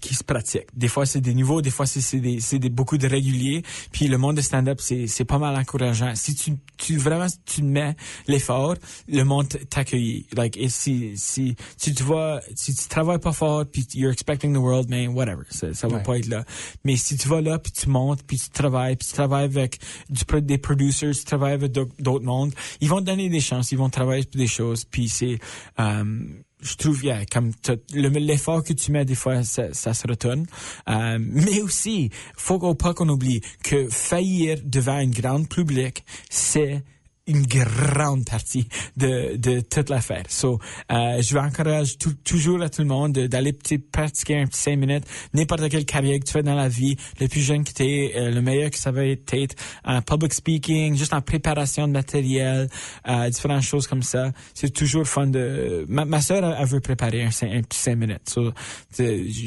qui 0.00 0.14
se 0.14 0.24
pratique. 0.24 0.66
Des 0.74 0.88
fois, 0.88 1.06
c'est 1.06 1.20
des 1.20 1.34
niveaux, 1.34 1.62
des 1.62 1.70
fois, 1.70 1.86
c'est 1.86 2.20
des, 2.20 2.38
des, 2.58 2.68
beaucoup 2.70 2.98
de 2.98 3.06
réguliers. 3.06 3.62
Puis 3.92 4.08
le 4.08 4.18
monde 4.18 4.36
de 4.36 4.40
stand-up, 4.40 4.80
c'est, 4.80 5.24
pas 5.24 5.38
mal 5.38 5.56
encourageant. 5.56 6.14
Si 6.14 6.34
tu, 6.34 6.52
tu 6.76 6.96
vraiment, 6.96 7.26
tu 7.44 7.62
mets 7.62 7.96
l'effort, 8.26 8.76
le 9.08 9.22
monde 9.24 9.48
t'accueille. 9.68 10.26
Like, 10.34 10.56
et 10.56 10.68
si, 10.68 11.12
si, 11.16 11.56
si 11.76 11.94
tu 11.94 12.02
vois, 12.02 12.40
si 12.54 12.74
tu 12.74 12.88
travailles 12.88 13.18
pas 13.18 13.32
fort, 13.32 13.64
puis 13.66 13.86
you're 13.94 14.12
expecting 14.12 14.54
the 14.54 14.58
world, 14.58 14.88
man, 14.88 15.08
whatever. 15.08 15.42
Ça, 15.50 15.74
ça 15.74 15.88
va 15.88 15.98
pas 16.00 16.18
être 16.18 16.28
là. 16.28 16.44
Mais 16.84 16.96
si 16.96 17.16
tu 17.16 17.28
vas 17.28 17.40
là, 17.40 17.58
puis 17.58 17.72
tu 17.72 17.88
montes, 17.88 18.22
puis 18.22 18.38
tu 18.38 18.50
travailles, 18.50 18.96
puis 18.96 19.08
tu 19.08 19.14
travailles 19.14 19.44
avec 19.44 19.78
du, 20.08 20.24
des 20.42 20.58
producers, 20.58 21.12
tu 21.12 21.24
travailles 21.24 21.54
avec 21.54 21.72
d'autres 21.72 22.24
mondes, 22.24 22.54
ils 22.80 22.88
vont 22.88 23.00
te 23.00 23.04
donner 23.04 23.28
des 23.28 23.40
chances, 23.40 23.72
ils 23.72 23.78
vont 23.78 23.90
travailler 23.90 24.24
pour 24.24 24.38
des 24.38 24.46
choses, 24.46 24.84
puis 24.84 25.08
c'est, 25.08 25.38
um, 25.76 26.42
je 26.60 26.74
trouve 26.76 27.04
yeah, 27.04 27.24
comme 27.26 27.52
l'effort 27.92 28.64
que 28.64 28.72
tu 28.72 28.92
mets 28.92 29.04
des 29.04 29.14
fois 29.14 29.42
ça, 29.42 29.72
ça 29.72 29.94
se 29.94 30.06
retourne 30.06 30.46
euh, 30.88 31.18
mais 31.20 31.60
aussi 31.62 32.10
faut 32.36 32.74
pas 32.74 32.94
qu'on 32.94 33.08
oublie 33.08 33.40
que 33.62 33.88
faillir 33.88 34.58
devant 34.64 34.96
un 34.96 35.08
grand 35.08 35.48
public 35.48 36.04
c'est 36.30 36.82
une 37.28 37.46
grande 37.46 38.24
partie 38.24 38.66
de, 38.96 39.36
de 39.36 39.60
toute 39.60 39.90
l'affaire. 39.90 40.24
So, 40.28 40.58
euh, 40.90 41.22
je 41.22 41.34
vais 41.34 41.40
encourager 41.40 41.94
toujours 42.24 42.62
à 42.62 42.68
tout 42.68 42.82
le 42.82 42.88
monde 42.88 43.12
d'aller 43.12 43.52
pratiquer 43.92 44.40
un 44.40 44.46
petit 44.46 44.60
cinq 44.60 44.76
minutes, 44.76 45.04
n'importe 45.34 45.68
quelle 45.68 45.84
carrière 45.84 46.18
que 46.18 46.24
tu 46.24 46.32
fais 46.32 46.42
dans 46.42 46.54
la 46.54 46.68
vie, 46.68 46.96
le 47.20 47.28
plus 47.28 47.40
jeune 47.40 47.62
que 47.64 47.72
tu 47.72 47.84
es, 47.84 48.16
euh, 48.16 48.30
le 48.30 48.40
meilleur 48.40 48.70
que 48.70 48.78
ça 48.78 48.90
va 48.90 49.04
être, 49.04 49.54
en 49.84 50.02
public 50.02 50.32
speaking, 50.32 50.96
juste 50.96 51.12
en 51.12 51.20
préparation 51.20 51.86
de 51.86 51.92
matériel, 51.92 52.68
euh, 53.08 53.30
différentes 53.30 53.62
choses 53.62 53.86
comme 53.86 54.02
ça. 54.02 54.32
C'est 54.54 54.70
toujours 54.70 55.06
fun 55.06 55.26
de... 55.26 55.84
Ma, 55.88 56.04
ma 56.04 56.20
soeur, 56.20 56.56
elle, 56.58 56.66
veut 56.66 56.80
préparer 56.80 57.22
un, 57.22 57.28
un 57.28 57.62
petit 57.62 57.78
cinq 57.78 57.96
minutes. 57.96 58.28
So, 58.28 58.52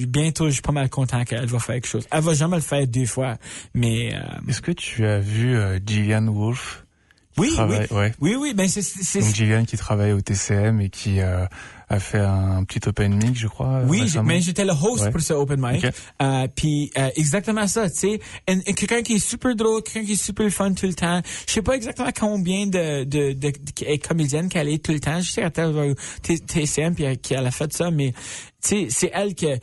bientôt, 0.08 0.48
je 0.48 0.54
suis 0.54 0.62
pas 0.62 0.72
mal 0.72 0.90
content 0.90 1.24
qu'elle 1.26 1.48
va 1.48 1.60
faire 1.60 1.76
quelque 1.76 1.88
chose. 1.88 2.08
Elle 2.12 2.22
va 2.22 2.34
jamais 2.34 2.58
le 2.58 2.62
faire 2.62 2.88
deux 2.88 3.06
fois, 3.06 3.38
mais... 3.74 4.14
Euh, 4.14 4.48
Est-ce 4.48 4.62
que 4.62 4.72
tu 4.72 5.06
as 5.06 5.20
vu 5.20 5.56
euh, 5.56 5.80
Gillian 5.84 6.28
Wolfe? 6.28 6.86
Oui, 7.38 7.52
oui, 7.58 7.76
ouais. 7.92 8.14
oui, 8.20 8.36
oui, 8.36 8.54
ben 8.54 8.68
c'est 8.68 8.82
c'est. 8.82 9.20
Donc 9.20 9.34
Gillian 9.34 9.66
qui 9.66 9.78
travaille 9.78 10.12
au 10.12 10.22
TCM 10.22 10.82
et 10.82 10.90
qui 10.90 11.22
euh, 11.22 11.46
a 11.90 12.00
fait 12.00 12.20
un 12.20 12.64
petit 12.64 12.88
open 12.88 13.16
mic, 13.16 13.38
je 13.38 13.48
crois. 13.48 13.82
Oui, 13.88 14.04
mais 14.24 14.42
j'étais 14.42 14.66
le 14.66 14.74
host 14.74 15.10
pour 15.12 15.22
ce 15.22 15.34
open 15.34 15.60
mic. 15.60 15.86
Euh, 16.22 16.48
puis 16.54 16.92
euh, 16.98 17.10
exactement 17.16 17.68
ça, 17.68 17.90
tu 17.90 17.96
sais, 17.98 18.20
quelqu'un 18.74 19.02
qui 19.02 19.14
est 19.14 19.26
super 19.26 19.56
drôle, 19.56 19.82
quelqu'un 19.84 20.06
qui 20.06 20.14
est 20.14 20.24
super 20.24 20.50
fun 20.50 20.74
tout 20.74 20.88
le 20.88 20.94
temps. 20.94 21.22
Je 21.48 21.54
sais 21.54 21.62
pas 21.62 21.76
exactement 21.76 22.10
combien 22.18 22.68
de 22.68 23.04
de, 23.06 23.34
de, 23.34 23.52
de 23.52 24.08
comédienne 24.08 24.50
qu'elle 24.50 24.70
est 24.70 24.84
tout 24.84 24.92
le 24.92 25.00
temps. 25.00 25.22
Je 25.22 25.32
sais 25.32 25.50
qu'elle 25.52 25.66
au 25.68 25.96
TCM 26.22 26.96
puis 26.96 27.18
qu'elle 27.18 27.46
a 27.46 27.52
fait 27.52 27.72
ça, 27.74 27.92
mais 27.92 28.14
tu 28.62 28.70
sais, 28.70 28.88
c'est 28.90 29.12
elle 29.14 29.36
que 29.36 29.58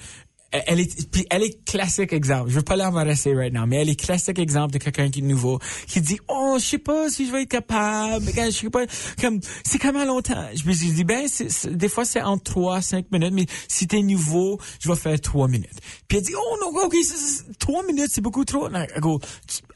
elle 0.50 0.80
est 0.80 1.10
puis 1.10 1.26
elle 1.30 1.42
est 1.42 1.64
classique 1.64 2.12
exemple. 2.12 2.50
Je 2.50 2.54
veux 2.54 2.62
pas 2.62 2.76
l'embarrasser 2.76 3.34
right 3.34 3.52
now, 3.52 3.66
mais 3.66 3.76
elle 3.76 3.90
est 3.90 4.00
classique 4.00 4.38
exemple 4.38 4.72
de 4.72 4.78
quelqu'un 4.78 5.10
qui 5.10 5.20
est 5.20 5.22
nouveau, 5.22 5.58
qui 5.86 6.00
dit 6.00 6.18
"Oh, 6.28 6.56
je 6.58 6.64
sais 6.64 6.78
pas 6.78 7.10
si 7.10 7.26
je 7.26 7.32
vais 7.32 7.42
être 7.42 7.50
capable." 7.50 8.26
Je 8.26 8.50
sais 8.50 8.70
pas 8.70 8.86
comme 9.20 9.40
c'est 9.64 9.78
comment 9.78 10.04
longtemps. 10.04 10.46
Je 10.54 10.66
me 10.66 10.72
suis 10.72 10.90
dit 10.92 11.04
ben 11.04 11.26
des 11.70 11.88
fois 11.88 12.04
c'est 12.04 12.22
en 12.22 12.38
3 12.38 12.80
5 12.80 13.10
minutes, 13.12 13.32
mais 13.32 13.46
si 13.68 13.86
t'es 13.86 14.02
nouveau, 14.02 14.58
je 14.80 14.88
vais 14.88 14.96
faire 14.96 15.20
3 15.20 15.48
minutes. 15.48 15.80
Puis 16.08 16.18
elle 16.18 16.24
dit 16.24 16.34
"Oh 16.34 16.56
non, 16.60 16.80
OK, 16.82 16.94
3 17.58 17.86
minutes, 17.86 18.10
c'est 18.10 18.20
beaucoup 18.20 18.44
trop." 18.44 18.68
Non, 18.68 18.86
go, 19.00 19.20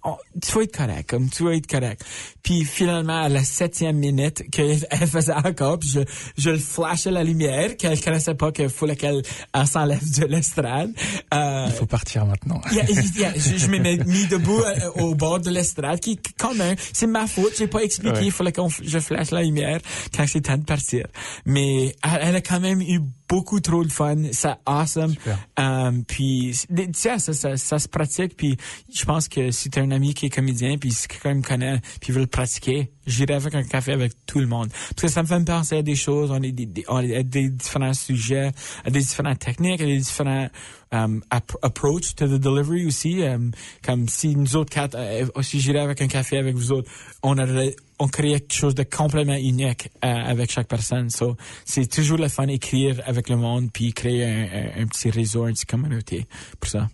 tu, 0.05 0.41
tu 0.41 0.53
vas 0.53 0.63
être 0.63 0.77
correct, 0.77 1.11
comme 1.11 1.29
tu 1.31 1.45
vas 1.45 1.55
être 1.55 1.67
correct. 1.67 2.05
Puis 2.43 2.65
finalement 2.65 3.23
à 3.23 3.29
la 3.29 3.45
septième 3.45 3.97
minute 3.97 4.51
qu'elle 4.51 4.79
faisait 5.07 5.33
encore, 5.33 5.79
puis 5.79 5.89
je 5.89 6.01
je 6.37 6.51
le 6.51 6.59
flashais 6.59 7.11
la 7.11 7.25
lumière 7.25 7.77
qu'elle 7.77 8.01
connaissait 8.01 8.35
pas 8.35 8.53
qu'il 8.53 8.69
fallait 8.69 8.97
qu'elle 8.97 9.23
s'enlève 9.67 10.03
de 10.19 10.27
l'estrade 10.27 10.91
euh, 11.33 11.67
Il 11.69 11.73
faut 11.73 11.87
partir 11.87 12.27
maintenant. 12.27 12.61
je, 12.71 13.67
me 13.69 13.79
mets 13.79 13.97
mis 14.07 14.27
debout 14.27 14.61
euh, 14.61 15.03
au 15.03 15.15
bord 15.15 15.41
de 15.41 15.51
l'estrade, 15.51 16.01
qui 16.01 16.19
quand 16.39 16.55
même, 16.55 16.77
c'est 16.93 17.07
ma 17.07 17.27
faute, 17.27 17.53
j'ai 17.57 17.67
pas 17.67 17.81
expliqué, 17.81 18.25
il 18.25 18.33
fallait 18.33 18.53
que 18.53 18.63
je 18.83 18.99
flash 18.99 19.31
la 19.31 19.43
lumière 19.43 19.81
quand 20.15 20.25
c'est 20.27 20.41
temps 20.41 20.59
de 20.59 20.65
partir. 20.65 21.07
Mais 21.47 21.95
elle, 22.03 22.37
a 22.37 22.41
quand 22.41 22.61
même 22.61 22.81
eu 22.81 23.01
beaucoup 23.33 23.61
trop 23.61 23.83
de 23.83 23.91
fun, 23.91 24.25
c'est 24.33 24.53
awesome. 24.67 25.15
Um, 25.57 26.05
puis 26.05 26.55
ça, 26.93 27.19
ça, 27.19 27.33
ça, 27.33 27.57
ça, 27.57 27.79
se 27.79 27.89
pratique. 27.89 28.37
Puis 28.37 28.59
je 28.95 29.07
pense 29.07 29.27
que 29.27 29.51
si 29.51 29.71
t'as 29.71 29.81
un 29.81 29.91
ami 29.91 30.13
qui 30.13 30.27
est 30.27 30.29
comédien, 30.29 30.77
puis 30.77 30.91
si 30.91 31.09
quelqu'un 31.09 31.33
me 31.37 31.43
connaît, 31.43 31.81
puis 32.03 32.13
veut 32.13 32.21
le 32.21 32.27
pratiquer, 32.27 32.93
j'irai 33.07 33.33
avec 33.33 33.55
un 33.55 33.63
café 33.63 33.93
avec 33.93 34.13
tout 34.27 34.39
le 34.39 34.47
monde. 34.47 34.69
Parce 34.69 35.01
que 35.01 35.09
ça 35.09 35.23
me 35.23 35.27
fait 35.27 35.43
penser 35.47 35.79
à 35.79 35.83
des 35.83 35.97
choses, 35.97 36.31
on 36.31 36.43
est 36.43 36.53
des, 36.53 36.85
on 36.89 37.01
est 37.01 37.25
des 37.25 37.49
différents 37.49 37.95
sujets, 37.95 38.53
à 38.85 38.91
des 38.91 39.01
différentes 39.01 39.39
techniques, 39.39 39.81
à 39.81 39.87
des 39.87 39.97
différents 39.97 40.49
um, 40.93 41.23
approach 41.63 42.15
to 42.15 42.27
the 42.27 42.39
delivery 42.39 42.85
aussi. 42.87 43.23
Um, 43.23 43.53
comme 43.83 44.09
si 44.09 44.37
nous 44.37 44.57
autres 44.57 44.71
quatre, 44.71 44.95
euh, 44.95 45.25
si 45.41 45.59
j'irais 45.59 45.81
avec 45.81 46.03
un 46.03 46.09
café 46.09 46.37
avec 46.37 46.55
vous 46.55 46.71
autres, 46.71 46.91
on 47.23 47.39
aurait 47.39 47.75
on 48.03 48.09
crée 48.09 48.33
quelque 48.33 48.53
chose 48.53 48.75
de 48.75 48.83
complètement 48.83 49.37
unique 49.37 49.89
euh, 50.05 50.09
avec 50.09 50.51
chaque 50.51 50.67
personne. 50.67 51.09
So, 51.09 51.37
c'est 51.65 51.87
toujours 51.87 52.19
le 52.19 52.29
fun 52.29 52.47
d'écrire 52.47 53.01
avec 53.07 53.29
le 53.29 53.37
monde 53.37 53.71
puis 53.73 53.93
créer 53.93 54.25
un, 54.25 54.83
un, 54.83 54.87
petit 54.87 55.11
réseau, 55.11 55.47
une 55.47 55.55
petite 55.55 55.71
communauté 55.71 56.27
pour 56.59 56.69
ça. 56.69 56.89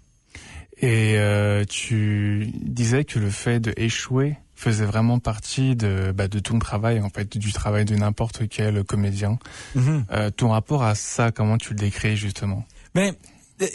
Et 0.80 1.14
euh, 1.16 1.64
tu 1.64 2.52
disais 2.54 3.04
que 3.04 3.18
le 3.18 3.30
fait 3.30 3.58
d'échouer 3.58 4.36
faisait 4.54 4.84
vraiment 4.84 5.18
partie 5.18 5.76
de, 5.76 6.12
bah, 6.12 6.28
de 6.28 6.38
ton 6.40 6.58
travail, 6.58 7.00
en 7.00 7.08
fait, 7.08 7.38
du 7.38 7.52
travail 7.52 7.84
de 7.84 7.96
n'importe 7.96 8.46
quel 8.48 8.84
comédien. 8.84 9.38
Mhm. 9.74 10.04
Euh, 10.12 10.30
ton 10.30 10.50
rapport 10.50 10.82
à 10.82 10.94
ça, 10.94 11.32
comment 11.32 11.56
tu 11.56 11.70
le 11.70 11.78
décris 11.78 12.16
justement? 12.16 12.64
Ben, 12.94 13.14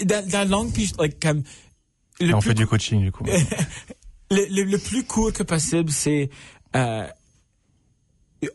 dans, 0.06 0.30
dans 0.30 0.50
langue, 0.50 0.72
puis, 0.72 0.94
like, 1.00 1.20
comme, 1.20 1.44
le 2.20 2.36
On 2.36 2.40
plus 2.40 2.50
fait 2.50 2.54
du 2.54 2.68
coaching 2.68 3.02
du 3.02 3.12
coup. 3.12 3.26
le, 4.32 4.46
le, 4.50 4.64
le 4.64 4.78
plus 4.78 5.04
court 5.04 5.34
que 5.34 5.44
possible, 5.44 5.92
c'est 5.92 6.30
euh, 6.76 7.08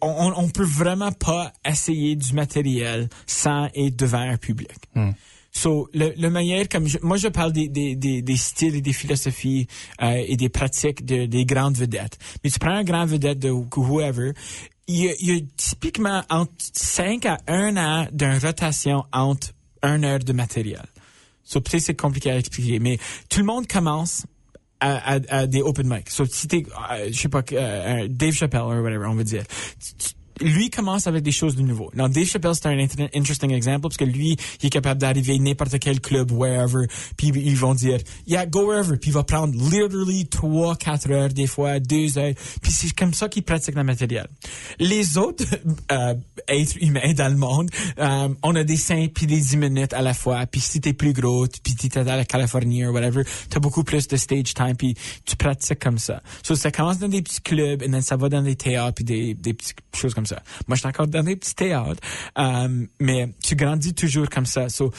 on, 0.00 0.32
on 0.36 0.48
peut 0.48 0.64
vraiment 0.64 1.12
pas 1.12 1.52
essayer 1.64 2.16
du 2.16 2.32
matériel 2.34 3.08
sans 3.26 3.68
être 3.74 3.96
devant 3.96 4.20
un 4.20 4.36
public. 4.36 4.70
Hmm. 4.94 5.10
So, 5.50 5.88
le, 5.94 6.12
le 6.16 6.30
meilleur, 6.30 6.68
comme 6.68 6.86
je- 6.86 6.98
moi 7.02 7.16
je 7.16 7.28
parle 7.28 7.52
des, 7.52 7.68
des, 7.68 7.96
des, 7.96 8.22
des 8.22 8.36
styles 8.36 8.76
et 8.76 8.80
des 8.80 8.92
philosophies 8.92 9.66
euh, 10.02 10.22
et 10.26 10.36
des 10.36 10.48
pratiques 10.50 11.04
de, 11.04 11.26
des 11.26 11.44
grandes 11.46 11.76
vedettes. 11.76 12.18
Mais 12.44 12.50
tu 12.50 12.58
prends 12.58 12.74
un 12.74 12.84
grand 12.84 13.06
vedette 13.06 13.38
de 13.40 13.50
whoever, 13.50 14.32
il 14.86 14.96
y 15.04 15.08
a, 15.08 15.12
il 15.20 15.34
y 15.34 15.38
a 15.38 15.40
typiquement 15.56 16.22
entre 16.30 16.52
5 16.72 17.26
à 17.26 17.38
1 17.48 17.76
an 17.76 18.06
d'une 18.12 18.38
rotation 18.38 19.04
entre 19.12 19.48
un 19.82 20.02
heure 20.04 20.18
de 20.20 20.32
matériel. 20.32 20.84
So, 21.44 21.60
peut-être 21.60 21.82
c'est 21.82 21.94
compliqué 21.96 22.30
à 22.30 22.38
expliquer, 22.38 22.78
mais 22.78 22.98
tout 23.30 23.40
le 23.40 23.46
monde 23.46 23.66
commence 23.66 24.26
à, 24.80 25.14
à, 25.14 25.18
à 25.28 25.46
des 25.46 25.62
open 25.62 25.88
mic. 25.88 26.10
So, 26.10 26.24
si 26.26 26.48
t'es, 26.48 26.64
euh, 26.90 27.08
je 27.10 27.18
sais 27.18 27.28
pas, 27.28 27.42
euh, 27.52 28.06
Dave 28.08 28.32
Chappelle 28.32 28.60
ou 28.62 28.82
whatever, 28.82 29.06
on 29.06 29.14
va 29.14 29.24
dire. 29.24 29.44
Lui 30.40 30.70
commence 30.70 31.06
avec 31.06 31.22
des 31.22 31.32
choses 31.32 31.56
de 31.56 31.62
nouveau. 31.62 31.90
Non, 31.94 32.08
Dave 32.08 32.26
Chappelle, 32.26 32.54
c'est 32.54 32.66
un 32.66 32.76
int- 32.76 33.08
interesting 33.14 33.50
exemple 33.50 33.82
parce 33.82 33.96
que 33.96 34.04
lui, 34.04 34.36
il 34.62 34.66
est 34.66 34.70
capable 34.70 35.00
d'arriver 35.00 35.38
n'importe 35.38 35.78
quel 35.78 36.00
club, 36.00 36.30
wherever, 36.32 36.86
puis 37.16 37.28
ils 37.28 37.56
vont 37.56 37.74
dire, 37.74 37.98
yeah, 38.26 38.46
go 38.46 38.66
wherever, 38.68 38.96
puis 38.96 39.10
il 39.10 39.14
va 39.14 39.24
prendre 39.24 39.54
literally 39.54 40.26
trois, 40.26 40.76
quatre 40.76 41.10
heures, 41.10 41.28
des 41.28 41.46
fois, 41.46 41.80
deux 41.80 42.18
heures, 42.18 42.34
puis 42.62 42.72
c'est 42.72 42.94
comme 42.94 43.14
ça 43.14 43.28
qu'il 43.28 43.42
pratique 43.42 43.74
le 43.74 43.84
matériel. 43.84 44.26
Les 44.78 45.18
autres 45.18 45.44
euh, 45.92 46.14
êtres 46.46 46.76
humains 46.80 47.12
dans 47.14 47.28
le 47.28 47.38
monde, 47.38 47.70
euh, 47.98 48.28
on 48.42 48.54
a 48.54 48.64
des 48.64 48.76
cinq 48.76 49.12
puis 49.14 49.26
des 49.26 49.40
dix 49.40 49.56
minutes 49.56 49.92
à 49.92 50.02
la 50.02 50.14
fois, 50.14 50.46
puis 50.46 50.60
si 50.60 50.80
t'es 50.80 50.92
plus 50.92 51.12
gros, 51.12 51.46
puis 51.62 51.74
t'es 51.74 51.98
à 51.98 52.04
la 52.04 52.24
Californie 52.24 52.86
ou 52.86 52.92
whatever, 52.92 53.22
t'as 53.48 53.60
beaucoup 53.60 53.84
plus 53.84 54.06
de 54.08 54.16
stage 54.16 54.54
time, 54.54 54.76
puis 54.76 54.94
tu 55.24 55.36
pratiques 55.36 55.78
comme 55.78 55.98
ça. 55.98 56.22
So, 56.42 56.54
ça 56.54 56.70
commence 56.70 56.98
dans 56.98 57.08
des 57.08 57.22
petits 57.22 57.40
clubs, 57.40 57.82
et 57.82 57.90
then 57.90 58.02
ça 58.02 58.16
va 58.16 58.28
dans 58.28 58.42
des 58.42 58.56
théâtres, 58.56 58.94
puis 58.94 59.04
des, 59.04 59.34
des 59.34 59.54
petites 59.54 59.76
choses 59.94 60.14
comme 60.14 60.26
ça. 60.26 60.27
Moi, 60.66 60.76
je 60.76 60.80
suis 60.80 60.88
encore 60.88 61.08
dans 61.08 61.22
des 61.22 61.36
petits 61.36 61.54
théâtres, 61.54 62.02
euh, 62.38 62.86
mais 63.00 63.32
tu 63.42 63.56
grandis 63.56 63.94
toujours 63.94 64.28
comme 64.28 64.46
ça. 64.46 64.68
So, 64.68 64.92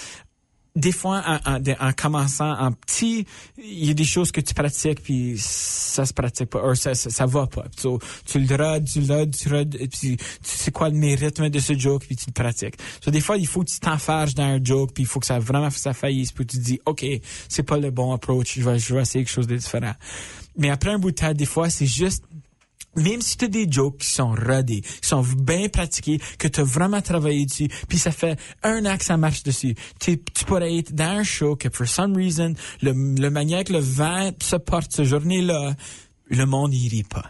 des 0.75 0.91
fois, 0.91 1.41
en, 1.45 1.91
commençant 1.93 2.51
en 2.57 2.71
petit, 2.71 3.25
il 3.57 3.85
y 3.85 3.89
a 3.89 3.93
des 3.93 4.03
choses 4.03 4.31
que 4.31 4.39
tu 4.39 4.53
pratiques, 4.53 5.01
puis 5.01 5.35
ça 5.37 6.05
se 6.05 6.13
pratique 6.13 6.49
pas, 6.49 6.63
ou 6.63 6.75
ça, 6.75 6.95
ça, 6.95 7.09
ça 7.09 7.25
va 7.25 7.47
pas. 7.47 7.65
So, 7.77 7.99
tu 8.25 8.39
le 8.39 8.55
rodes, 8.55 8.85
tu 8.85 9.01
le 9.01 9.13
rodes, 9.13 9.35
tu 9.35 9.49
rodes, 9.49 9.75
et 9.75 9.87
puis 9.87 10.17
tu 10.17 10.23
sais 10.43 10.71
quoi 10.71 10.89
le 10.89 11.15
rythme 11.15 11.49
de 11.49 11.59
ce 11.59 11.77
joke, 11.77 12.05
puis 12.05 12.15
tu 12.15 12.25
le 12.27 12.33
pratiques. 12.33 12.75
So, 13.03 13.11
des 13.11 13.21
fois, 13.21 13.37
il 13.37 13.47
faut 13.47 13.63
que 13.63 13.69
tu 13.69 13.79
t'enfarges 13.79 14.35
dans 14.35 14.43
un 14.43 14.63
joke, 14.63 14.93
puis 14.93 15.03
il 15.03 15.07
faut 15.07 15.19
que 15.19 15.25
ça 15.25 15.39
vraiment 15.39 15.69
ça 15.69 15.93
faillisse, 15.93 16.31
puis 16.31 16.45
tu 16.45 16.57
te 16.57 16.63
dis, 16.63 16.79
OK, 16.85 17.05
c'est 17.47 17.63
pas 17.63 17.77
le 17.77 17.91
bon 17.91 18.13
approach, 18.13 18.57
je 18.57 18.63
vais, 18.63 18.79
je 18.79 18.93
vais 18.93 19.01
essayer 19.01 19.25
quelque 19.25 19.33
chose 19.33 19.47
de 19.47 19.57
différent. 19.57 19.93
Mais 20.57 20.69
après 20.69 20.91
un 20.91 20.99
bout 20.99 21.11
de 21.11 21.15
temps, 21.15 21.33
des 21.33 21.45
fois, 21.45 21.69
c'est 21.69 21.85
juste 21.85 22.23
même 22.95 23.21
si 23.21 23.37
tu 23.37 23.45
as 23.45 23.47
des 23.47 23.67
jokes 23.69 23.99
qui 23.99 24.07
sont 24.07 24.33
rodés, 24.33 24.81
qui 24.81 25.07
sont 25.07 25.21
bien 25.21 25.69
pratiqués, 25.69 26.19
que 26.37 26.47
tu 26.47 26.59
as 26.59 26.63
vraiment 26.63 27.01
travaillé 27.01 27.45
dessus, 27.45 27.67
puis 27.87 27.97
ça 27.97 28.11
fait 28.11 28.39
un 28.63 28.85
an 28.85 28.97
que 28.97 29.05
ça 29.05 29.17
marche 29.17 29.43
dessus, 29.43 29.75
tu, 29.99 30.17
pourrais 30.45 30.75
être 30.77 30.93
dans 30.93 31.19
un 31.19 31.23
show 31.23 31.55
que, 31.55 31.69
for 31.69 31.87
some 31.87 32.15
reason, 32.15 32.53
le, 32.81 32.91
le 32.91 33.29
manière 33.29 33.63
que 33.63 33.73
le 33.73 33.79
vent 33.79 34.31
se 34.41 34.55
porte 34.55 34.91
ce 34.91 35.03
journée-là, 35.03 35.75
le 36.29 36.45
monde 36.45 36.71
n'y 36.71 36.87
rit 36.89 37.03
pas. 37.03 37.25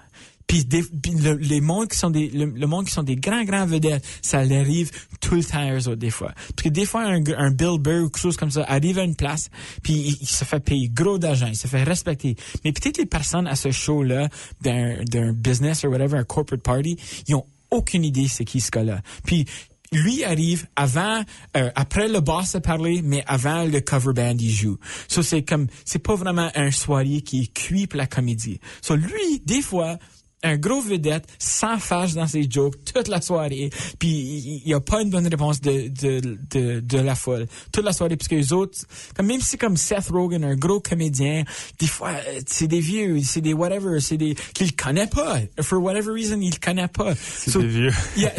Puis, 0.50 0.66
des- 0.66 0.82
puis 0.84 1.12
le, 1.12 1.36
les 1.36 1.62
mondes 1.62 1.88
qui 1.88 1.98
sont 1.98 2.10
des 2.10 2.28
le, 2.30 2.46
le 2.46 2.68
monde 2.68 2.86
qui 2.88 2.92
sont 2.92 3.04
des 3.04 3.16
grands 3.16 3.44
grands 3.44 3.66
vedettes, 3.68 4.04
ça 4.24 4.44
leur 4.44 4.60
arrive 4.62 4.90
tout 5.22 5.36
le 5.36 5.44
temps 5.44 5.94
des 5.96 6.10
fois. 6.10 6.34
Parce 6.34 6.64
que 6.64 6.70
des 6.70 6.86
fois 6.86 7.04
un, 7.04 7.24
un 7.38 7.52
Bill 7.52 7.78
Burr 7.80 8.04
ou 8.06 8.10
quelque 8.10 8.20
chose 8.20 8.36
comme 8.36 8.50
ça 8.50 8.64
arrive 8.68 8.98
à 8.98 9.04
une 9.04 9.16
place, 9.16 9.50
puis 9.84 9.94
il, 9.94 10.18
il 10.22 10.28
se 10.28 10.44
fait 10.44 10.60
payer 10.60 10.90
gros 10.90 11.20
d'argent, 11.20 11.48
il 11.48 11.56
se 11.56 11.68
fait 11.68 11.84
respecter. 11.84 12.36
Mais 12.66 12.74
peut-être 12.74 12.98
les 12.98 13.06
personnes 13.06 13.46
à 13.48 13.56
ce 13.56 13.70
show 13.72 14.02
là 14.04 14.28
d'un 14.62 15.04
d'un 15.04 15.34
business 15.34 15.84
ou 15.84 15.88
whatever, 15.90 16.18
un 16.18 16.24
corporate 16.24 16.64
party, 16.64 16.98
ils 17.28 17.36
ont 17.36 17.46
aucune 17.70 18.04
idée 18.04 18.28
c'est 18.28 18.44
qui 18.44 18.60
ce 18.60 18.72
gars-là. 18.72 19.02
Puis 19.26 19.46
lui 19.92 20.24
arrive 20.24 20.68
avant, 20.76 21.24
euh, 21.58 21.72
après 21.76 22.08
le 22.08 22.20
boss 22.22 22.54
a 22.56 22.62
parlé, 22.62 23.02
mais 23.04 23.24
avant 23.28 23.66
le 23.66 23.82
cover 23.82 24.14
band 24.14 24.36
il 24.40 24.52
joue. 24.52 24.78
So 25.08 25.22
c'est 25.22 25.44
comme, 25.44 25.68
c'est 25.86 26.00
pas 26.00 26.16
vraiment 26.16 26.50
un 26.56 26.72
soirée 26.72 27.22
qui 27.22 27.42
est 27.44 27.54
cuit 27.54 27.86
pour 27.88 27.98
la 27.98 28.08
comédie. 28.08 28.60
So 28.82 28.96
lui, 28.96 29.42
des 29.46 29.62
fois, 29.64 29.98
un 30.44 30.58
gros 30.58 30.82
vedette 30.82 31.26
s'enfarge 31.38 32.14
dans 32.14 32.28
ses 32.28 32.50
jokes 32.50 32.76
toute 32.86 33.08
la 33.10 33.22
soirée, 33.22 33.70
puis 34.00 34.10
il 34.10 34.64
n'y 34.66 34.74
a 34.74 34.80
pas 34.80 35.02
une 35.02 35.10
bonne 35.10 35.28
réponse 35.28 35.60
de, 35.62 35.90
de, 35.90 36.38
de, 36.50 36.80
de 36.80 36.98
la 36.98 37.16
foule 37.16 37.46
toute 37.72 37.84
la 37.84 37.92
soirée, 37.94 38.16
parce 38.16 38.28
que 38.30 38.36
les 38.36 38.54
autres, 38.54 38.78
comme 39.16 39.26
même 39.28 39.42
si 39.42 39.48
c'est 39.48 39.58
comme 39.58 39.76
Seth 39.78 40.08
Rogen, 40.10 40.44
un 40.44 40.56
gros 40.56 40.80
comédien, 40.80 41.44
des 41.80 41.88
fois, 41.88 42.12
euh, 42.12 42.40
c'est 42.48 42.68
des 42.68 42.80
vieux, 42.80 43.20
c'est 43.24 43.42
des 43.42 43.54
whatever, 43.54 44.00
c'est 44.00 44.18
des 44.18 44.36
qu'il 44.54 44.76
connaît 44.76 45.08
pas, 45.08 45.40
for 45.62 45.82
whatever 45.84 46.12
reason, 46.12 46.40
il 46.42 46.58
connaît 46.60 46.88
pas. 46.88 47.14
C'est 47.16 47.52
So- 47.52 47.62
des 47.62 47.68
vieux. 47.68 47.92
Yeah, 48.18 48.34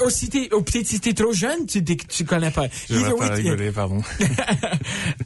ou, 0.00 0.06
ou 0.06 0.10
si 0.10 0.28
t'es, 0.28 0.52
ou 0.54 0.62
peut-être 0.62 0.86
si 0.86 1.00
t'es 1.00 1.12
trop 1.12 1.32
jeune, 1.32 1.66
tu, 1.66 1.82
tu 1.84 2.24
connais 2.24 2.50
pas. 2.50 2.66
Je 2.88 2.94
vais 2.94 3.10
pas 3.16 3.34
rigoler, 3.34 3.70
pardon. 3.72 4.02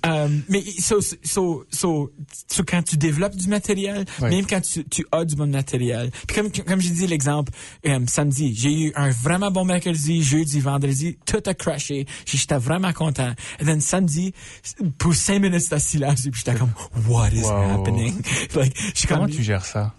um, 0.04 0.42
mais 0.48 0.62
so, 0.80 1.00
so, 1.00 1.64
so, 1.70 2.10
so, 2.48 2.62
quand 2.66 2.82
tu 2.82 2.96
développes 2.96 3.36
du 3.36 3.48
matériel, 3.48 4.04
même 4.22 4.46
quand 4.46 4.60
tu, 4.60 4.84
tu 4.84 5.04
as 5.12 5.24
du 5.24 5.34
bon 5.36 5.50
matériel. 5.50 5.73
Puis 5.78 6.36
comme, 6.36 6.50
comme 6.50 6.80
j'ai 6.80 6.90
dit 6.90 7.06
l'exemple, 7.06 7.52
euh, 7.86 8.00
samedi, 8.06 8.54
j'ai 8.54 8.72
eu 8.86 8.92
un 8.96 9.10
vraiment 9.10 9.50
bon 9.50 9.64
mercredi, 9.64 10.22
jeudi, 10.22 10.60
vendredi, 10.60 11.18
tout 11.26 11.42
a 11.46 11.54
crashé. 11.54 12.06
J'étais 12.26 12.56
vraiment 12.58 12.92
content. 12.92 13.32
Et 13.60 13.64
then 13.64 13.80
samedi, 13.80 14.32
pour 14.98 15.14
cinq 15.14 15.40
minutes, 15.40 15.60
c'était 15.62 15.78
silence. 15.80 16.22
Puis 16.22 16.42
j'étais 16.44 16.58
comme, 16.58 16.72
what 17.08 17.28
is 17.32 17.42
Wow. 17.42 17.78
happening? 17.80 18.14
like, 18.54 18.74
Comment 19.08 19.22
comme, 19.22 19.30
tu 19.30 19.42
gères 19.42 19.64
ça? 19.64 19.94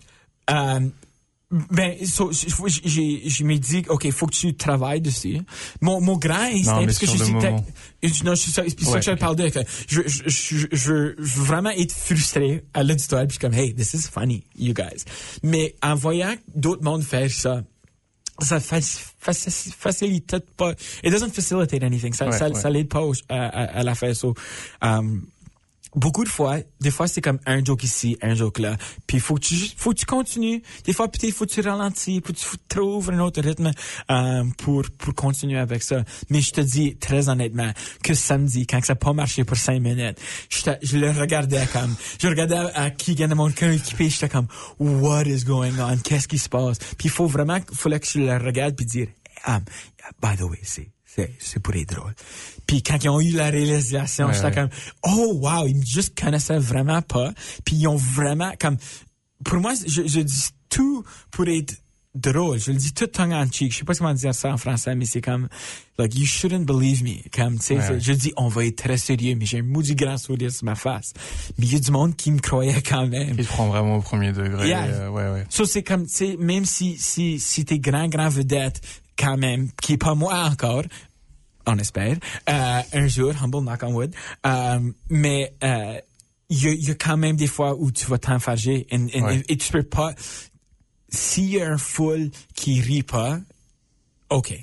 Euh, 0.50 0.80
ben, 1.72 1.96
so, 2.06 2.32
je 2.32 3.44
me 3.44 3.58
dis, 3.58 3.84
OK, 3.90 4.10
faut 4.12 4.28
que 4.28 4.36
tu 4.36 4.56
travailles 4.56 5.02
dessus. 5.02 5.40
Mon, 5.82 6.02
mon 6.02 6.18
grand 6.18 6.36
instinct, 6.52 6.80
Non, 6.82 6.86
parce 6.86 6.98
que 7.00 7.06
je 7.06 7.18
je- 7.18 8.24
non, 8.24 8.36
c'est 8.36 8.52
ça, 8.52 8.64
c'est 8.68 8.76
pour 8.78 8.86
ça 8.88 8.94
Ouais, 8.94 9.00
que 9.00 9.06
je 9.06 9.12
ok. 9.12 9.20
parle 9.20 9.36
de, 9.36 9.50
je, 9.88 10.02
je, 10.06 10.24
je, 10.28 10.68
je, 10.72 10.92
veux- 10.92 11.16
je 11.20 11.40
vraiment 11.40 11.70
être 11.72 11.94
frustré 11.94 12.64
à 12.74 12.84
l'auditoire, 12.84 13.22
puis 13.28 13.30
je 13.30 13.34
suis 13.34 13.40
comme, 13.40 13.54
hey, 13.54 13.74
this 13.74 13.94
is 13.94 14.08
funny, 14.12 14.44
you 14.58 14.74
guys. 14.74 15.04
Mais 15.44 15.76
en 15.82 15.96
voyant 15.96 16.36
d'autres 16.56 16.84
mondes 16.84 17.04
faire 17.04 17.32
ça, 17.32 17.64
ça 18.42 18.60
faci- 18.60 19.00
faci- 19.26 19.72
facilite 19.72 20.38
pas, 20.58 20.74
it 21.04 21.12
doesn't 21.12 21.30
facilitate 21.32 21.84
anything, 21.84 22.14
ça, 22.14 22.28
Ouais, 22.30 22.38
ça, 22.38 22.50
ouais. 22.50 22.60
ça 22.60 22.70
l'aide 22.70 22.90
pas 22.90 23.02
à, 23.30 23.36
à, 23.46 23.64
à 23.80 23.84
la 23.84 23.96
faire, 23.96 24.16
so, 24.16 24.34
um, 24.82 25.26
beaucoup 25.96 26.24
de 26.24 26.30
fois, 26.30 26.58
des 26.82 26.92
fois 26.92 27.08
c'est 27.08 27.22
comme 27.22 27.40
un 27.46 27.64
joke 27.64 27.84
ici, 27.84 28.18
un 28.22 28.36
joke 28.36 28.60
là. 28.60 28.78
Puis 29.08 29.20
faut 29.20 29.36
que 29.36 29.42
tu 29.42 29.56
faut 29.78 29.92
que 29.92 30.00
tu 30.00 30.06
continues. 30.06 30.62
Des 30.84 30.94
fois 30.94 31.08
peut-être 31.08 31.34
faut 31.34 31.46
que 31.46 31.52
tu 31.52 31.62
ralentis, 31.62 32.22
faut 32.26 32.34
que 32.34 32.38
tu 32.38 32.46
trouves 32.68 33.10
un 33.10 33.20
autre 33.20 33.42
rythme 33.42 33.72
euh, 34.12 34.44
pour 34.58 34.84
pour 34.98 35.14
continuer 35.16 35.58
avec 35.58 35.84
ça. 35.84 36.04
Mais 36.30 36.42
je 36.42 36.52
te 36.52 36.62
dis 36.62 36.98
très 36.98 37.30
honnêtement 37.30 37.72
que 38.04 38.14
samedi 38.14 38.68
quand 38.68 38.84
ça 38.84 38.94
n'a 38.94 38.98
pas 38.98 39.14
marché 39.14 39.44
pour 39.44 39.58
cinq 39.58 39.82
minutes, 39.82 40.20
je, 40.50 40.72
je 40.82 40.98
le 40.98 41.12
regardais 41.12 41.66
comme 41.72 41.96
je 42.22 42.28
regardais 42.28 42.56
à 42.76 42.90
qui 42.92 43.16
gagne 43.16 43.34
mon 43.34 43.52
coéquipier, 43.52 44.10
j'étais 44.10 44.30
comme 44.30 44.48
what 44.80 45.24
is 45.24 45.44
going 45.44 45.80
on, 45.80 45.98
qu'est-ce 45.98 46.28
qui 46.28 46.38
se 46.38 46.50
passe? 46.50 46.78
Puis 46.98 47.10
faut 47.10 47.28
vraiment 47.28 47.60
fallait 47.74 48.00
que 48.00 48.08
je 48.08 48.20
le 48.20 48.38
regarde 48.38 48.76
puis 48.76 48.86
dire 48.86 49.08
um, 49.48 49.64
by 50.22 50.36
the 50.38 50.44
way, 50.44 50.60
c'est 50.64 50.95
c'est 51.16 51.34
c'est 51.40 51.60
pour 51.62 51.76
être 51.76 51.96
drôle. 51.96 52.14
Puis 52.68 52.82
quand 52.84 52.98
ils 53.04 53.10
ont 53.10 53.22
eu 53.22 53.32
la 53.32 53.50
réalisation, 53.50 54.28
Ouais, 54.28 54.34
j'étais 54.34 54.46
ouais. 54.48 54.54
comme 54.54 54.70
oh 55.04 55.34
wow, 55.42 55.68
ils 55.68 55.76
me 55.78 55.86
juste 55.86 56.20
connaissaient 56.20 56.58
vraiment 56.60 57.02
pas. 57.02 57.32
Puis 57.64 57.76
ils 57.76 57.88
ont 57.88 57.96
vraiment 57.98 58.52
comme 58.60 58.78
pour 59.44 59.60
moi, 59.60 59.74
je, 59.86 60.08
je 60.08 60.20
dis 60.22 60.46
tout 60.70 61.04
pour 61.32 61.48
être 61.48 61.76
drôle. 62.16 62.60
Je 62.60 62.72
le 62.72 62.78
dis 62.78 62.94
tout 62.94 63.08
tongue 63.08 63.34
en 63.34 63.46
cheek. 63.46 63.74
Je 63.74 63.80
sais 63.80 63.84
pas 63.84 63.94
comment 63.94 64.14
dire 64.14 64.34
ça 64.34 64.50
en 64.52 64.56
français, 64.58 64.96
mais 64.96 65.04
c'est 65.06 65.20
comme 65.20 65.50
like 66.00 66.16
you 66.16 66.26
shouldn't 66.26 66.66
believe 66.66 67.04
me. 67.04 67.18
Comme 67.30 67.60
tu 67.60 67.66
sais, 67.66 67.76
Ouais, 67.78 68.00
je 68.00 68.14
dis 68.14 68.32
on 68.38 68.48
va 68.48 68.66
être 68.66 68.78
très 68.78 68.98
sérieux, 68.98 69.36
mais 69.38 69.46
j'ai 69.46 69.60
un 69.60 69.64
maudit 69.64 69.96
grand 69.96 70.18
sourire 70.18 70.50
sur 70.52 70.64
ma 70.64 70.76
face. 70.76 71.14
Mais 71.58 71.66
il 71.66 71.74
y 71.74 71.76
a 71.76 71.80
du 71.80 71.92
monde 71.92 72.16
qui 72.16 72.32
me 72.32 72.40
croyait 72.40 72.82
quand 72.82 73.06
même. 73.06 73.36
Il 73.38 73.46
te 73.46 73.52
prend 73.52 73.68
vraiment 73.68 73.98
au 73.98 74.02
premier 74.02 74.32
degré. 74.32 74.68
Yeah. 74.70 74.86
euh, 74.86 75.10
ouais, 75.10 75.30
ouais. 75.30 75.46
Ça, 75.50 75.66
c'est 75.66 75.84
comme, 75.84 76.08
tu 76.08 76.14
sais, 76.14 76.38
même 76.40 76.64
si, 76.66 76.96
si, 76.98 77.38
si 77.40 77.66
t'es 77.66 77.80
grand, 77.80 78.08
grand 78.08 78.30
vedette, 78.30 78.82
quand 79.18 79.38
même, 79.38 79.70
qui 79.82 79.94
est 79.94 79.98
pas 79.98 80.16
moi 80.16 80.34
encore, 80.46 80.84
on 81.68 81.78
espère, 81.80 82.18
euh, 82.50 82.82
un 82.94 83.08
jour, 83.08 83.34
humble 83.42 83.62
knock 83.64 83.84
on 83.84 83.94
wood, 83.94 84.14
euh, 84.46 84.80
mais, 85.10 85.54
euh, 85.64 86.00
il 86.50 86.64
y, 86.64 86.86
y 86.88 86.92
a 86.92 86.96
quand 86.96 87.18
même 87.18 87.36
des 87.36 87.48
fois 87.48 87.76
où 87.76 87.92
tu 87.92 88.06
vas 88.06 88.20
t'enfarger 88.20 88.86
et, 88.90 89.18
et, 89.18 89.22
Ouais. 89.22 89.44
et 89.50 89.58
tu 89.58 89.72
peux 89.72 89.82
pas, 89.84 90.14
s'il 91.10 91.46
y 91.50 91.62
a 91.62 91.72
un 91.72 91.78
foule 91.78 92.30
qui 92.56 92.82
rit 92.82 93.02
pas, 93.04 93.40
OK. 94.30 94.54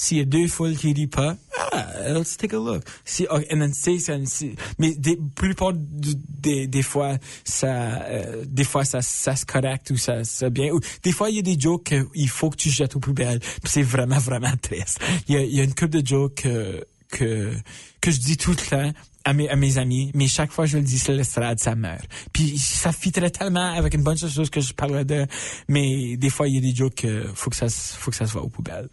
S'il 0.00 0.18
y 0.18 0.20
a 0.20 0.24
deux 0.24 0.46
foules 0.46 0.76
qui 0.76 0.92
rient 0.92 1.08
pas, 1.08 1.36
ah, 1.72 2.12
let's 2.12 2.36
take 2.36 2.54
a 2.54 2.58
look. 2.58 2.84
Si, 3.04 3.26
and 3.28 3.42
then, 3.58 3.72
c'est, 3.74 3.98
c'est, 3.98 4.54
mais 4.78 4.94
des, 4.94 5.18
plupart 5.34 5.72
des, 5.74 6.68
des 6.68 6.82
fois, 6.82 7.18
ça, 7.42 8.02
euh, 8.04 8.44
des 8.46 8.62
fois, 8.62 8.84
ça, 8.84 9.02
ça 9.02 9.34
se 9.34 9.44
correcte 9.44 9.90
ou 9.90 9.96
ça, 9.96 10.22
ça 10.22 10.50
bien. 10.50 10.70
Des 11.02 11.10
fois, 11.10 11.30
il 11.30 11.36
y 11.36 11.38
a 11.40 11.42
des 11.42 11.58
jokes 11.58 11.92
qu'il 12.12 12.28
faut 12.28 12.48
que 12.50 12.56
tu 12.56 12.70
jettes 12.70 12.94
aux 12.94 13.00
poubelles. 13.00 13.40
C'est 13.64 13.82
vraiment, 13.82 14.18
vraiment 14.18 14.56
triste. 14.62 15.00
Il 15.26 15.34
y 15.34 15.36
a, 15.36 15.42
il 15.42 15.54
y 15.54 15.60
a 15.60 15.64
une 15.64 15.74
couple 15.74 16.00
de 16.00 16.06
jokes 16.06 16.36
que, 16.36 16.84
que, 17.10 17.52
que 18.00 18.10
je 18.12 18.20
dis 18.20 18.36
tout 18.36 18.52
le 18.52 18.56
temps 18.56 18.92
à 19.28 19.34
mes, 19.34 19.48
à 19.48 19.56
mes 19.56 19.76
amis, 19.76 20.10
mais 20.14 20.26
chaque 20.26 20.50
fois 20.50 20.64
je 20.64 20.78
le 20.78 20.82
dis 20.82 20.98
sur 20.98 21.12
l'estrade, 21.12 21.58
ça 21.58 21.74
meurt. 21.74 22.08
Puis 22.32 22.56
ça 22.58 22.92
fitterait 22.92 23.30
tellement 23.30 23.72
avec 23.74 23.94
une 23.94 24.02
bonne 24.02 24.16
chose 24.16 24.48
que 24.48 24.60
je 24.60 24.72
parlerais 24.72 25.04
de, 25.04 25.26
mais 25.68 26.16
des 26.16 26.30
fois 26.30 26.48
il 26.48 26.54
y 26.54 26.58
a 26.58 26.60
des 26.60 26.74
jokes 26.74 26.94
que 26.94 27.28
faut 27.34 27.50
que 27.50 27.56
ça 27.56 27.68
faut 27.68 28.10
que 28.10 28.16
ça 28.16 28.26
se 28.26 28.32
voit 28.32 28.42
aux 28.42 28.48
poubelles. 28.48 28.88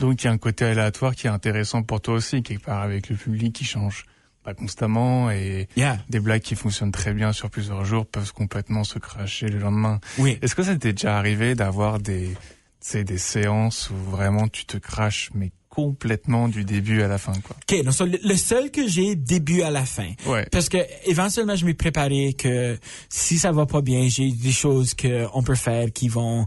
Donc 0.00 0.22
il 0.22 0.26
y 0.26 0.28
a 0.28 0.32
un 0.32 0.38
côté 0.38 0.66
aléatoire 0.66 1.14
qui 1.14 1.26
est 1.26 1.30
intéressant 1.30 1.82
pour 1.82 2.00
toi 2.00 2.14
aussi 2.14 2.42
quelque 2.42 2.64
part 2.64 2.82
avec 2.82 3.08
le 3.08 3.16
public 3.16 3.54
qui 3.54 3.64
change 3.64 4.04
pas 4.42 4.54
constamment 4.54 5.30
et 5.30 5.68
des 6.08 6.20
blagues 6.20 6.42
qui 6.42 6.56
fonctionnent 6.56 6.92
très 6.92 7.12
bien 7.14 7.32
sur 7.32 7.50
plusieurs 7.50 7.84
jours 7.84 8.06
peuvent 8.06 8.32
complètement 8.32 8.84
se 8.84 8.98
cracher 8.98 9.48
le 9.48 9.58
lendemain. 9.58 10.00
Oui. 10.18 10.38
Est-ce 10.42 10.54
que 10.54 10.62
ça 10.62 10.76
t'est 10.76 10.92
déjà 10.92 11.16
arrivé 11.18 11.54
d'avoir 11.54 11.98
des 11.98 12.36
c'est 12.80 13.04
des 13.04 13.18
séances 13.18 13.90
où 13.90 13.94
vraiment 13.94 14.48
tu 14.48 14.64
te 14.64 14.76
craches 14.76 15.30
mais 15.34 15.52
complètement 15.70 16.48
du 16.48 16.64
début 16.64 17.00
à 17.00 17.08
la 17.08 17.16
fin, 17.16 17.32
quoi. 17.32 17.56
Ok, 17.56 17.82
donc 17.84 17.94
le, 18.22 18.36
seul 18.36 18.70
que 18.70 18.86
j'ai 18.88 19.14
début 19.14 19.62
à 19.62 19.70
la 19.70 19.86
fin. 19.86 20.10
Ouais. 20.26 20.46
Parce 20.50 20.68
que 20.68 20.78
éventuellement 21.06 21.56
je 21.56 21.64
m'ai 21.64 21.74
préparé 21.74 22.34
que 22.34 22.76
si 23.08 23.38
ça 23.38 23.52
va 23.52 23.66
pas 23.66 23.80
bien, 23.80 24.08
j'ai 24.08 24.32
des 24.32 24.52
choses 24.52 24.94
que 24.94 25.26
on 25.32 25.42
peut 25.42 25.54
faire 25.54 25.92
qui 25.92 26.08
vont 26.08 26.46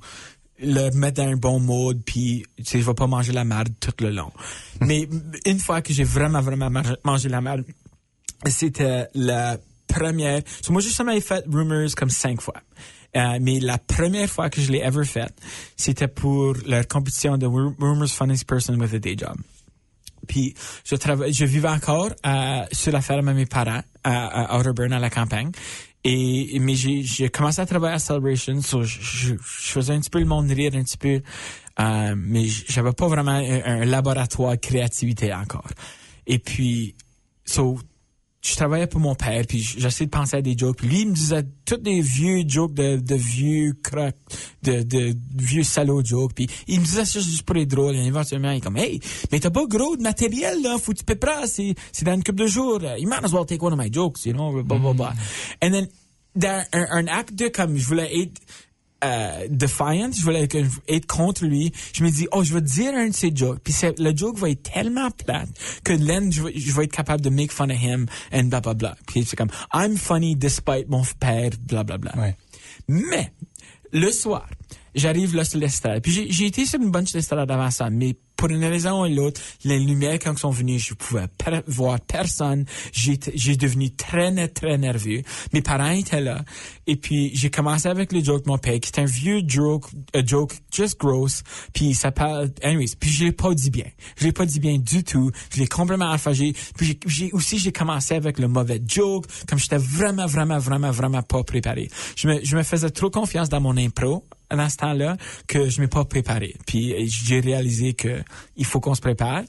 le 0.59 0.91
mettre 0.91 1.23
dans 1.23 1.29
un 1.29 1.35
bon 1.35 1.59
mode 1.59 2.03
puis 2.05 2.45
tu 2.57 2.63
sais 2.63 2.81
je 2.81 2.85
vais 2.85 2.93
pas 2.93 3.07
manger 3.07 3.31
la 3.31 3.45
merde 3.45 3.69
tout 3.79 3.93
le 4.01 4.11
long. 4.11 4.31
Mais 4.81 5.07
une 5.45 5.59
fois 5.59 5.81
que 5.81 5.93
j'ai 5.93 6.03
vraiment 6.03 6.41
vraiment 6.41 6.69
mangé 7.03 7.29
la 7.29 7.41
merde, 7.41 7.63
c'était 8.47 9.07
la 9.15 9.57
première. 9.87 10.41
So 10.61 10.73
moi 10.73 10.81
justement 10.81 11.13
j'ai 11.13 11.21
fait 11.21 11.45
Rumors 11.49 11.95
comme 11.95 12.09
cinq 12.09 12.41
fois. 12.41 12.61
Euh, 13.15 13.37
mais 13.41 13.59
la 13.59 13.77
première 13.77 14.29
fois 14.29 14.49
que 14.49 14.59
je 14.59 14.71
l'ai 14.71 14.79
ever 14.79 15.05
fait, 15.05 15.33
c'était 15.77 16.07
pour 16.07 16.55
la 16.65 16.83
compétition 16.83 17.37
de 17.37 17.45
Rumors 17.45 18.09
Funniest 18.09 18.45
Person 18.45 18.79
with 18.79 18.93
a 18.93 18.99
Day 18.99 19.15
Job. 19.17 19.35
Puis 20.27 20.55
je 20.85 20.95
travaille, 20.95 21.33
je 21.33 21.45
vivais 21.45 21.69
encore 21.69 22.09
euh, 22.25 22.63
sur 22.71 22.91
la 22.91 23.01
ferme 23.01 23.27
de 23.27 23.33
mes 23.33 23.45
parents 23.45 23.81
à, 24.03 24.55
à 24.55 24.59
à 24.59 24.99
la 24.99 25.09
campagne. 25.09 25.51
Et 26.05 26.59
mais 26.59 26.75
j'ai 26.75 27.29
commencé 27.29 27.61
à 27.61 27.65
travailler 27.65 27.95
à 27.95 27.99
Celebration, 27.99 28.61
so 28.61 28.83
je, 28.83 28.99
je, 29.01 29.35
faisais 29.39 29.93
un 29.93 29.99
petit 30.01 30.09
peu 30.09 30.19
le 30.19 30.25
monde 30.25 30.51
rire 30.51 30.73
un 30.75 30.83
petit 30.83 30.97
peu, 30.97 31.21
euh, 31.79 32.15
mais 32.17 32.45
j'avais 32.67 32.91
pas 32.91 33.07
vraiment 33.07 33.31
un, 33.31 33.61
un, 33.63 33.85
laboratoire 33.85 34.51
de 34.51 34.57
créativité 34.57 35.33
encore. 35.33 35.69
Et 36.27 36.39
puis, 36.39 36.95
so 37.45 37.79
je 38.43 38.55
travaillais 38.55 38.87
pour 38.87 38.99
mon 38.99 39.15
père, 39.15 39.45
puis 39.47 39.59
j'essayais 39.59 40.07
de 40.07 40.11
penser 40.11 40.35
à 40.35 40.41
des 40.41 40.57
jokes. 40.57 40.77
Puis 40.77 40.87
lui, 40.89 41.01
il 41.01 41.07
me 41.07 41.13
disait 41.13 41.45
tous 41.63 41.77
des 41.77 42.01
vieux 42.01 42.43
jokes 42.45 42.73
de, 42.73 42.97
de 42.97 43.15
vieux 43.15 43.73
crocs, 43.81 44.17
de, 44.63 44.83
de, 44.83 45.15
vieux 45.35 45.63
salauds 45.63 46.03
jokes. 46.03 46.33
Puis 46.35 46.47
il 46.67 46.81
me 46.81 46.85
disait 46.85 47.05
ça 47.05 47.21
juste 47.21 47.43
pour 47.43 47.55
être 47.55 47.69
drôle. 47.69 47.95
Et 47.95 48.05
éventuellement, 48.05 48.51
il 48.51 48.57
est 48.57 48.61
comme, 48.61 48.75
hey, 48.75 48.99
mais 49.31 49.39
t'as 49.39 49.49
pas 49.49 49.65
gros 49.65 49.95
de 49.95 50.01
matériel, 50.01 50.61
là, 50.61 50.77
faut 50.77 50.91
que 50.91 50.97
tu 50.97 51.05
prépares, 51.05 51.47
c'est, 51.47 51.73
c'est 51.93 52.03
dans 52.03 52.15
une 52.15 52.23
couple 52.23 52.41
de 52.41 52.47
jours. 52.47 52.81
You 52.97 53.07
might 53.07 53.23
as 53.23 53.31
well 53.31 53.45
take 53.45 53.63
one 53.63 53.71
of 53.71 53.79
my 53.79 53.89
jokes, 53.91 54.25
you 54.25 54.33
know, 54.33 54.61
blah, 54.61 54.77
blah, 54.77 54.93
blah. 54.93 55.11
Mm-hmm. 55.11 55.65
And 55.65 55.71
then, 55.71 55.87
dans 56.35 56.65
un, 56.73 56.87
un 56.91 57.07
acte 57.07 57.35
de 57.35 57.47
comme, 57.47 57.77
je 57.77 57.87
voulais 57.87 58.23
être 58.23 58.41
euh, 59.03 59.47
defiant, 59.49 60.11
je 60.11 60.21
voulais 60.21 60.47
être 60.87 61.07
contre 61.07 61.45
lui. 61.45 61.71
Je 61.93 62.03
me 62.03 62.09
dis, 62.09 62.27
oh, 62.31 62.43
je 62.43 62.53
vais 62.53 62.61
dire 62.61 62.93
un 62.93 63.09
de 63.09 63.13
ses 63.13 63.35
jokes. 63.35 63.59
Puis 63.63 63.73
le 63.97 64.15
joke 64.15 64.37
va 64.37 64.49
être 64.49 64.63
tellement 64.63 65.11
plate 65.11 65.49
que 65.83 65.93
l'end, 65.93 66.31
je, 66.31 66.43
je, 66.55 66.71
vais 66.73 66.85
être 66.85 66.91
capable 66.91 67.21
de 67.21 67.29
make 67.29 67.51
fun 67.51 67.69
of 67.69 67.81
him 67.81 68.05
and 68.31 68.45
blah 68.45 68.61
blah 68.61 68.73
blah. 68.73 68.95
Puis 69.07 69.25
c'est 69.25 69.35
comme, 69.35 69.51
I'm 69.73 69.97
funny 69.97 70.35
despite 70.35 70.89
mon 70.89 71.03
père, 71.19 71.51
blah 71.67 71.83
blah 71.83 71.97
blah. 71.97 72.13
Ouais. 72.17 72.35
Mais 72.87 73.31
le 73.91 74.11
soir, 74.11 74.47
j'arrive 74.95 75.35
là 75.35 75.43
sur 75.43 75.59
l'estrade. 75.59 76.01
Puis 76.01 76.27
j'ai 76.29 76.45
été 76.45 76.65
sur 76.65 76.81
une 76.81 76.91
bunch 76.91 77.11
d'estrades 77.11 77.49
avant 77.49 77.71
ça, 77.71 77.89
mais 77.89 78.15
pour 78.35 78.49
une 78.49 78.65
raison 78.65 79.05
ou 79.05 79.07
l'autre, 79.07 79.39
les 79.63 79.79
lumières 79.79 80.19
quand 80.19 80.37
sont 80.37 80.49
venues, 80.49 80.79
je 80.79 80.93
pouvais 80.93 81.27
voir 81.67 81.99
personne. 82.01 82.65
J'ai 82.91 83.55
devenu 83.55 83.91
très 83.95 84.47
très 84.49 84.77
nerveux. 84.77 85.21
Mes 85.53 85.61
parents 85.61 85.91
étaient 85.91 86.19
là 86.19 86.43
et 86.85 86.97
puis 86.97 87.31
j'ai 87.33 87.49
commencé 87.49 87.87
avec 87.87 88.11
le 88.11 88.21
joke 88.21 88.43
de 88.43 88.49
mon 88.49 88.57
père 88.57 88.79
qui 88.81 88.91
est 88.91 88.99
un 88.99 89.05
vieux 89.05 89.41
joke, 89.47 89.85
un 90.13 90.25
joke 90.25 90.55
just 90.71 90.99
gross. 90.99 91.43
Puis 91.73 91.93
ça 91.93 92.11
parle, 92.11 92.51
anyways. 92.63 92.95
Puis 92.99 93.09
je 93.09 93.25
l'ai 93.25 93.31
pas 93.31 93.53
dit 93.53 93.69
bien. 93.69 93.87
Je 94.17 94.25
l'ai 94.25 94.33
pas 94.33 94.45
dit 94.45 94.59
bien 94.59 94.77
du 94.77 95.03
tout. 95.03 95.31
Je 95.53 95.59
l'ai 95.59 95.67
complètement 95.67 96.11
alphagé. 96.11 96.53
Puis 96.75 96.99
j'ai 97.05 97.31
aussi 97.31 97.59
j'ai 97.59 97.71
commencé 97.71 98.13
avec 98.15 98.39
le 98.39 98.47
mauvais 98.49 98.81
joke, 98.85 99.25
comme 99.47 99.59
j'étais 99.59 99.77
vraiment 99.77 100.25
vraiment 100.25 100.59
vraiment 100.59 100.91
vraiment 100.91 101.21
pas 101.21 101.43
préparé. 101.43 101.89
Je 102.17 102.27
me 102.27 102.43
je 102.43 102.57
me 102.57 102.63
faisais 102.63 102.89
trop 102.89 103.09
confiance 103.09 103.47
dans 103.47 103.61
mon 103.61 103.77
impro 103.77 104.25
à 104.49 104.69
ce 104.69 104.77
temps-là 104.77 105.17
que 105.47 105.69
je 105.69 105.81
m'ai 105.81 105.87
pas 105.87 106.05
préparé. 106.05 106.55
Puis 106.65 106.93
j'ai 107.07 107.39
réalisé 107.39 107.93
que 107.93 108.23
il 108.55 108.65
faut 108.65 108.79
qu'on 108.79 108.95
se 108.95 109.01
prépare. 109.01 109.43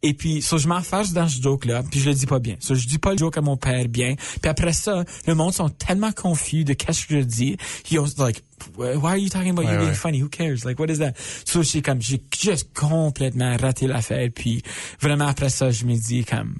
Et 0.00 0.14
puis, 0.14 0.42
so, 0.42 0.58
je 0.58 0.68
m'enfarge 0.68 1.12
dans 1.12 1.26
ce 1.26 1.42
joke-là, 1.42 1.82
puis 1.90 1.98
je 1.98 2.08
le 2.10 2.14
dis 2.14 2.26
pas 2.26 2.38
bien. 2.38 2.54
So, 2.60 2.76
je 2.76 2.86
dis 2.86 2.98
pas 2.98 3.12
le 3.12 3.18
joke 3.18 3.36
à 3.36 3.40
mon 3.40 3.56
père 3.56 3.88
bien. 3.88 4.14
Puis 4.40 4.48
après 4.48 4.72
ça, 4.72 5.04
le 5.26 5.34
monde 5.34 5.52
sont 5.52 5.70
tellement 5.70 6.12
confus 6.12 6.62
de 6.62 6.72
qu'est-ce 6.72 7.06
que 7.06 7.18
je 7.20 7.24
dis. 7.24 7.56
Ils 7.90 7.98
ont 7.98 8.06
like, 8.18 8.44
why 8.76 8.94
are 8.94 9.16
you 9.16 9.28
talking 9.28 9.50
about 9.50 9.64
you 9.64 9.76
being 9.76 9.94
funny? 9.94 10.22
Who 10.22 10.28
cares? 10.28 10.64
Like, 10.64 10.78
what 10.78 10.88
is 10.88 10.98
that? 10.98 11.14
So, 11.44 11.64
j'ai 11.64 11.82
comme, 11.82 12.00
j'ai 12.00 12.22
juste 12.40 12.72
complètement 12.74 13.56
raté 13.56 13.88
l'affaire. 13.88 14.28
Puis 14.32 14.62
vraiment 15.00 15.26
après 15.26 15.48
ça, 15.50 15.72
je 15.72 15.84
me 15.84 15.96
dis 15.96 16.24
comme, 16.24 16.54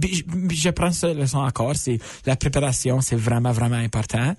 je 0.00 0.70
prends 0.70 0.90
cette 0.90 1.16
leçon 1.16 1.38
encore, 1.38 1.76
c'est 1.76 1.98
la 2.26 2.36
préparation, 2.36 3.00
c'est 3.00 3.16
vraiment, 3.16 3.52
vraiment 3.52 3.76
important. 3.76 4.34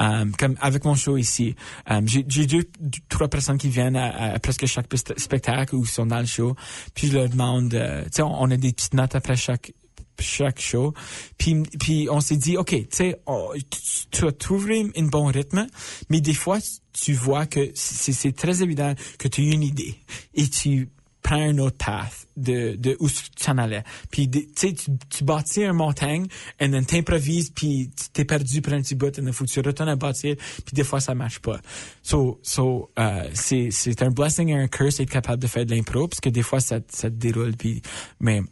Um, 0.00 0.32
comme 0.36 0.56
avec 0.60 0.84
mon 0.84 0.94
show 0.94 1.16
ici, 1.16 1.54
um, 1.88 2.06
j'ai 2.08 2.46
deux, 2.46 2.64
trois 3.08 3.28
personnes 3.28 3.58
qui 3.58 3.68
viennent 3.68 3.96
à, 3.96 4.38
presque 4.38 4.66
chaque 4.66 4.86
spectacle 5.16 5.74
ou 5.74 5.84
sont 5.84 6.06
dans 6.06 6.20
le 6.20 6.26
show, 6.26 6.56
puis 6.94 7.08
je 7.08 7.18
leur 7.18 7.28
demande, 7.28 7.74
euh, 7.74 8.04
tu 8.04 8.10
sais, 8.12 8.22
on, 8.22 8.50
a 8.50 8.56
des 8.56 8.72
petites 8.72 8.94
notes 8.94 9.14
après 9.14 9.36
chaque 9.36 9.72
chaque 10.20 10.60
show. 10.60 10.94
Puis, 11.38 11.62
puis 11.80 12.08
on 12.08 12.20
s'est 12.20 12.36
dit, 12.36 12.56
OK, 12.56 12.70
tu 12.70 12.86
sais, 12.90 13.20
tu 14.12 14.26
as 14.26 14.32
trouvé 14.32 14.90
un 14.96 15.06
bon 15.06 15.26
rythme, 15.26 15.66
mais 16.08 16.20
des 16.20 16.34
fois, 16.34 16.58
tu 16.92 17.12
vois 17.14 17.46
que 17.46 17.72
c'est 17.74 18.34
très 18.36 18.62
évident 18.62 18.94
que 19.18 19.26
tu 19.28 19.42
as 19.42 19.52
une 19.52 19.64
idée 19.64 19.96
et 20.34 20.48
tu 20.48 20.88
prends 21.24 21.40
un 21.40 21.56
autre 21.58 21.78
path 21.78 22.28
de, 22.36 22.76
de 22.76 22.96
où 23.00 23.08
tu 23.08 23.50
en 23.50 23.58
allais. 23.58 23.82
Puis, 24.10 24.30
tu 24.30 24.46
sais, 24.54 24.74
tu 24.74 25.24
bâtis 25.24 25.62
une 25.62 25.72
montagne, 25.72 26.26
et 26.60 26.70
then 26.70 26.84
t'improvises, 26.84 27.50
puis 27.50 27.90
t'es 28.12 28.24
perdu 28.24 28.60
pour 28.60 28.74
un 28.74 28.82
petit 28.82 28.94
bout, 28.94 29.18
et 29.18 29.22
il 29.22 29.32
faut 29.32 29.44
que 29.44 29.50
tu 29.50 29.60
retournes 29.60 29.88
à 29.88 29.96
bâtir, 29.96 30.36
puis 30.36 30.74
des 30.74 30.84
fois, 30.84 31.00
ça 31.00 31.14
marche 31.14 31.40
pas. 31.40 31.58
So, 32.02 32.38
so 32.42 32.90
euh, 32.98 33.28
c'est, 33.32 33.70
c'est 33.70 34.02
un 34.02 34.10
blessing 34.10 34.50
et 34.50 34.54
un 34.54 34.68
curse 34.68 34.98
d'être 34.98 35.10
capable 35.10 35.42
de 35.42 35.46
faire 35.46 35.64
de 35.64 35.74
l'impro, 35.74 36.06
parce 36.08 36.20
que 36.20 36.28
des 36.28 36.42
fois, 36.42 36.60
ça, 36.60 36.80
ça 36.88 37.08
te 37.08 37.16
déroule, 37.16 37.56
puis, 37.56 37.80
mais 38.20 38.42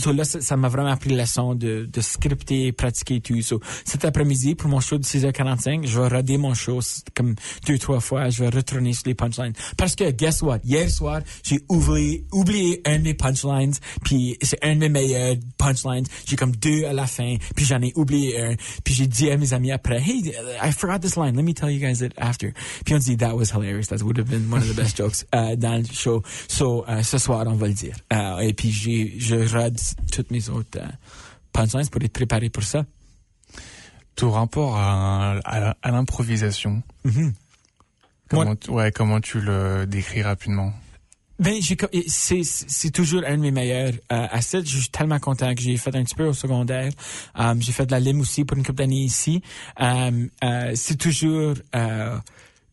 So 0.00 0.12
là, 0.12 0.24
ça 0.24 0.56
m'a 0.56 0.68
vraiment 0.68 0.90
appris 0.90 1.10
la 1.10 1.24
leçon 1.24 1.54
de, 1.54 1.86
de 1.90 2.00
scripter, 2.00 2.72
pratiquer 2.72 3.20
tout. 3.20 3.42
So, 3.42 3.60
cet 3.84 4.06
après-midi, 4.06 4.54
pour 4.54 4.70
mon 4.70 4.80
show 4.80 4.96
de 4.96 5.04
6h45, 5.04 5.86
je 5.86 6.00
vais 6.00 6.08
rader 6.08 6.38
mon 6.38 6.54
show 6.54 6.80
comme 7.14 7.34
deux, 7.66 7.78
trois 7.78 8.00
fois. 8.00 8.30
Je 8.30 8.42
vais 8.42 8.48
retourner 8.48 8.94
sur 8.94 9.02
les 9.06 9.14
punchlines. 9.14 9.52
Parce 9.76 9.94
que, 9.94 10.10
guess 10.10 10.40
what? 10.40 10.60
Hier 10.64 10.90
soir, 10.90 11.20
j'ai 11.42 11.60
oublié, 11.68 12.24
oublié 12.32 12.80
un 12.86 12.98
de 12.98 13.04
mes 13.04 13.14
punchlines, 13.14 13.74
puis 14.02 14.38
c'est 14.40 14.64
un 14.64 14.74
de 14.74 14.80
mes 14.80 14.88
meilleurs 14.88 15.36
punchlines. 15.58 16.06
J'ai 16.24 16.36
comme 16.36 16.56
deux 16.56 16.84
à 16.86 16.94
la 16.94 17.06
fin, 17.06 17.36
puis 17.54 17.66
j'en 17.66 17.82
ai 17.82 17.92
oublié 17.94 18.40
un. 18.40 18.54
Puis 18.84 18.94
j'ai 18.94 19.06
dit 19.06 19.30
à 19.30 19.36
mes 19.36 19.52
amis 19.52 19.70
après, 19.70 20.00
hey, 20.00 20.34
I 20.62 20.72
forgot 20.72 21.00
this 21.00 21.16
line. 21.16 21.36
Let 21.36 21.42
me 21.42 21.52
tell 21.52 21.70
you 21.70 21.78
guys 21.78 22.02
it 22.02 22.14
after. 22.16 22.54
Puis 22.86 22.94
on 22.94 22.98
dit, 22.98 23.18
that 23.18 23.36
was 23.36 23.50
hilarious. 23.52 23.88
That 23.88 24.02
would 24.02 24.16
have 24.16 24.30
been 24.30 24.50
one 24.50 24.62
of 24.62 24.68
the 24.68 24.80
best 24.80 24.96
jokes 24.96 25.26
uh, 25.34 25.56
dans 25.56 25.76
le 25.76 25.92
show. 25.92 26.22
So, 26.48 26.86
uh, 26.88 27.02
ce 27.02 27.18
soir, 27.18 27.44
on 27.46 27.56
va 27.56 27.68
le 27.68 27.74
dire. 27.74 27.96
Uh, 28.10 28.40
et 28.40 28.54
puis 28.54 28.72
je 28.72 29.36
rade 29.52 29.78
toutes 30.12 30.30
mes 30.30 30.48
autres 30.48 30.78
euh, 30.78 30.86
punchlines 31.52 31.88
pour 31.88 32.02
être 32.02 32.12
préparé 32.12 32.50
pour 32.50 32.62
ça. 32.62 32.84
Ton 34.16 34.30
rapport 34.30 34.76
à, 34.76 35.38
à, 35.44 35.90
l'improvisation, 35.90 36.82
mm-hmm. 37.06 37.32
comment, 38.28 38.54
ouais, 38.68 38.92
comment 38.92 39.20
tu 39.20 39.40
le 39.40 39.86
décris 39.86 40.22
rapidement? 40.22 40.72
Ben, 41.40 41.58
c'est, 42.06 42.90
toujours 42.90 43.22
un 43.26 43.38
de 43.38 43.40
mes 43.40 43.50
meilleurs 43.50 43.94
euh, 44.12 44.26
assets. 44.30 44.64
Je 44.66 44.78
suis 44.78 44.90
tellement 44.90 45.18
content 45.18 45.54
que 45.54 45.62
j'ai 45.62 45.78
fait 45.78 45.96
un 45.96 46.04
petit 46.04 46.14
peu 46.14 46.26
au 46.26 46.34
secondaire. 46.34 46.92
Euh, 47.38 47.54
j'ai 47.60 47.72
fait 47.72 47.86
de 47.86 47.92
la 47.92 48.00
lime 48.00 48.20
aussi 48.20 48.44
pour 48.44 48.58
une 48.58 48.62
couple 48.62 48.80
d'années 48.80 49.04
ici. 49.04 49.40
Euh, 49.80 50.26
c'est 50.74 50.98
toujours 50.98 51.54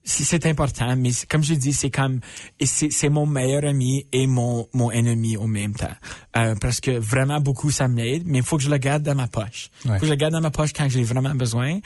c'est 0.08 0.46
important, 0.46 0.96
mais 0.96 1.12
comme 1.30 1.44
je 1.44 1.54
dis, 1.54 1.74
c'est 1.74 1.90
comme 1.90 2.22
c'est 2.64 3.10
mon 3.10 3.26
meilleur 3.26 3.66
ami 3.66 4.08
et 4.14 4.26
mon 4.26 4.68
mon 4.74 4.90
ennemi 4.90 5.36
au 5.38 5.48
même 5.48 5.74
temps. 5.74 5.96
Euh, 6.38 6.56
parce 6.60 6.80
que 6.80 6.92
vraiment 6.92 7.42
beaucoup 7.42 7.72
ça 7.72 7.88
m'aide, 7.88 8.24
mais 8.26 8.40
il 8.40 8.44
faut 8.44 8.58
que 8.58 8.64
je 8.64 8.70
le 8.70 8.78
garde 8.78 9.04
dans 9.04 9.16
ma 9.16 9.28
poche. 9.28 9.70
Il 9.84 9.92
faut 9.92 10.00
que 10.00 10.06
je 10.06 10.12
le 10.12 10.16
garde 10.16 10.34
dans 10.34 10.42
ma 10.42 10.52
poche 10.52 10.72
quand 10.74 10.88
j'ai 10.90 11.04
vraiment 11.04 11.36
besoin. 11.36 11.80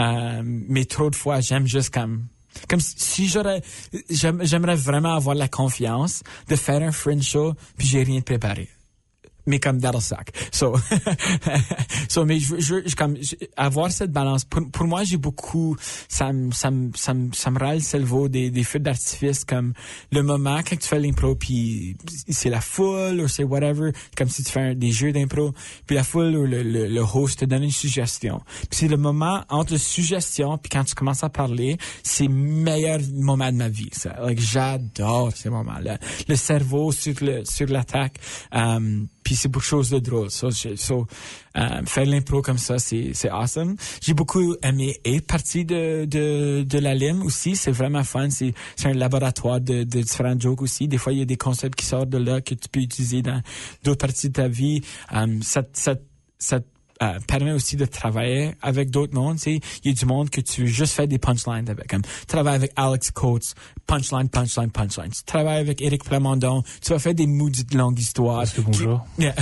Euh, 0.00 0.42
mais 0.44 0.84
trop 0.84 1.08
de 1.10 1.16
fois, 1.16 1.40
j'aime 1.40 1.66
juste 1.66 1.94
comme 1.94 2.26
comme 2.68 2.80
si 2.80 3.28
j'aurais 3.28 3.62
j'aimerais 4.10 4.74
vraiment 4.74 5.14
avoir 5.14 5.36
la 5.36 5.48
confiance 5.48 6.22
de 6.48 6.56
faire 6.56 6.82
un 6.82 6.92
friend 6.92 7.22
show 7.22 7.54
puis 7.76 7.86
j'ai 7.86 8.02
rien 8.02 8.20
préparé. 8.20 8.68
Mais 9.48 9.58
comme 9.58 9.80
that'll 9.80 10.00
suck. 10.00 10.30
So, 10.52 10.74
so 12.08 12.24
mais 12.24 12.38
je, 12.38 12.60
je, 12.60 12.74
je 12.86 12.94
comme 12.94 13.16
je- 13.20 13.34
avoir 13.56 13.90
cette 13.90 14.12
balance. 14.12 14.44
Pour, 14.44 14.70
pour 14.70 14.86
moi, 14.86 15.04
j'ai 15.04 15.16
beaucoup, 15.16 15.76
ça 16.08 16.32
me, 16.32 16.52
ça 16.52 16.70
me, 16.70 16.90
ça 16.94 17.14
me, 17.14 17.32
ça 17.32 17.50
me 17.50 17.58
râle 17.58 17.76
le 17.78 17.82
cerveau 17.82 18.28
des, 18.28 18.50
des 18.50 18.64
feux 18.64 18.78
d'artifice 18.78 19.44
comme 19.44 19.72
le 20.12 20.22
moment 20.22 20.58
quand 20.58 20.76
tu 20.78 20.86
fais 20.86 20.98
l'impro 21.00 21.34
puis 21.34 21.96
c'est 22.28 22.50
la 22.50 22.60
foule 22.60 23.20
ou 23.20 23.28
c'est 23.28 23.44
whatever, 23.44 23.92
comme 24.16 24.28
si 24.28 24.44
tu 24.44 24.52
fais 24.52 24.74
des 24.74 24.92
jeux 24.92 25.12
d'impro, 25.12 25.52
puis 25.86 25.96
la 25.96 26.04
foule 26.04 26.36
ou 26.36 26.44
le, 26.46 26.62
le, 26.62 26.86
le 26.86 27.00
host 27.00 27.40
te 27.40 27.44
donne 27.44 27.64
une 27.64 27.70
suggestion. 27.70 28.40
Puis 28.70 28.80
c'est 28.80 28.88
le 28.88 28.96
moment 28.96 29.44
entre 29.48 29.76
suggestion 29.76 30.58
puis 30.58 30.68
quand 30.70 30.84
tu 30.84 30.94
commences 30.94 31.24
à 31.24 31.30
parler, 31.30 31.78
c'est 32.02 32.24
le 32.24 32.34
meilleur 32.34 33.00
moment 33.14 33.50
de 33.50 33.56
ma 33.56 33.68
vie. 33.68 33.90
Ça. 33.92 34.14
Like, 34.22 34.40
j'adore 34.40 35.32
ces 35.34 35.50
moments-là. 35.50 35.98
Le 36.28 36.36
cerveau 36.36 36.92
sur 36.92 37.14
le 37.20 37.44
sur 37.44 37.66
l'attaque. 37.68 38.14
Um, 38.52 39.08
puis 39.28 39.36
c'est 39.36 39.50
de 39.52 39.58
choses 39.60 39.90
de 39.90 39.98
drôle. 39.98 40.30
So, 40.30 40.50
so, 40.50 41.06
euh, 41.54 41.84
faire 41.84 42.06
l'impro 42.06 42.40
comme 42.40 42.56
ça, 42.56 42.78
c'est 42.78 43.10
c'est 43.12 43.28
awesome. 43.28 43.76
J'ai 44.00 44.14
beaucoup 44.14 44.56
aimé 44.62 44.96
et 45.04 45.20
partie 45.20 45.66
de 45.66 46.06
de 46.06 46.62
de 46.62 46.78
la 46.78 46.94
lime 46.94 47.22
aussi. 47.22 47.54
C'est 47.54 47.70
vraiment 47.70 48.04
fun. 48.04 48.30
C'est 48.30 48.54
c'est 48.74 48.88
un 48.88 48.94
laboratoire 48.94 49.60
de 49.60 49.84
de 49.84 50.00
différents 50.00 50.40
jokes 50.40 50.62
aussi. 50.62 50.88
Des 50.88 50.96
fois, 50.96 51.12
il 51.12 51.18
y 51.18 51.22
a 51.22 51.26
des 51.26 51.36
concepts 51.36 51.78
qui 51.78 51.84
sortent 51.84 52.08
de 52.08 52.16
là 52.16 52.40
que 52.40 52.54
tu 52.54 52.70
peux 52.70 52.80
utiliser 52.80 53.20
dans 53.20 53.42
d'autres 53.84 54.06
parties 54.06 54.28
de 54.28 54.32
ta 54.32 54.48
vie. 54.48 54.80
Um, 55.12 55.42
ça 55.42 55.62
ça 55.74 55.96
ça 56.38 56.60
euh, 57.02 57.18
permet 57.26 57.52
aussi 57.52 57.76
de 57.76 57.84
travailler 57.84 58.52
avec 58.62 58.90
d'autres 58.90 59.14
mondes. 59.14 59.38
Il 59.46 59.60
y 59.84 59.90
a 59.90 59.92
du 59.92 60.04
monde 60.06 60.30
que 60.30 60.40
tu 60.40 60.62
veux 60.62 60.66
juste 60.66 60.94
faire 60.94 61.06
des 61.08 61.18
punchlines 61.18 61.68
avec. 61.68 61.86
Comme, 61.88 62.02
tu 62.02 62.26
travailles 62.26 62.56
avec 62.56 62.72
Alex 62.76 63.10
Coates, 63.10 63.54
punchline, 63.86 64.28
punchline, 64.28 64.70
punchline. 64.70 65.10
Tu 65.10 65.22
travailles 65.24 65.60
avec 65.60 65.80
Eric 65.80 66.04
Plamondon, 66.04 66.62
tu 66.82 66.92
vas 66.92 66.98
faire 66.98 67.14
des 67.14 67.26
maudites 67.26 67.74
longues 67.74 67.98
histoires. 67.98 68.44
Que 68.52 68.60
bonjour. 68.60 69.04
Qui- 69.16 69.22
Yeah. 69.24 69.34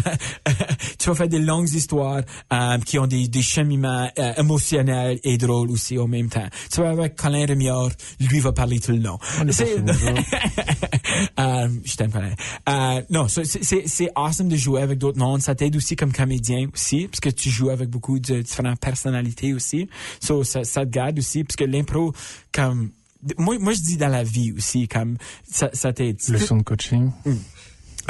tu 0.99 1.09
vas 1.09 1.15
faire 1.15 1.29
des 1.29 1.39
longues 1.39 1.69
histoires 1.73 2.23
euh, 2.53 2.79
qui 2.79 2.99
ont 2.99 3.07
des, 3.07 3.29
des 3.29 3.43
cheminements 3.43 4.11
euh, 4.19 4.33
émotionnels 4.35 5.19
et 5.25 5.37
drôles 5.39 5.71
aussi 5.71 5.99
au 5.99 6.07
même 6.07 6.29
temps. 6.29 6.47
Tu 6.73 6.81
vas 6.81 6.91
avec 6.91 7.17
Colin 7.17 7.47
Rémiard, 7.47 7.91
lui 8.21 8.41
va 8.41 8.53
parler 8.53 8.81
tout 8.81 8.93
le 8.93 8.99
long. 8.99 9.19
On 9.41 9.47
est 9.49 9.53
C'est- 9.53 9.77
euh, 11.39 11.69
je 11.85 11.97
t'aime 11.97 12.11
Colin. 12.11 12.33
Euh, 12.69 13.03
non, 13.11 13.29
c'est- 13.29 13.45
c'est 13.45 13.87
c'est 13.87 14.11
awesome 14.15 14.49
de 14.49 14.57
jouer 14.57 14.83
avec 14.83 14.99
d'autres 14.99 15.19
mondes. 15.19 15.41
Ça 15.43 15.55
t'aide 15.55 15.77
aussi 15.77 15.97
comme 15.97 16.13
comédien 16.13 16.69
aussi, 16.73 17.07
parce 17.09 17.21
que 17.21 17.31
tu 17.31 17.46
joues 17.51 17.71
avec 17.71 17.89
beaucoup 17.89 18.19
de 18.19 18.43
différentes 18.43 18.81
personnalités 18.81 19.55
aussi. 19.55 19.89
So, 20.21 20.45
ça, 20.45 20.65
ça 20.65 20.85
te 20.85 20.91
garde 20.91 21.19
aussi, 21.19 21.45
parce 21.45 21.57
que 21.57 21.65
l'impro, 21.65 22.13
comme 22.53 22.91
moi, 23.39 23.59
moi 23.59 23.73
je 23.73 23.81
dis 23.81 23.97
dans 23.97 24.09
la 24.09 24.23
vie 24.23 24.53
aussi, 24.53 24.89
comme 24.89 25.17
ça, 25.49 25.71
ça 25.73 25.93
t'aide. 25.93 26.19
Leçon 26.29 26.59
de 26.59 26.63
coaching. 26.63 27.11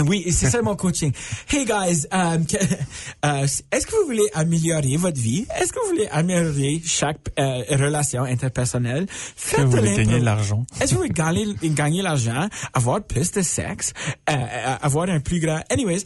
Oui, 0.04 0.24
c'est 0.30 0.50
ça 0.50 0.60
mon 0.62 0.76
coaching. 0.76 1.12
Hey 1.50 1.64
guys, 1.64 2.06
um, 2.12 2.44
euh, 3.24 3.46
est-ce 3.72 3.86
que 3.86 3.92
vous 4.00 4.06
voulez 4.06 4.28
améliorer 4.34 4.96
votre 4.96 5.18
vie? 5.20 5.46
Est-ce 5.58 5.72
que 5.72 5.78
vous 5.80 5.88
voulez 5.90 6.06
améliorer 6.08 6.82
chaque 6.84 7.18
euh, 7.38 7.62
relation 7.70 8.22
interpersonnelle? 8.24 9.06
Que 9.06 9.12
Faites 9.36 9.60
vous 9.60 9.70
voulez 9.70 9.96
gagner 9.96 10.20
de 10.20 10.24
l'argent? 10.24 10.66
Est-ce 10.80 10.90
que 10.90 10.94
vous 10.96 11.02
voulez 11.02 11.10
gagner, 11.14 11.46
gagner 11.70 12.02
l'argent, 12.02 12.48
avoir 12.74 13.02
plus 13.02 13.30
de 13.32 13.42
sexe, 13.42 13.92
euh, 14.30 14.34
avoir 14.82 15.08
un 15.08 15.20
plus 15.20 15.40
grand... 15.40 15.60
Anyways, 15.70 16.04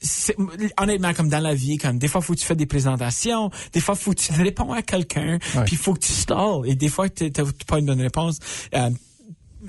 c'est- 0.00 0.36
honnêtement, 0.80 1.14
comme 1.14 1.28
dans 1.28 1.40
la 1.40 1.54
vie, 1.54 1.78
comme 1.78 1.98
des 1.98 2.08
fois, 2.08 2.20
faut 2.20 2.34
que 2.34 2.38
tu 2.40 2.46
fais 2.46 2.56
des 2.56 2.66
présentations, 2.66 3.50
des 3.72 3.80
fois, 3.80 3.94
faut 3.94 4.12
que 4.12 4.20
tu 4.20 4.32
réponds 4.32 4.72
à 4.72 4.82
quelqu'un, 4.82 5.38
puis 5.64 5.76
faut 5.76 5.94
que 5.94 6.00
tu 6.00 6.12
stalls, 6.12 6.62
et 6.66 6.74
des 6.74 6.88
fois, 6.88 7.08
tu 7.08 7.24
n'as 7.24 7.44
pas 7.66 7.78
une 7.78 7.86
bonne 7.86 8.00
réponse. 8.02 8.38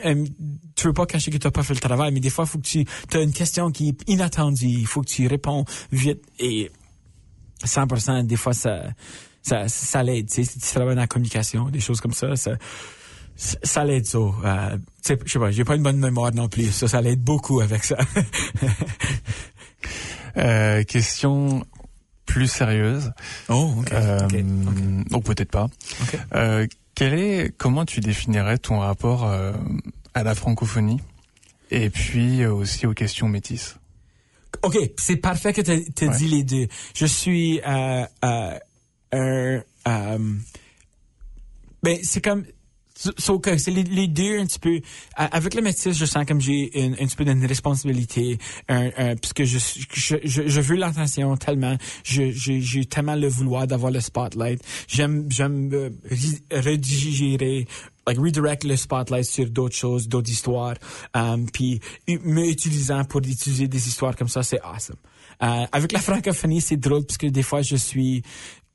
Euh, 0.06 0.16
euh, 0.16 0.26
tu 0.76 0.88
veux 0.88 0.94
pas 0.94 1.06
cacher 1.06 1.32
que 1.32 1.38
tu 1.38 1.48
n'as 1.48 1.52
pas 1.52 1.64
fait 1.64 1.74
le 1.74 1.80
travail, 1.80 2.12
mais 2.12 2.20
des 2.20 2.30
fois, 2.30 2.46
il 2.46 2.50
faut 2.50 2.60
que 2.60 2.68
tu 2.68 2.86
as 3.14 3.22
une 3.22 3.34
question 3.34 3.72
qui 3.72 3.90
est 3.90 4.10
inattendue. 4.10 4.68
Il 4.68 4.88
faut 4.88 5.02
que 5.02 5.08
tu 5.08 5.28
réponds 5.28 5.66
vite 5.92 6.22
et 6.40 6.72
100%, 7.66 8.26
des 8.26 8.36
fois, 8.36 8.54
ça, 8.54 8.84
ça, 9.42 9.68
ça 9.68 10.04
l'aide. 10.04 10.28
Tu 10.30 10.36
sais, 10.36 10.52
si 10.52 10.60
tu 10.60 10.68
travailles 10.68 10.96
dans 10.96 11.02
la 11.02 11.08
communication, 11.08 11.70
des 11.70 11.80
choses 11.80 12.02
comme 12.02 12.14
ça, 12.14 12.36
ça, 12.36 12.52
ça, 13.36 13.84
l'aide 13.86 14.06
ça. 14.06 14.18
Euh, 14.18 14.78
je 15.08 15.16
sais 15.32 15.40
pas, 15.40 15.52
j'ai 15.52 15.64
pas 15.64 15.76
une 15.76 15.84
bonne 15.84 16.00
mémoire 16.00 16.34
non 16.34 16.50
plus. 16.50 16.72
Ça, 16.72 16.88
ça 16.88 17.02
l'aide 17.02 17.22
beaucoup 17.22 17.62
avec 17.62 17.84
ça. 17.84 17.98
Euh, 20.38 20.84
question 20.84 21.66
plus 22.28 22.46
sérieuse. 22.46 23.12
oh, 23.50 23.74
ok. 23.80 23.92
Euh, 23.92 24.20
ok, 24.20 25.16
Ou 25.16 25.20
peut-être 25.22 25.50
pas. 25.50 25.68
ok. 26.02 26.70
Quel 26.98 27.14
est, 27.14 27.56
comment 27.56 27.86
tu 27.86 28.00
définirais 28.00 28.58
ton 28.58 28.80
rapport 28.80 29.24
euh, 29.26 29.54
à 30.16 30.24
la 30.24 30.34
francophonie 30.34 31.00
et 31.70 31.92
puis 31.92 32.42
euh, 32.42 32.52
aussi 32.52 32.88
aux 32.88 32.96
questions 32.96 33.28
métisses? 33.30 33.76
OK, 34.64 34.76
c'est 34.98 35.18
parfait 35.18 35.54
que 35.54 35.62
tu 35.62 35.70
Ouais. 36.08 36.18
dit 36.18 36.28
les 36.28 36.44
deux. 36.44 36.68
Je 36.96 37.06
suis 37.06 37.62
euh, 37.68 38.04
euh, 38.26 38.60
un... 39.12 39.62
euh, 39.88 40.20
ben, 41.84 42.00
c'est 42.02 42.20
comme... 42.24 42.46
so 43.18 43.40
que 43.40 43.58
c'est 43.58 43.72
les, 43.72 44.08
deux 44.08 44.40
un 44.40 44.46
petit 44.46 44.60
peu... 44.60 44.82
Avec 45.16 45.54
le 45.54 45.62
métis, 45.62 45.98
je 45.98 46.06
sens 46.06 46.26
comme 46.26 46.42
j'ai 46.42 46.80
une, 46.80 46.94
un 46.94 47.06
petit 47.06 47.16
peu 47.16 47.26
d'une 47.26 47.46
responsabilité, 47.46 48.38
un, 48.68 48.90
un, 48.98 49.16
parce 49.16 49.34
que 49.34 49.46
je, 49.46 49.60
je, 49.94 50.18
je, 50.24 50.62
veux 50.62 50.76
l'attention 50.76 51.36
tellement, 51.38 51.78
je, 52.04 52.32
j'ai 52.32 52.86
tellement 52.86 53.16
le 53.16 53.28
vouloir 53.28 53.68
d'avoir 53.68 53.92
le 53.92 54.00
spotlight. 54.00 54.62
J'aime, 54.88 55.28
j'aime 55.30 55.70
euh, 55.74 55.90
like 58.08 58.20
redirect 58.20 58.64
le 58.64 58.76
spotlight 58.76 59.26
sur 59.26 59.50
d'autres 59.50 59.76
choses, 59.76 60.08
d'autres 60.08 60.30
histoires, 60.30 60.76
um, 61.14 61.50
puis 61.52 61.80
me 62.08 62.48
utilisant 62.48 63.04
pour 63.04 63.22
utiliser 63.22 63.68
des 63.68 63.88
histoires 63.88 64.16
comme 64.16 64.30
ça, 64.30 64.44
c'est 64.44 64.62
awesome. 64.62 64.96
Euh, 65.44 65.66
avec 65.72 65.92
la 65.92 66.00
francophonie, 66.00 66.62
c'est 66.62 66.78
drôle 66.78 67.06
parce 67.06 67.18
que 67.18 67.28
des 67.28 67.44
fois 67.44 67.62
je 67.62 67.76
suis 67.76 68.24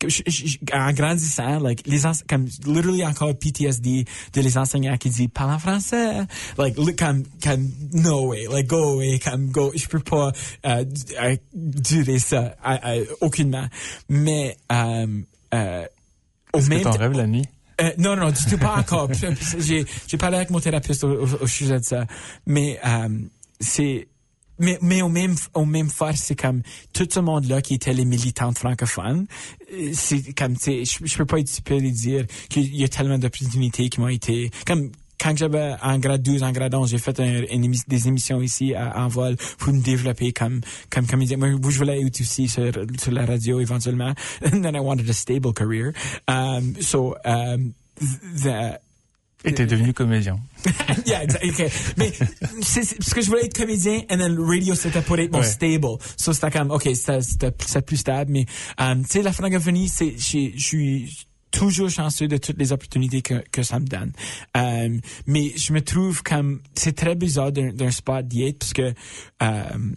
je- 0.08 0.22
je- 0.26 0.46
je- 0.46 0.58
en 0.72 0.92
grandissant, 0.92 1.58
like 1.60 1.82
les 1.86 2.00
comme 2.28 2.46
literally 2.66 3.04
encore 3.04 3.34
PTSD 3.38 4.04
de 4.32 4.40
les 4.40 4.58
enseignants 4.58 4.96
qui 4.96 5.10
disent 5.10 5.28
parle 5.32 5.52
en 5.52 5.58
français, 5.58 6.22
like 6.58 6.76
li- 6.78 6.96
comme 6.96 7.22
comme 7.42 7.70
no 7.92 8.28
way, 8.28 8.46
like 8.52 8.66
go 8.66 8.94
away, 8.94 9.18
comme 9.18 9.46
go, 9.50 9.72
je 9.74 9.86
peux 9.86 10.00
pas 10.00 10.32
euh, 10.66 10.84
euh, 11.22 11.36
durer 11.54 12.18
ça 12.18 12.54
euh, 12.66 12.76
euh, 12.84 13.04
aucunement, 13.20 13.66
mais 14.08 14.56
euh, 14.70 15.06
euh, 15.54 15.84
au 16.52 16.58
Est-ce 16.58 16.68
que 16.68 16.74
même 16.74 16.82
t'en 16.82 16.90
temps- 16.92 16.98
rêves 16.98 17.12
la 17.12 17.26
nuit? 17.26 17.44
Euh, 17.80 17.90
non, 17.98 18.14
non, 18.16 18.30
du 18.30 18.44
tout 18.48 18.58
pas 18.58 18.76
encore. 18.78 19.08
j'ai, 19.58 19.84
j'ai 20.06 20.16
parlé 20.18 20.36
avec 20.36 20.50
mon 20.50 20.60
thérapeute 20.60 21.02
au, 21.04 21.24
au- 21.24 21.42
au 21.42 21.46
sujet 21.46 21.80
de 21.80 21.84
ça. 21.84 22.04
Mais 22.46 22.78
euh, 22.84 23.08
c'est 23.58 24.08
mais, 24.62 24.78
mais 24.80 25.02
au 25.02 25.08
même 25.10 25.34
au 25.52 25.66
même 25.66 25.90
force, 25.90 26.20
c'est 26.22 26.34
comme 26.40 26.62
tout 26.94 27.06
ce 27.10 27.20
monde-là 27.20 27.60
qui 27.60 27.74
était 27.74 27.92
les 27.92 28.06
militantes 28.06 28.56
francophones. 28.58 29.26
euh, 29.74 29.90
C'est 29.92 30.32
comme 30.32 30.56
tu 30.56 30.62
sais, 30.62 30.84
je, 30.86 31.04
je 31.04 31.16
peux 31.18 31.26
pas 31.26 31.40
être 31.40 31.48
stupide 31.48 31.84
et 31.84 31.90
dire 31.90 32.24
qu'il 32.48 32.74
y 32.74 32.84
a 32.84 32.88
tellement 32.88 33.18
d'opportunités 33.18 33.88
qui 33.90 34.00
m'ont 34.00 34.08
été 34.08 34.50
comme 34.66 34.90
quand 35.20 35.36
j'avais 35.38 35.74
en 35.82 35.98
grade 36.00 36.20
12, 36.22 36.42
en 36.42 36.50
grade 36.50 36.74
11, 36.74 36.90
j'ai 36.90 36.98
fait 36.98 37.20
un- 37.20 37.44
une 37.52 37.72
des 37.86 38.08
émissions 38.08 38.42
ici 38.42 38.74
à, 38.74 39.04
en 39.04 39.06
vol 39.06 39.36
pour 39.58 39.72
me 39.72 39.80
développer 39.80 40.32
comme 40.32 40.60
comme 40.90 41.06
comédien. 41.06 41.36
Moi, 41.36 41.50
je 41.68 41.78
voulais 41.78 42.00
être 42.00 42.20
aussi 42.20 42.48
sur, 42.48 42.72
sur 43.00 43.12
la 43.12 43.24
radio 43.24 43.60
éventuellement. 43.60 44.14
And 44.44 44.60
then 44.62 44.74
I 44.74 44.80
wanted 44.80 45.08
a 45.08 45.12
stable 45.12 45.52
career. 45.52 45.92
Um, 46.26 46.74
so, 46.80 47.14
um, 47.24 47.74
the, 48.00 48.80
Et 49.44 49.52
t'es 49.54 49.66
devenu 49.66 49.92
comédien. 49.92 50.38
yeah, 51.06 51.22
exactly. 51.24 51.50
Okay. 51.50 51.68
Mais 51.96 52.12
c'est 52.62 52.96
parce 52.98 53.14
que 53.14 53.20
je 53.22 53.26
voulais 53.28 53.44
être 53.46 53.56
comédien, 53.56 54.02
et 54.08 54.16
then 54.16 54.38
radio 54.38 54.74
c'était 54.74 55.02
pour 55.02 55.18
être 55.18 55.32
mon 55.32 55.40
Ouais. 55.40 55.44
stable. 55.44 55.98
So 56.16 56.32
c'était 56.32 56.50
comme, 56.50 56.70
ok, 56.70 56.88
c'était 56.94 57.82
plus 57.82 57.96
stable. 57.96 58.30
Mais 58.30 58.46
um, 58.78 59.02
tu 59.02 59.10
sais, 59.10 59.22
la 59.22 59.32
francophonie, 59.32 59.88
c'est, 59.88 60.14
je 60.16 60.52
suis 60.58 61.26
toujours 61.50 61.90
chanceux 61.90 62.28
de 62.28 62.36
toutes 62.38 62.58
les 62.58 62.72
opportunités 62.72 63.20
que, 63.20 63.42
que 63.52 63.62
ça 63.62 63.78
me 63.80 63.86
donne. 63.86 64.12
Um, 64.56 65.00
mais 65.26 65.52
je 65.56 65.72
me 65.72 65.80
trouve 65.82 66.22
comme, 66.22 66.60
c'est 66.74 66.94
très 66.96 67.14
bizarre 67.14 67.52
d'un 67.52 67.72
d'un 67.72 67.90
spot 67.90 68.26
d'y 68.26 68.44
être 68.44 68.58
parce 68.60 68.72
que 68.72 68.94
um, 69.40 69.96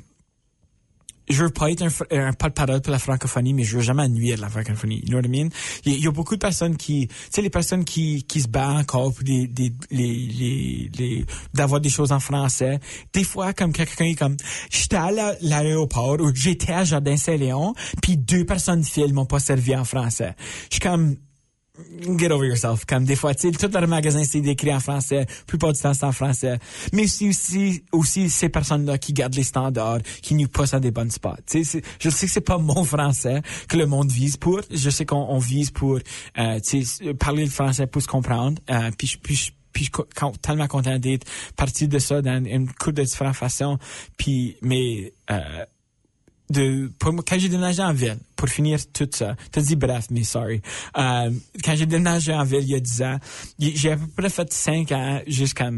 je 1.30 1.44
veux 1.44 1.50
pas 1.50 1.72
être 1.72 1.84
un, 1.84 1.90
un 2.28 2.34
porte-parole 2.34 2.82
pour 2.82 2.92
la 2.92 3.00
francophonie, 3.00 3.54
mais 3.54 3.64
je 3.64 3.78
veux 3.78 3.84
jamais 3.84 4.08
nuire 4.10 4.38
la 4.40 4.50
francophonie. 4.50 5.02
You 5.04 5.10
know 5.10 5.18
what 5.18 5.26
I 5.26 5.30
mean? 5.30 5.50
Il 5.86 6.00
y, 6.04 6.08
a- 6.08 6.12
beaucoup 6.12 6.36
de 6.36 6.40
personnes 6.40 6.78
qui, 6.78 7.08
tu 7.08 7.16
sais, 7.30 7.42
les 7.42 7.50
personnes 7.50 7.84
qui, 7.84 8.24
qui 8.24 8.42
se 8.42 8.48
battent 8.48 8.78
encore 8.78 9.14
pour 9.14 9.24
des, 9.24 9.48
des, 9.48 9.74
les, 9.92 10.14
les, 10.28 10.92
les, 10.98 11.26
d'avoir 11.54 11.82
des 11.82 11.90
choses 11.90 12.12
en 12.12 12.20
français. 12.20 12.80
Des 13.14 13.24
fois, 13.24 13.54
comme 13.54 13.74
quelqu'un 13.74 14.06
est 14.06 14.16
comme, 14.16 14.38
j'étais 14.70 14.96
à 14.96 15.12
la- 15.12 15.36
l'aéroport 15.42 16.20
ou 16.22 16.32
j'étais 16.34 16.74
à 16.74 16.84
Jardin 16.84 17.18
Saint-Léon, 17.18 17.74
puis 18.02 18.18
deux 18.18 18.46
personnes 18.46 18.82
de 18.82 18.86
fil 18.86 19.14
m'ont 19.14 19.26
pas 19.26 19.40
servi 19.40 19.76
en 19.76 19.84
français. 19.84 20.36
Je 20.70 20.76
suis 20.76 20.80
comme, 20.80 21.16
get 22.18 22.32
over 22.32 22.48
yourself. 22.48 22.86
Comme 22.86 23.06
des 23.06 23.16
fois, 23.16 23.34
tu 23.34 23.52
sais, 23.52 23.58
tout 23.58 23.72
leur 23.74 23.88
magasin, 23.88 24.24
c'est 24.24 24.40
écrit 24.40 24.74
en 24.74 24.80
français. 24.80 25.26
Plupart 25.48 25.74
du 25.74 25.82
temps, 25.82 25.94
c'est 25.94 26.06
en 26.06 26.12
français. 26.12 26.60
Mais 26.94 27.08
c'est 27.08 27.28
aussi, 27.28 27.84
aussi 27.92 28.30
ces 28.30 28.50
personnes-là 28.50 28.98
qui 28.98 29.14
gardent 29.14 29.36
les 29.36 29.44
standards, 29.44 30.00
qui 30.22 30.36
nous 30.36 30.48
poussent 30.48 30.74
à 30.74 30.80
des 30.80 30.92
bonnes 30.92 31.12
spots. 31.12 31.36
Tu 31.46 31.64
sais, 31.64 31.82
je 32.00 32.10
sais 32.10 32.26
que 32.26 32.32
c'est 32.32 32.42
pas 32.42 32.58
mon 32.58 32.84
français 32.84 33.42
que 33.68 33.78
le 33.78 33.86
monde 33.86 34.12
vise 34.12 34.38
pour. 34.38 34.62
Je 34.72 34.90
sais 34.90 35.06
qu'on 35.06 35.26
on 35.30 35.40
vise 35.40 35.72
pour, 35.72 36.00
euh, 36.38 36.60
tu 36.60 36.86
sais, 36.86 37.14
parler 37.14 37.46
le 37.46 37.52
français 37.52 37.88
pour 37.88 38.02
se 38.02 38.08
comprendre. 38.08 38.62
Euh, 38.70 38.92
puis, 38.98 39.18
puis, 39.22 39.52
puis 39.74 39.90
je 39.92 39.92
suis 39.92 40.38
tellement 40.42 40.68
content 40.68 40.98
d'être 40.98 41.28
partie 41.58 41.88
de 41.88 42.00
ça 42.00 42.22
dans 42.22 42.44
une 42.46 42.68
couple 42.68 42.94
de 42.94 43.04
différentes 43.04 43.36
façons. 43.36 43.78
Puis, 44.18 44.58
mais, 44.62 45.12
euh, 45.30 45.66
de 46.50 46.92
pour, 47.00 47.14
quand 47.26 47.38
j'ai 47.38 47.50
déménagé 47.50 47.82
en 47.82 47.94
ville, 47.94 48.18
pour 48.36 48.50
finir 48.50 48.80
tout 48.94 49.10
ça, 49.12 49.36
t'as 49.52 49.62
dit 49.62 49.76
bref, 49.76 50.08
mais 50.12 50.24
sorry. 50.24 50.62
Euh, 50.98 51.32
quand 51.64 51.76
j'ai 51.76 51.86
déménagé 51.86 52.34
en 52.34 52.44
ville 52.44 52.62
il 52.62 52.70
y 52.70 52.76
a 52.76 52.80
10 52.80 53.02
ans, 53.04 53.18
j'ai 53.60 53.92
à 53.92 53.98
peu 53.98 54.08
près 54.08 54.30
fait 54.30 54.52
5 54.52 54.92
ans 54.92 55.22
jusqu'à 55.28 55.70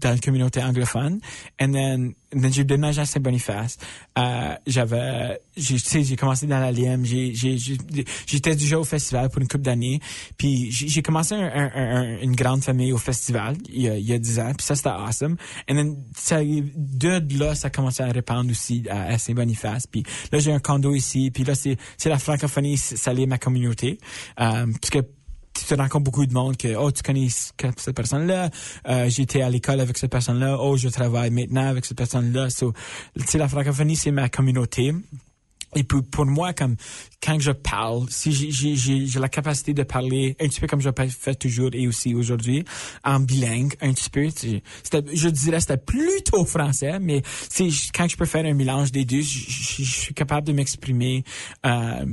dans 0.00 0.10
la 0.10 0.18
communauté 0.18 0.62
anglophone. 0.62 1.20
Et 1.58 1.66
then, 1.70 2.12
then 2.30 2.52
j'ai 2.52 2.64
déménagé 2.64 3.00
à 3.00 3.06
Saint-Boniface. 3.06 3.78
Euh, 4.18 4.54
j'avais, 4.66 5.40
tu 5.56 5.78
sais, 5.78 6.02
j'ai 6.02 6.16
commencé 6.16 6.46
dans 6.46 6.58
la 6.58 6.72
LIM. 6.72 7.04
J'étais 7.04 8.56
déjà 8.56 8.78
au 8.78 8.84
festival 8.84 9.28
pour 9.30 9.40
une 9.40 9.48
couple 9.48 9.64
d'années. 9.64 10.00
Puis 10.36 10.70
j'ai 10.70 11.02
commencé 11.02 11.34
un, 11.34 11.70
un, 11.74 12.20
une 12.20 12.34
grande 12.34 12.62
famille 12.62 12.92
au 12.92 12.98
festival 12.98 13.56
il 13.68 13.82
y 13.82 13.88
a, 13.88 13.96
il 13.96 14.06
y 14.06 14.12
a 14.12 14.18
10 14.18 14.38
ans. 14.40 14.52
Puis 14.56 14.66
ça, 14.66 14.76
c'était 14.76 14.90
awesome. 14.90 15.36
Et 15.68 15.74
then, 15.74 15.96
ça, 16.16 16.42
de 16.42 17.38
là, 17.38 17.54
ça 17.54 17.68
a 17.68 17.70
commencé 17.70 18.02
à 18.02 18.06
répandre 18.06 18.50
aussi 18.50 18.84
à, 18.88 19.18
Saint-Boniface. 19.18 19.86
Puis 19.86 20.02
là, 20.32 20.38
j'ai 20.38 20.52
un 20.52 20.58
condo 20.58 20.94
ici. 20.94 21.30
Puis 21.30 21.44
là, 21.44 21.54
c'est, 21.54 21.76
c'est 21.96 22.08
la 22.08 22.18
francophonie, 22.18 22.76
ça 22.76 23.12
l'est 23.12 23.26
ma 23.26 23.38
communauté. 23.38 23.98
Euh, 24.40 24.66
parce 24.80 24.90
que 24.90 24.98
tu 25.60 25.66
te 25.66 25.74
rencontres 25.74 26.04
beaucoup 26.04 26.26
de 26.26 26.32
monde 26.32 26.56
que 26.56 26.74
oh 26.76 26.90
tu 26.90 27.02
connais 27.02 27.28
cette 27.28 27.94
personne 27.94 28.26
là 28.26 28.50
euh, 28.88 29.08
j'étais 29.08 29.42
à 29.42 29.50
l'école 29.50 29.80
avec 29.80 29.98
cette 29.98 30.10
personne 30.10 30.38
là 30.38 30.58
oh 30.60 30.76
je 30.76 30.88
travaille 30.88 31.30
maintenant 31.30 31.66
avec 31.66 31.84
cette 31.84 31.96
personne 31.96 32.32
là 32.32 32.50
so, 32.50 32.72
tu 33.18 33.26
sais 33.26 33.38
la 33.38 33.48
francophonie 33.48 33.96
c'est 33.96 34.10
ma 34.10 34.28
communauté 34.28 34.94
et 35.76 35.84
pour, 35.84 36.02
pour 36.04 36.26
moi, 36.26 36.52
comme 36.52 36.76
quand 37.22 37.38
je 37.38 37.52
parle, 37.52 38.06
si 38.08 38.32
j'ai 38.32 39.20
la 39.20 39.28
capacité 39.28 39.74
de 39.74 39.82
parler 39.82 40.36
un 40.40 40.48
petit 40.48 40.60
peu 40.60 40.66
comme 40.66 40.80
je 40.80 40.90
fais 41.08 41.34
toujours 41.34 41.70
et 41.72 41.86
aussi 41.86 42.14
aujourd'hui, 42.14 42.64
en 43.04 43.20
bilingue, 43.20 43.74
un 43.80 43.92
petit 43.92 44.10
peu, 44.10 44.28
je 44.28 45.28
dirais 45.28 45.60
c'était 45.60 45.76
plutôt 45.76 46.44
français, 46.44 46.98
mais 46.98 47.22
quand 47.94 48.08
je 48.08 48.16
peux 48.16 48.24
faire 48.24 48.44
un 48.44 48.54
mélange 48.54 48.90
des 48.90 49.04
deux, 49.04 49.20
je, 49.20 49.82
suis 49.82 50.14
capable 50.14 50.46
de 50.46 50.52
m'exprimer 50.52 51.24
euh, 51.66 52.06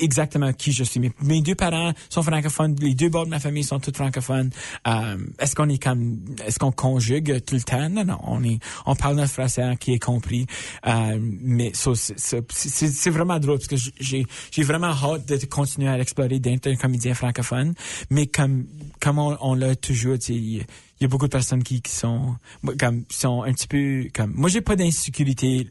exactement 0.00 0.52
qui 0.52 0.72
je 0.72 0.84
suis. 0.84 1.00
Mes, 1.00 1.12
mes, 1.22 1.40
deux 1.42 1.54
parents 1.54 1.92
sont 2.08 2.22
francophones, 2.22 2.76
les 2.80 2.94
deux 2.94 3.08
bords 3.08 3.24
de 3.24 3.30
ma 3.30 3.40
famille 3.40 3.64
sont 3.64 3.80
tous 3.80 3.92
francophones. 3.92 4.50
Euh, 4.86 5.18
est-ce 5.38 5.54
qu'on 5.54 5.68
est 5.68 5.82
comme, 5.82 6.20
est-ce 6.46 6.58
qu'on 6.58 6.72
conjugue 6.72 7.44
tout 7.44 7.56
le 7.56 7.62
temps? 7.62 7.88
Non, 7.88 8.04
non, 8.04 8.18
on 8.22 8.42
est, 8.44 8.58
on 8.86 8.94
parle 8.94 9.16
notre 9.16 9.32
français 9.32 9.76
qui 9.80 9.92
est 9.94 9.98
compris. 9.98 10.46
Euh, 10.86 11.18
mais 11.20 11.72
c'est 11.74 13.01
c'est 13.02 13.10
vraiment 13.10 13.38
drôle 13.40 13.58
parce 13.58 13.68
que 13.68 13.90
j'ai 13.98 14.26
j'ai 14.52 14.62
vraiment 14.62 14.92
hâte 14.92 15.26
de 15.26 15.46
continuer 15.46 15.88
à 15.88 15.98
l'explorer 15.98 16.38
d'être 16.38 16.68
un 16.68 16.76
comédien 16.76 17.14
francophone. 17.14 17.74
Mais 18.10 18.26
comme 18.26 18.66
comme 19.00 19.18
on, 19.18 19.54
l'a 19.54 19.74
toujours, 19.74 20.16
il 20.28 20.58
y 21.00 21.04
a 21.04 21.08
beaucoup 21.08 21.26
de 21.26 21.32
personnes 21.32 21.64
qui, 21.64 21.82
qui 21.82 21.90
sont 21.90 22.36
comme 22.78 23.04
sont 23.10 23.42
un 23.42 23.52
petit 23.52 23.66
peu 23.66 24.08
comme 24.14 24.32
moi 24.36 24.48
j'ai 24.48 24.60
pas 24.60 24.76
d'insécurité 24.76 25.68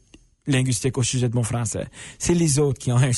linguistique 0.48 0.98
au 0.98 1.04
sujet 1.04 1.30
de 1.30 1.36
mon 1.36 1.44
français. 1.44 1.88
C'est 2.18 2.34
les 2.34 2.60
autres 2.60 2.80
qui 2.80 2.92
ont 2.92 3.00
une 3.00 3.12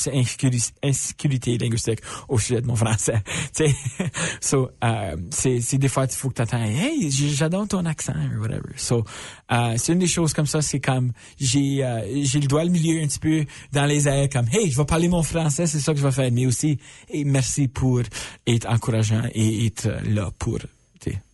insécurité 0.82 1.58
linguistique 1.58 2.00
au 2.28 2.38
sujet 2.38 2.60
de 2.60 2.66
mon 2.66 2.76
français. 2.76 3.22
so, 4.40 4.70
euh, 4.82 5.16
c'est 5.30 5.78
des 5.78 5.88
fois 5.88 6.04
il 6.04 6.14
faut 6.14 6.28
que 6.28 6.34
tu 6.34 6.42
attends 6.42 6.62
hey 6.62 7.10
j'adore 7.10 7.66
ton 7.68 7.84
accent 7.86 8.14
ou 8.36 8.42
whatever. 8.42 8.74
So, 8.76 9.04
euh, 9.52 9.74
c'est 9.76 9.92
une 9.92 9.98
des 10.00 10.06
choses 10.06 10.32
comme 10.32 10.46
ça 10.46 10.62
c'est 10.62 10.80
comme 10.80 11.12
j'ai 11.38 11.84
euh, 11.84 12.02
j'ai 12.22 12.40
le 12.40 12.46
doigt 12.46 12.64
le 12.64 12.70
milieu 12.70 13.02
un 13.02 13.06
petit 13.06 13.18
peu 13.18 13.44
dans 13.72 13.86
les 13.86 14.06
airs 14.08 14.28
comme 14.28 14.46
hey 14.52 14.70
je 14.70 14.76
vais 14.76 14.84
parler 14.84 15.08
mon 15.08 15.22
français 15.22 15.66
c'est 15.66 15.80
ça 15.80 15.92
que 15.92 15.98
je 15.98 16.04
vais 16.04 16.12
faire 16.12 16.30
mais 16.32 16.46
aussi 16.46 16.78
et 17.10 17.24
merci 17.24 17.68
pour 17.68 18.02
être 18.46 18.68
encourageant 18.68 19.22
et 19.34 19.66
être 19.66 19.88
là 20.06 20.30
pour 20.38 20.58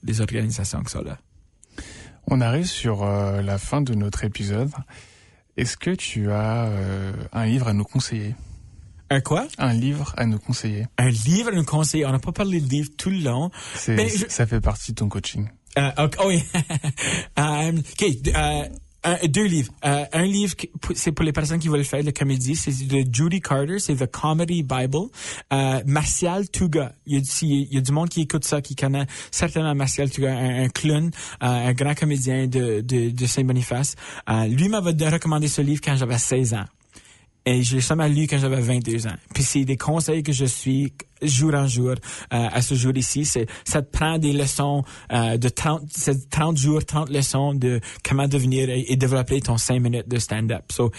les 0.03 0.21
organisations 0.21 0.83
qui 0.83 0.91
sont 0.91 1.03
là. 1.03 1.19
On 2.27 2.41
arrive 2.41 2.67
sur 2.67 3.03
euh, 3.03 3.43
la 3.43 3.59
fin 3.59 3.81
de 3.83 3.95
notre 3.95 4.25
épisode. 4.25 4.71
Est-ce 5.61 5.77
que 5.77 5.91
tu 5.91 6.33
as 6.33 6.69
euh, 6.69 7.13
un 7.35 7.45
livre 7.45 7.69
à 7.69 7.75
nous 7.75 7.85
conseiller? 7.85 8.35
Un 9.11 9.21
quoi? 9.21 9.47
Un 9.59 9.75
livre 9.75 10.15
à 10.17 10.25
nous 10.25 10.39
conseiller. 10.39 10.87
Un 10.97 11.11
livre 11.11 11.51
à 11.51 11.53
nous 11.53 11.67
conseiller. 11.67 12.07
On 12.07 12.13
n'a 12.13 12.19
pas 12.19 12.33
parlé 12.33 12.63
de 12.63 12.67
livre 12.67 12.89
tout 12.97 13.11
le 13.11 13.19
long. 13.19 13.51
Ça 13.75 14.47
fait 14.47 14.63
partie 14.63 14.93
de 14.93 14.97
ton 14.97 15.11
coaching. 15.11 15.51
Euh, 15.77 15.91
ok, 15.99 16.17
oh 16.19 16.29
oui. 16.29 16.43
um, 17.37 17.77
ok, 17.93 18.03
uh, 18.03 18.73
deux 19.29 19.45
livres. 19.45 19.73
Euh, 19.85 20.05
un 20.13 20.25
livre, 20.25 20.55
c'est 20.95 21.13
pour 21.13 21.25
les 21.25 21.33
personnes 21.33 21.59
qui 21.59 21.69
veulent 21.69 21.85
faire 21.85 22.01
de 22.01 22.07
la 22.07 22.13
comédie, 22.13 22.57
c'est 22.57 22.87
de 22.87 23.05
Judy 23.13 23.41
Carter, 23.41 23.79
c'est 23.79 23.95
The 23.97 24.11
Comedy 24.11 24.63
Bible. 24.63 25.09
Euh, 25.53 25.81
Martial 25.87 26.49
Tuga, 26.51 26.93
il 27.07 27.23
y, 27.43 27.79
a, 27.79 27.81
du 27.81 27.93
monde 27.93 28.09
qui 28.09 28.23
écoute 28.23 28.45
ça, 28.45 28.61
qui 28.61 28.77
connaît 28.77 29.07
certainement 29.31 29.75
Martial 29.75 30.11
Tuga, 30.11 30.33
un, 30.33 30.65
un 30.65 30.69
clown, 30.69 31.11
euh, 31.43 31.47
un 31.47 31.73
grand 31.73 31.95
comédien 31.95 32.47
de, 32.47 32.81
de, 32.81 33.11
de 33.11 33.27
Saint-Boniface. 33.27 33.95
Euh, 34.29 34.47
lui 34.47 34.69
m'avait 34.69 35.09
recommandé 35.09 35.49
ce 35.49 35.63
livre 35.63 35.81
quand 35.83 35.97
j'avais 35.97 36.19
16 36.19 36.55
ans. 36.55 36.65
Et 37.47 37.63
l'ai 37.63 37.81
seulement 37.81 38.07
lu 38.07 38.27
quand 38.27 38.39
j'avais 38.39 38.61
22 38.61 39.07
ans. 39.07 39.17
Puis 39.35 39.43
c'est 39.43 39.65
des 39.65 39.77
conseils 39.77 40.23
que 40.23 40.33
je 40.33 40.45
suis 40.45 40.93
jour 41.23 41.55
en 41.55 41.67
jour 41.67 41.91
euh, 41.91 41.95
à 42.31 42.61
ce 42.63 42.75
jour 42.75 42.97
ici. 42.97 43.25
C'est, 43.25 43.47
ça 43.65 43.83
te 43.83 43.91
prend 43.91 44.19
des 44.19 44.33
leçons 44.33 44.85
euh, 45.13 45.37
de 45.37 45.49
30, 45.49 45.83
30 46.31 46.57
jours, 46.57 46.85
30 46.85 47.09
leçons 47.11 47.55
de 47.55 47.81
comment 48.07 48.29
devenir 48.29 48.69
et, 48.69 48.97
développer 48.97 49.41
ton 49.41 49.57
5 49.57 49.81
minutes 49.81 50.09
de 50.09 50.19
stand-up. 50.19 50.71
So, 50.71 50.93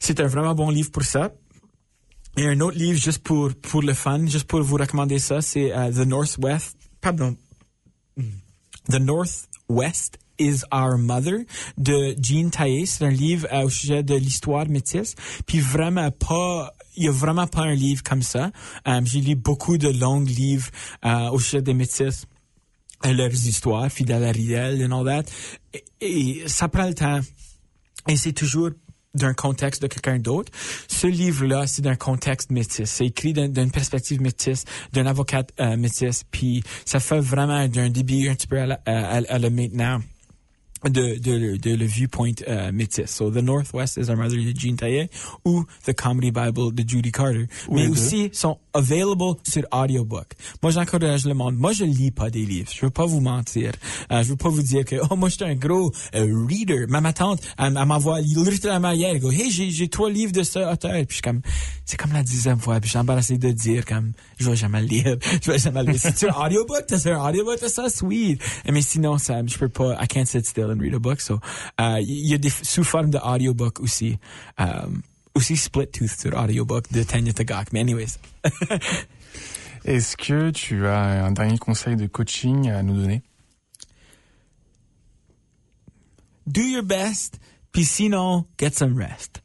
c'est 0.00 0.20
un 0.20 0.26
vraiment 0.26 0.54
bon 0.54 0.70
livre 0.70 0.90
pour 0.90 1.04
ça. 1.04 1.32
Et 2.36 2.46
un 2.46 2.60
autre 2.60 2.78
livre 2.78 2.98
juste 2.98 3.22
pour, 3.22 3.54
pour 3.54 3.82
le 3.82 3.94
fun, 3.94 4.26
juste 4.26 4.48
pour 4.48 4.62
vous 4.62 4.76
recommander 4.76 5.18
ça, 5.18 5.40
c'est 5.40 5.68
uh, 5.68 5.92
The 5.92 6.06
Northwest, 6.06 6.76
pardon, 7.00 7.36
The 8.90 8.98
Northwest 8.98 10.18
is 10.38 10.62
Our 10.72 10.98
Mother 10.98 11.44
de 11.78 12.14
Jean 12.20 12.50
Taillé. 12.50 12.86
C'est 12.86 13.04
un 13.04 13.10
livre 13.10 13.46
euh, 13.52 13.64
au 13.64 13.68
sujet 13.70 14.02
de 14.02 14.14
l'histoire 14.14 14.68
métisse. 14.68 15.14
Puis 15.46 15.60
vraiment 15.60 16.10
pas, 16.10 16.72
il 16.96 17.04
y 17.04 17.08
a 17.08 17.12
vraiment 17.12 17.46
pas 17.46 17.62
un 17.62 17.74
livre 17.74 18.02
comme 18.02 18.22
ça. 18.22 18.50
Euh, 18.88 19.00
J'ai 19.04 19.20
lu 19.20 19.34
beaucoup 19.34 19.78
de 19.78 19.88
longs 19.88 20.20
livres 20.20 20.70
euh, 21.04 21.30
au 21.30 21.38
sujet 21.38 21.62
des 21.62 21.74
métis, 21.74 22.26
leurs 23.04 23.46
histoires, 23.46 23.90
Fidèle 23.90 24.24
Ariel 24.24 24.84
and 24.84 24.98
all 24.98 25.04
that. 25.04 25.30
Et, 26.00 26.42
ça 26.46 26.68
prend 26.68 26.86
le 26.86 26.94
temps. 26.94 27.20
Et 28.08 28.16
c'est 28.16 28.32
toujours 28.32 28.70
d'un 29.14 29.34
contexte 29.34 29.80
de 29.80 29.86
quelqu'un 29.86 30.18
d'autre. 30.18 30.50
Ce 30.88 31.06
livre-là, 31.06 31.68
c'est 31.68 31.82
d'un 31.82 31.94
contexte 31.94 32.50
métis. 32.50 32.90
C'est 32.90 33.06
écrit 33.06 33.32
d'une 33.32 33.70
perspective 33.70 34.20
métisse, 34.20 34.64
d'un 34.92 35.06
avocat 35.06 35.44
euh, 35.60 35.76
métis, 35.76 36.24
puis 36.30 36.64
ça 36.84 36.98
fait 36.98 37.20
vraiment 37.20 37.68
d'un 37.68 37.90
début 37.90 38.28
un 38.28 38.34
petit 38.34 38.48
peu 38.48 38.58
à 38.60 39.38
le 39.38 39.50
maintenant 39.50 40.00
de, 40.88 41.18
de, 41.18 41.56
de 41.56 41.74
le 41.74 41.84
viewpoint 41.84 42.32
euh, 42.48 42.72
métis. 42.72 43.06
So, 43.06 43.30
The 43.30 43.42
Northwest 43.42 43.96
is 43.96 44.10
Our 44.10 44.16
Mother 44.16 44.38
de 44.38 44.52
Jean 44.58 44.76
Taillet 44.76 45.08
ou 45.44 45.64
The 45.84 45.94
Comedy 45.94 46.30
Bible 46.30 46.74
de 46.74 46.88
Judy 46.88 47.12
Carter. 47.12 47.46
mais 47.70 47.86
aussi 47.88 48.30
sont 48.32 48.58
available 48.72 49.36
sur 49.48 49.62
audiobook. 49.72 50.26
Moi, 50.62 50.72
j'encourage 50.72 51.24
le 51.24 51.34
monde. 51.34 51.56
Moi, 51.56 51.72
je 51.72 51.84
lis 51.84 52.10
pas 52.10 52.30
des 52.30 52.44
livres. 52.44 52.70
Je 52.74 52.84
veux 52.84 52.90
pas 52.90 53.06
vous 53.06 53.20
mentir. 53.20 53.72
Euh, 54.10 54.22
je 54.22 54.30
veux 54.30 54.36
pas 54.36 54.48
vous 54.48 54.62
dire 54.62 54.84
que, 54.84 54.96
oh, 55.10 55.16
moi, 55.16 55.28
je 55.28 55.36
suis 55.36 55.44
un 55.44 55.54
gros 55.54 55.92
euh, 56.14 56.46
reader. 56.48 56.86
Ma, 56.88 57.00
ma 57.00 57.12
tante, 57.12 57.40
elle, 57.58 57.76
elle 57.78 57.86
m'envoie 57.86 58.20
littéralement 58.20 58.90
hier, 58.90 59.10
elle 59.10 59.20
go, 59.20 59.30
hey, 59.30 59.50
j'ai, 59.50 59.70
j'ai 59.70 59.88
trois 59.88 60.10
livres 60.10 60.32
de 60.32 60.42
ce 60.42 60.58
auteur. 60.58 60.92
Puis 60.92 61.06
je 61.08 61.14
suis 61.14 61.22
comme, 61.22 61.40
c'est 61.84 61.96
comme 61.96 62.12
la 62.12 62.22
dixième 62.22 62.58
fois. 62.58 62.80
Puis 62.80 62.88
je 62.88 62.90
suis 62.90 62.98
embarrassé 62.98 63.38
de 63.38 63.50
dire, 63.52 63.84
comme, 63.84 64.12
je 64.38 64.50
vais 64.50 64.56
jamais 64.56 64.82
lire. 64.82 65.16
je 65.42 65.50
vais 65.50 65.58
jamais 65.58 65.82
lire. 65.84 65.98
C'est 65.98 66.28
un 66.28 66.46
audiobook? 66.46 66.84
T'as 66.86 67.10
un 67.10 67.28
audiobook 67.28 67.62
de 67.62 67.68
ça? 67.68 67.88
Sweet. 67.88 68.42
Mais 68.70 68.82
sinon, 68.82 69.18
ça, 69.18 69.40
je 69.46 69.56
peux 69.56 69.68
pas, 69.68 69.96
I 70.02 70.08
can't 70.08 70.26
sit 70.26 70.46
still 70.46 70.73
and 70.74 70.80
read 70.80 70.94
a 70.94 71.00
book. 71.00 71.20
So, 71.20 71.40
uh, 71.78 72.00
a 72.00 72.38
des 72.38 72.50
sous 72.50 72.84
formes 72.84 73.10
de 73.10 73.18
audiobook 73.18 73.80
aussi. 73.80 74.18
Um, 74.58 75.02
aussi 75.34 75.56
Split 75.56 75.88
Tooth 75.88 76.20
sur 76.20 76.34
audiobook 76.34 76.92
de 76.92 77.02
Tanya 77.02 77.32
Tagak. 77.32 77.72
Mais 77.72 77.80
anyways. 77.80 78.18
Est-ce 79.84 80.16
que 80.16 80.50
tu 80.50 80.86
as 80.86 81.24
un 81.26 81.32
dernier 81.32 81.58
conseil 81.58 81.96
de 81.96 82.06
coaching 82.06 82.70
à 82.70 82.82
nous 82.82 82.96
donner? 82.96 83.22
Do 86.46 86.62
your 86.62 86.82
best, 86.82 87.38
puis 87.72 87.84
sinon, 87.84 88.46
get 88.58 88.72
some 88.72 88.96
rest. 88.96 89.42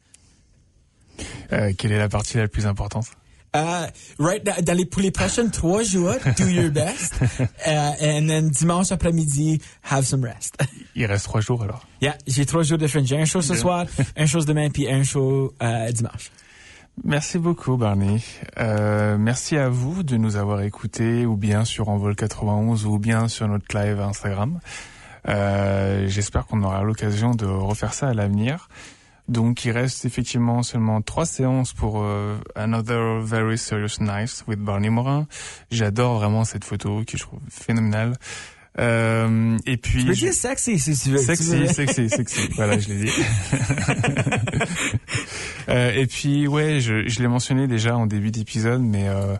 Euh, 1.52 1.72
quelle 1.76 1.92
est 1.92 1.98
la 1.98 2.08
partie 2.08 2.38
la 2.38 2.48
plus 2.48 2.66
importante? 2.66 3.06
Uh, 3.52 3.86
right, 4.18 4.44
dans 4.44 4.76
les, 4.76 4.84
pour 4.84 5.02
les 5.02 5.10
prochains 5.10 5.48
trois 5.48 5.82
jours, 5.82 6.14
do 6.38 6.46
your 6.46 6.70
best. 6.70 7.14
Uh, 7.66 7.92
and 8.00 8.28
then 8.28 8.48
dimanche 8.50 8.90
après-midi, 8.92 9.60
have 9.82 10.04
some 10.06 10.24
rest. 10.24 10.56
Il 10.94 11.04
reste 11.06 11.24
trois 11.24 11.40
jours 11.40 11.62
alors. 11.62 11.86
Yeah, 12.00 12.16
j'ai 12.26 12.46
trois 12.46 12.62
jours 12.62 12.78
de 12.78 12.86
fin. 12.86 13.04
J'ai 13.04 13.18
un 13.18 13.24
show 13.24 13.42
ce 13.42 13.54
soir, 13.54 13.86
un 14.16 14.26
show 14.26 14.40
demain, 14.44 14.70
puis 14.70 14.90
un 14.90 15.02
show 15.02 15.52
euh, 15.62 15.90
dimanche. 15.92 16.30
Merci 17.04 17.38
beaucoup 17.38 17.76
Barney. 17.76 18.22
Euh, 18.58 19.16
merci 19.18 19.56
à 19.56 19.68
vous 19.68 20.02
de 20.02 20.16
nous 20.16 20.36
avoir 20.36 20.60
écoutés 20.62 21.24
ou 21.24 21.36
bien 21.36 21.64
sur 21.64 21.88
Envol 21.88 22.14
91 22.14 22.84
ou 22.86 22.98
bien 22.98 23.28
sur 23.28 23.48
notre 23.48 23.76
live 23.76 24.00
Instagram. 24.00 24.60
Euh, 25.28 26.06
J'espère 26.08 26.46
qu'on 26.46 26.62
aura 26.62 26.82
l'occasion 26.82 27.34
de 27.34 27.46
refaire 27.46 27.94
ça 27.94 28.08
à 28.08 28.14
l'avenir. 28.14 28.68
Donc 29.30 29.64
il 29.64 29.70
reste 29.70 30.04
effectivement 30.04 30.62
seulement 30.62 31.00
trois 31.02 31.24
séances 31.24 31.72
pour 31.72 32.02
euh, 32.02 32.36
Another 32.56 33.20
Very 33.20 33.56
Serious 33.56 34.00
Night 34.00 34.44
with 34.46 34.58
Barney 34.58 34.90
Morin. 34.90 35.26
J'adore 35.70 36.18
vraiment 36.18 36.44
cette 36.44 36.64
photo 36.64 37.02
que 37.06 37.16
je 37.16 37.22
trouve 37.22 37.40
phénoménale. 37.48 38.14
Euh, 38.78 39.56
et 39.66 39.76
puis. 39.76 40.02
Tu 40.02 40.06
peux 40.06 40.14
dire 40.14 40.32
sexy 40.32 40.78
si 40.78 40.96
tu 40.98 41.10
veux. 41.10 41.18
Sexy, 41.18 41.68
sexy, 41.68 42.08
sexy. 42.08 42.48
voilà, 42.56 42.78
je 42.78 42.88
l'ai 42.88 43.04
dit. 43.04 43.10
euh, 45.68 45.92
et 45.92 46.06
puis, 46.06 46.46
ouais, 46.46 46.80
je, 46.80 47.08
je 47.08 47.20
l'ai 47.20 47.28
mentionné 47.28 47.66
déjà 47.66 47.96
en 47.96 48.06
début 48.06 48.30
d'épisode, 48.30 48.82
mais 48.82 49.08
euh, 49.08 49.36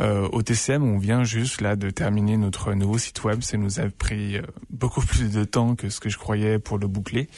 euh, 0.00 0.28
au 0.32 0.42
TCM, 0.42 0.82
on 0.82 0.98
vient 0.98 1.24
juste 1.24 1.60
là 1.60 1.76
de 1.76 1.90
terminer 1.90 2.36
notre 2.38 2.72
nouveau 2.72 2.96
site 2.96 3.22
web. 3.24 3.42
Ça 3.42 3.58
nous 3.58 3.80
a 3.80 3.88
pris 3.90 4.38
euh, 4.38 4.42
beaucoup 4.70 5.02
plus 5.02 5.30
de 5.30 5.44
temps 5.44 5.74
que 5.74 5.90
ce 5.90 6.00
que 6.00 6.08
je 6.08 6.16
croyais 6.16 6.58
pour 6.58 6.78
le 6.78 6.86
boucler. 6.86 7.28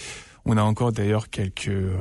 On 0.45 0.57
a 0.57 0.63
encore 0.63 0.91
d'ailleurs 0.91 1.31
quelques 1.31 1.69
euh, 1.69 1.97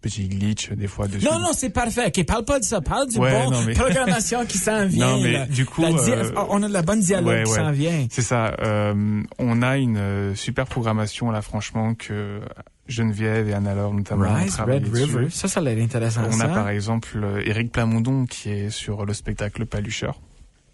petits 0.00 0.28
glitches 0.28 0.72
des 0.72 0.88
fois 0.88 1.06
dessus. 1.06 1.24
Non, 1.24 1.38
non, 1.38 1.50
c'est 1.52 1.70
parfait. 1.70 2.06
Ok, 2.08 2.24
parle 2.26 2.44
pas 2.44 2.58
de 2.58 2.64
ça. 2.64 2.80
Parle 2.80 3.08
du 3.08 3.18
ouais, 3.18 3.44
bon 3.44 3.62
mais... 3.64 3.72
programmation 3.74 4.44
qui 4.48 4.58
s'en 4.58 4.86
vient. 4.86 5.16
Non, 5.16 5.22
mais 5.22 5.32
là. 5.32 5.46
du 5.46 5.64
coup, 5.64 5.84
euh... 5.84 6.32
on 6.50 6.62
a 6.62 6.68
de 6.68 6.72
la 6.72 6.82
bonne 6.82 7.00
dialogue 7.00 7.28
ouais, 7.28 7.44
qui 7.44 7.52
s'en 7.52 7.70
vient. 7.70 8.06
C'est 8.10 8.22
ça. 8.22 8.56
Euh, 8.60 9.22
on 9.38 9.62
a 9.62 9.76
une 9.76 9.96
euh, 9.96 10.34
super 10.34 10.66
programmation 10.66 11.30
là, 11.30 11.40
franchement, 11.40 11.94
que 11.94 12.40
Geneviève 12.88 13.48
et 13.48 13.54
Anna-Laure 13.54 13.94
notamment 13.94 14.34
Rise, 14.34 14.58
Red 14.58 14.92
River. 14.92 15.28
Ça, 15.30 15.46
ça 15.46 15.60
a 15.60 15.62
l'air 15.62 15.80
intéressant. 15.80 16.22
On 16.26 16.32
ça. 16.32 16.44
a 16.44 16.48
par 16.48 16.68
exemple 16.70 17.24
Eric 17.44 17.70
Plamondon 17.70 18.26
qui 18.26 18.50
est 18.50 18.70
sur 18.70 19.06
le 19.06 19.14
spectacle 19.14 19.66
Palucheur. 19.66 20.20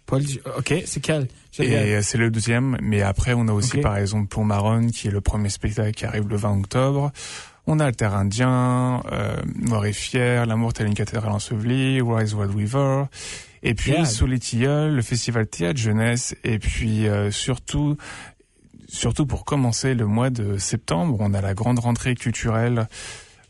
Paul, 0.05 0.21
ok, 0.57 0.73
c'est 0.85 0.99
quel 0.99 1.27
Et 1.59 2.01
c'est 2.01 2.17
le 2.17 2.29
deuxième, 2.29 2.77
mais 2.81 3.01
après 3.01 3.33
on 3.33 3.47
a 3.47 3.51
aussi 3.51 3.73
okay. 3.73 3.81
par 3.81 3.97
exemple 3.97 4.27
Plomb 4.27 4.43
Marron 4.43 4.87
qui 4.87 5.07
est 5.07 5.11
le 5.11 5.21
premier 5.21 5.49
spectacle 5.49 5.91
qui 5.91 6.05
arrive 6.05 6.27
le 6.27 6.35
20 6.35 6.59
octobre. 6.59 7.11
On 7.67 7.79
a 7.79 7.87
le 7.87 7.95
Terre 7.95 8.13
Indien, 8.13 9.01
euh, 9.11 9.35
Noir 9.55 9.85
et 9.85 9.93
Fier, 9.93 10.45
L'amour 10.45 10.73
tel 10.73 10.85
une 10.85 10.93
cathédrale 10.93 11.31
ensevelie, 11.31 11.99
Rise 12.01 12.35
Wild 12.35 12.55
River, 12.55 13.05
et 13.63 13.73
puis 13.73 13.93
yeah. 13.93 14.05
Sous 14.05 14.27
les 14.27 14.37
tilleuls, 14.37 14.93
le 14.93 15.01
Festival 15.01 15.47
Théâtre 15.47 15.79
Jeunesse, 15.79 16.35
et 16.43 16.59
puis 16.59 17.07
euh, 17.07 17.31
surtout, 17.31 17.97
surtout 18.87 19.25
pour 19.25 19.45
commencer 19.45 19.95
le 19.95 20.05
mois 20.05 20.29
de 20.29 20.59
septembre, 20.59 21.17
on 21.19 21.33
a 21.33 21.41
la 21.41 21.55
grande 21.55 21.79
rentrée 21.79 22.13
culturelle 22.13 22.87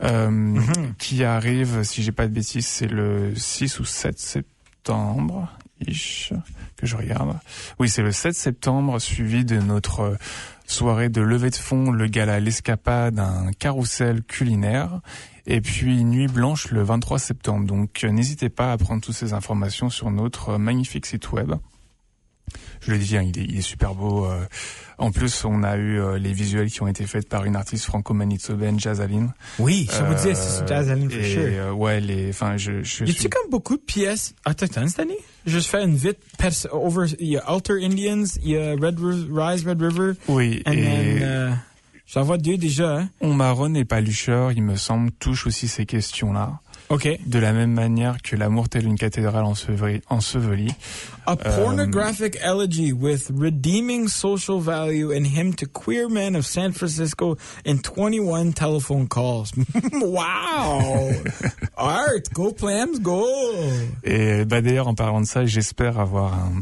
euh, 0.03 0.29
mm 0.29 0.59
-hmm. 0.59 0.95
qui 0.97 1.25
arrive, 1.25 1.83
si 1.83 2.01
j'ai 2.01 2.13
pas 2.13 2.27
de 2.27 2.33
bêtises, 2.33 2.67
c'est 2.67 2.87
le 2.87 3.35
6 3.35 3.79
ou 3.79 3.85
7 3.85 4.17
septembre 4.17 5.49
que 5.79 6.85
je 6.85 6.95
regarde. 6.95 7.37
Oui, 7.79 7.89
c'est 7.89 8.01
le 8.01 8.11
7 8.11 8.33
septembre, 8.33 8.99
suivi 8.99 9.45
de 9.45 9.59
notre 9.59 10.17
soirée 10.67 11.09
de 11.09 11.21
levée 11.21 11.49
de 11.49 11.55
fonds, 11.55 11.91
le 11.91 12.07
gala 12.07 12.39
L'Escapade, 12.39 13.19
un 13.19 13.51
carrousel 13.51 14.23
culinaire. 14.23 15.01
Et 15.47 15.61
puis 15.61 16.03
Nuit 16.03 16.27
Blanche 16.27 16.71
le 16.71 16.81
23 16.81 17.19
septembre. 17.19 17.67
Donc 17.67 18.03
n'hésitez 18.03 18.49
pas 18.49 18.71
à 18.71 18.77
prendre 18.77 19.01
toutes 19.01 19.15
ces 19.15 19.33
informations 19.33 19.89
sur 19.89 20.09
notre 20.09 20.57
magnifique 20.57 21.05
site 21.05 21.31
web. 21.31 21.53
Je 22.81 22.91
le 22.91 22.97
dis, 22.97 23.17
hein, 23.17 23.23
il, 23.23 23.39
est, 23.39 23.43
il, 23.43 23.57
est, 23.57 23.61
super 23.61 23.95
beau. 23.95 24.25
Euh, 24.25 24.45
en 24.97 25.11
plus, 25.11 25.43
on 25.45 25.63
a 25.63 25.75
eu 25.75 25.99
euh, 25.99 26.17
les 26.17 26.31
visuels 26.31 26.69
qui 26.69 26.81
ont 26.81 26.87
été 26.87 27.05
faits 27.05 27.27
par 27.27 27.45
une 27.45 27.55
artiste 27.55 27.85
franco-manitobaine, 27.85 28.79
Jazzaline. 28.79 29.33
Oui, 29.59 29.87
je 29.91 29.97
euh, 29.97 30.05
vous 30.05 30.13
disais, 30.13 30.35
c'est 30.35 30.67
Jazzaline, 30.67 31.09
for 31.09 31.19
et, 31.19 31.31
sure. 31.31 31.43
Euh, 31.43 31.71
ouais, 31.71 31.99
les, 31.99 32.29
enfin, 32.29 32.57
je, 32.57 32.83
je 32.83 33.05
y 33.05 33.11
a-tu 33.11 33.29
comme 33.29 33.49
beaucoup 33.49 33.75
de 33.75 33.81
pièces? 33.81 34.35
Autochtones 34.47 34.87
cette 34.87 34.99
année? 34.99 35.17
Juste 35.45 35.69
faire 35.69 35.83
une 35.83 35.95
vite, 35.95 36.19
over, 36.71 37.07
il 37.19 37.27
y 37.27 37.37
a 37.37 37.41
Alter 37.41 37.83
Indians, 37.83 38.25
il 38.43 38.51
y 38.51 38.57
a 38.57 38.71
Red 38.71 38.99
Rise, 38.99 39.67
Red 39.67 39.81
River. 39.81 40.13
Oui, 40.27 40.61
and 40.65 40.71
et... 40.71 41.19
Then, 41.19 41.59
J'en 42.07 42.21
vois 42.21 42.37
deux 42.37 42.57
déjà, 42.57 42.99
hein? 42.99 43.09
On 43.19 43.33
Marronne 43.33 43.75
et 43.75 43.83
Palucheur, 43.83 44.51
il 44.51 44.61
me 44.61 44.75
semble, 44.75 45.11
touche 45.11 45.47
aussi 45.47 45.67
ces 45.67 45.87
questions-là. 45.87 46.59
Ok. 46.89 47.07
De 47.25 47.39
la 47.39 47.51
même 47.51 47.71
manière 47.71 48.21
que 48.21 48.35
l'amour 48.35 48.69
tel 48.69 48.85
une 48.85 48.97
cathédrale 48.97 49.43
ensevelie. 49.43 50.01
ensevelie. 50.09 50.71
A 51.25 51.35
pornographic 51.35 52.35
um, 52.35 52.59
elegy 52.59 52.93
with 52.93 53.31
redeeming 53.33 54.07
social 54.07 54.59
value 54.59 55.11
and 55.11 55.25
hymn 55.25 55.55
to 55.55 55.65
queer 55.65 56.07
men 56.07 56.35
of 56.35 56.45
San 56.45 56.71
Francisco 56.71 57.37
in 57.65 57.79
21 57.79 58.53
telephone 58.53 59.07
calls. 59.07 59.51
wow! 59.93 61.11
Art, 61.77 62.31
go 62.33 62.51
plans, 62.51 62.99
go! 62.99 63.25
Et 64.03 64.45
bah 64.45 64.61
d'ailleurs, 64.61 64.87
en 64.87 64.93
parlant 64.93 65.21
de 65.21 65.25
ça, 65.25 65.45
j'espère 65.45 65.99
avoir 65.99 66.35
un... 66.35 66.61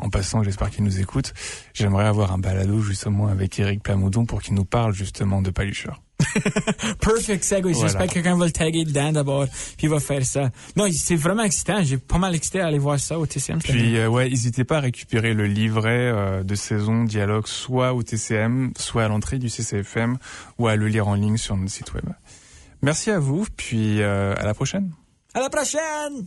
En 0.00 0.10
passant, 0.10 0.42
j'espère 0.42 0.70
qu'il 0.70 0.84
nous 0.84 1.00
écoute. 1.00 1.32
J'aimerais 1.72 2.06
avoir 2.06 2.32
un 2.32 2.38
balado 2.38 2.80
justement 2.80 3.28
avec 3.28 3.58
Eric 3.58 3.82
Plamondon 3.82 4.24
pour 4.26 4.42
qu'il 4.42 4.54
nous 4.54 4.64
parle 4.64 4.94
justement 4.94 5.42
de 5.42 5.50
Palucheur. 5.50 6.03
Perfect 7.00 7.44
segue. 7.44 7.66
Voilà. 7.66 7.86
J'espère 7.86 8.06
que 8.06 8.12
quelqu'un 8.12 8.36
va 8.36 8.46
le 8.46 8.52
taguer 8.52 8.84
dedans 8.84 9.12
d'abord, 9.12 9.46
puis 9.46 9.86
il 9.86 9.88
va 9.88 10.00
faire 10.00 10.24
ça. 10.24 10.50
Non, 10.76 10.86
c'est 10.92 11.16
vraiment 11.16 11.42
excitant. 11.42 11.82
J'ai 11.82 11.98
pas 11.98 12.18
mal 12.18 12.34
excité 12.34 12.60
à 12.60 12.66
aller 12.66 12.78
voir 12.78 12.98
ça 12.98 13.18
au 13.18 13.26
TCM. 13.26 13.58
Puis, 13.58 13.96
euh, 13.96 14.08
ouais, 14.08 14.28
n'hésitez 14.28 14.64
pas 14.64 14.78
à 14.78 14.80
récupérer 14.80 15.34
le 15.34 15.46
livret 15.46 16.10
euh, 16.12 16.42
de 16.42 16.54
saison 16.54 17.04
dialogue 17.04 17.46
soit 17.46 17.94
au 17.94 18.02
TCM, 18.02 18.72
soit 18.78 19.04
à 19.04 19.08
l'entrée 19.08 19.38
du 19.38 19.48
CCFM, 19.48 20.18
ou 20.58 20.68
à 20.68 20.76
le 20.76 20.88
lire 20.88 21.08
en 21.08 21.14
ligne 21.14 21.36
sur 21.36 21.56
notre 21.56 21.72
site 21.72 21.92
web. 21.94 22.04
Merci 22.82 23.10
à 23.10 23.18
vous, 23.18 23.46
puis 23.56 24.02
euh, 24.02 24.34
à 24.36 24.44
la 24.44 24.54
prochaine. 24.54 24.92
À 25.34 25.40
la 25.40 25.50
prochaine! 25.50 26.26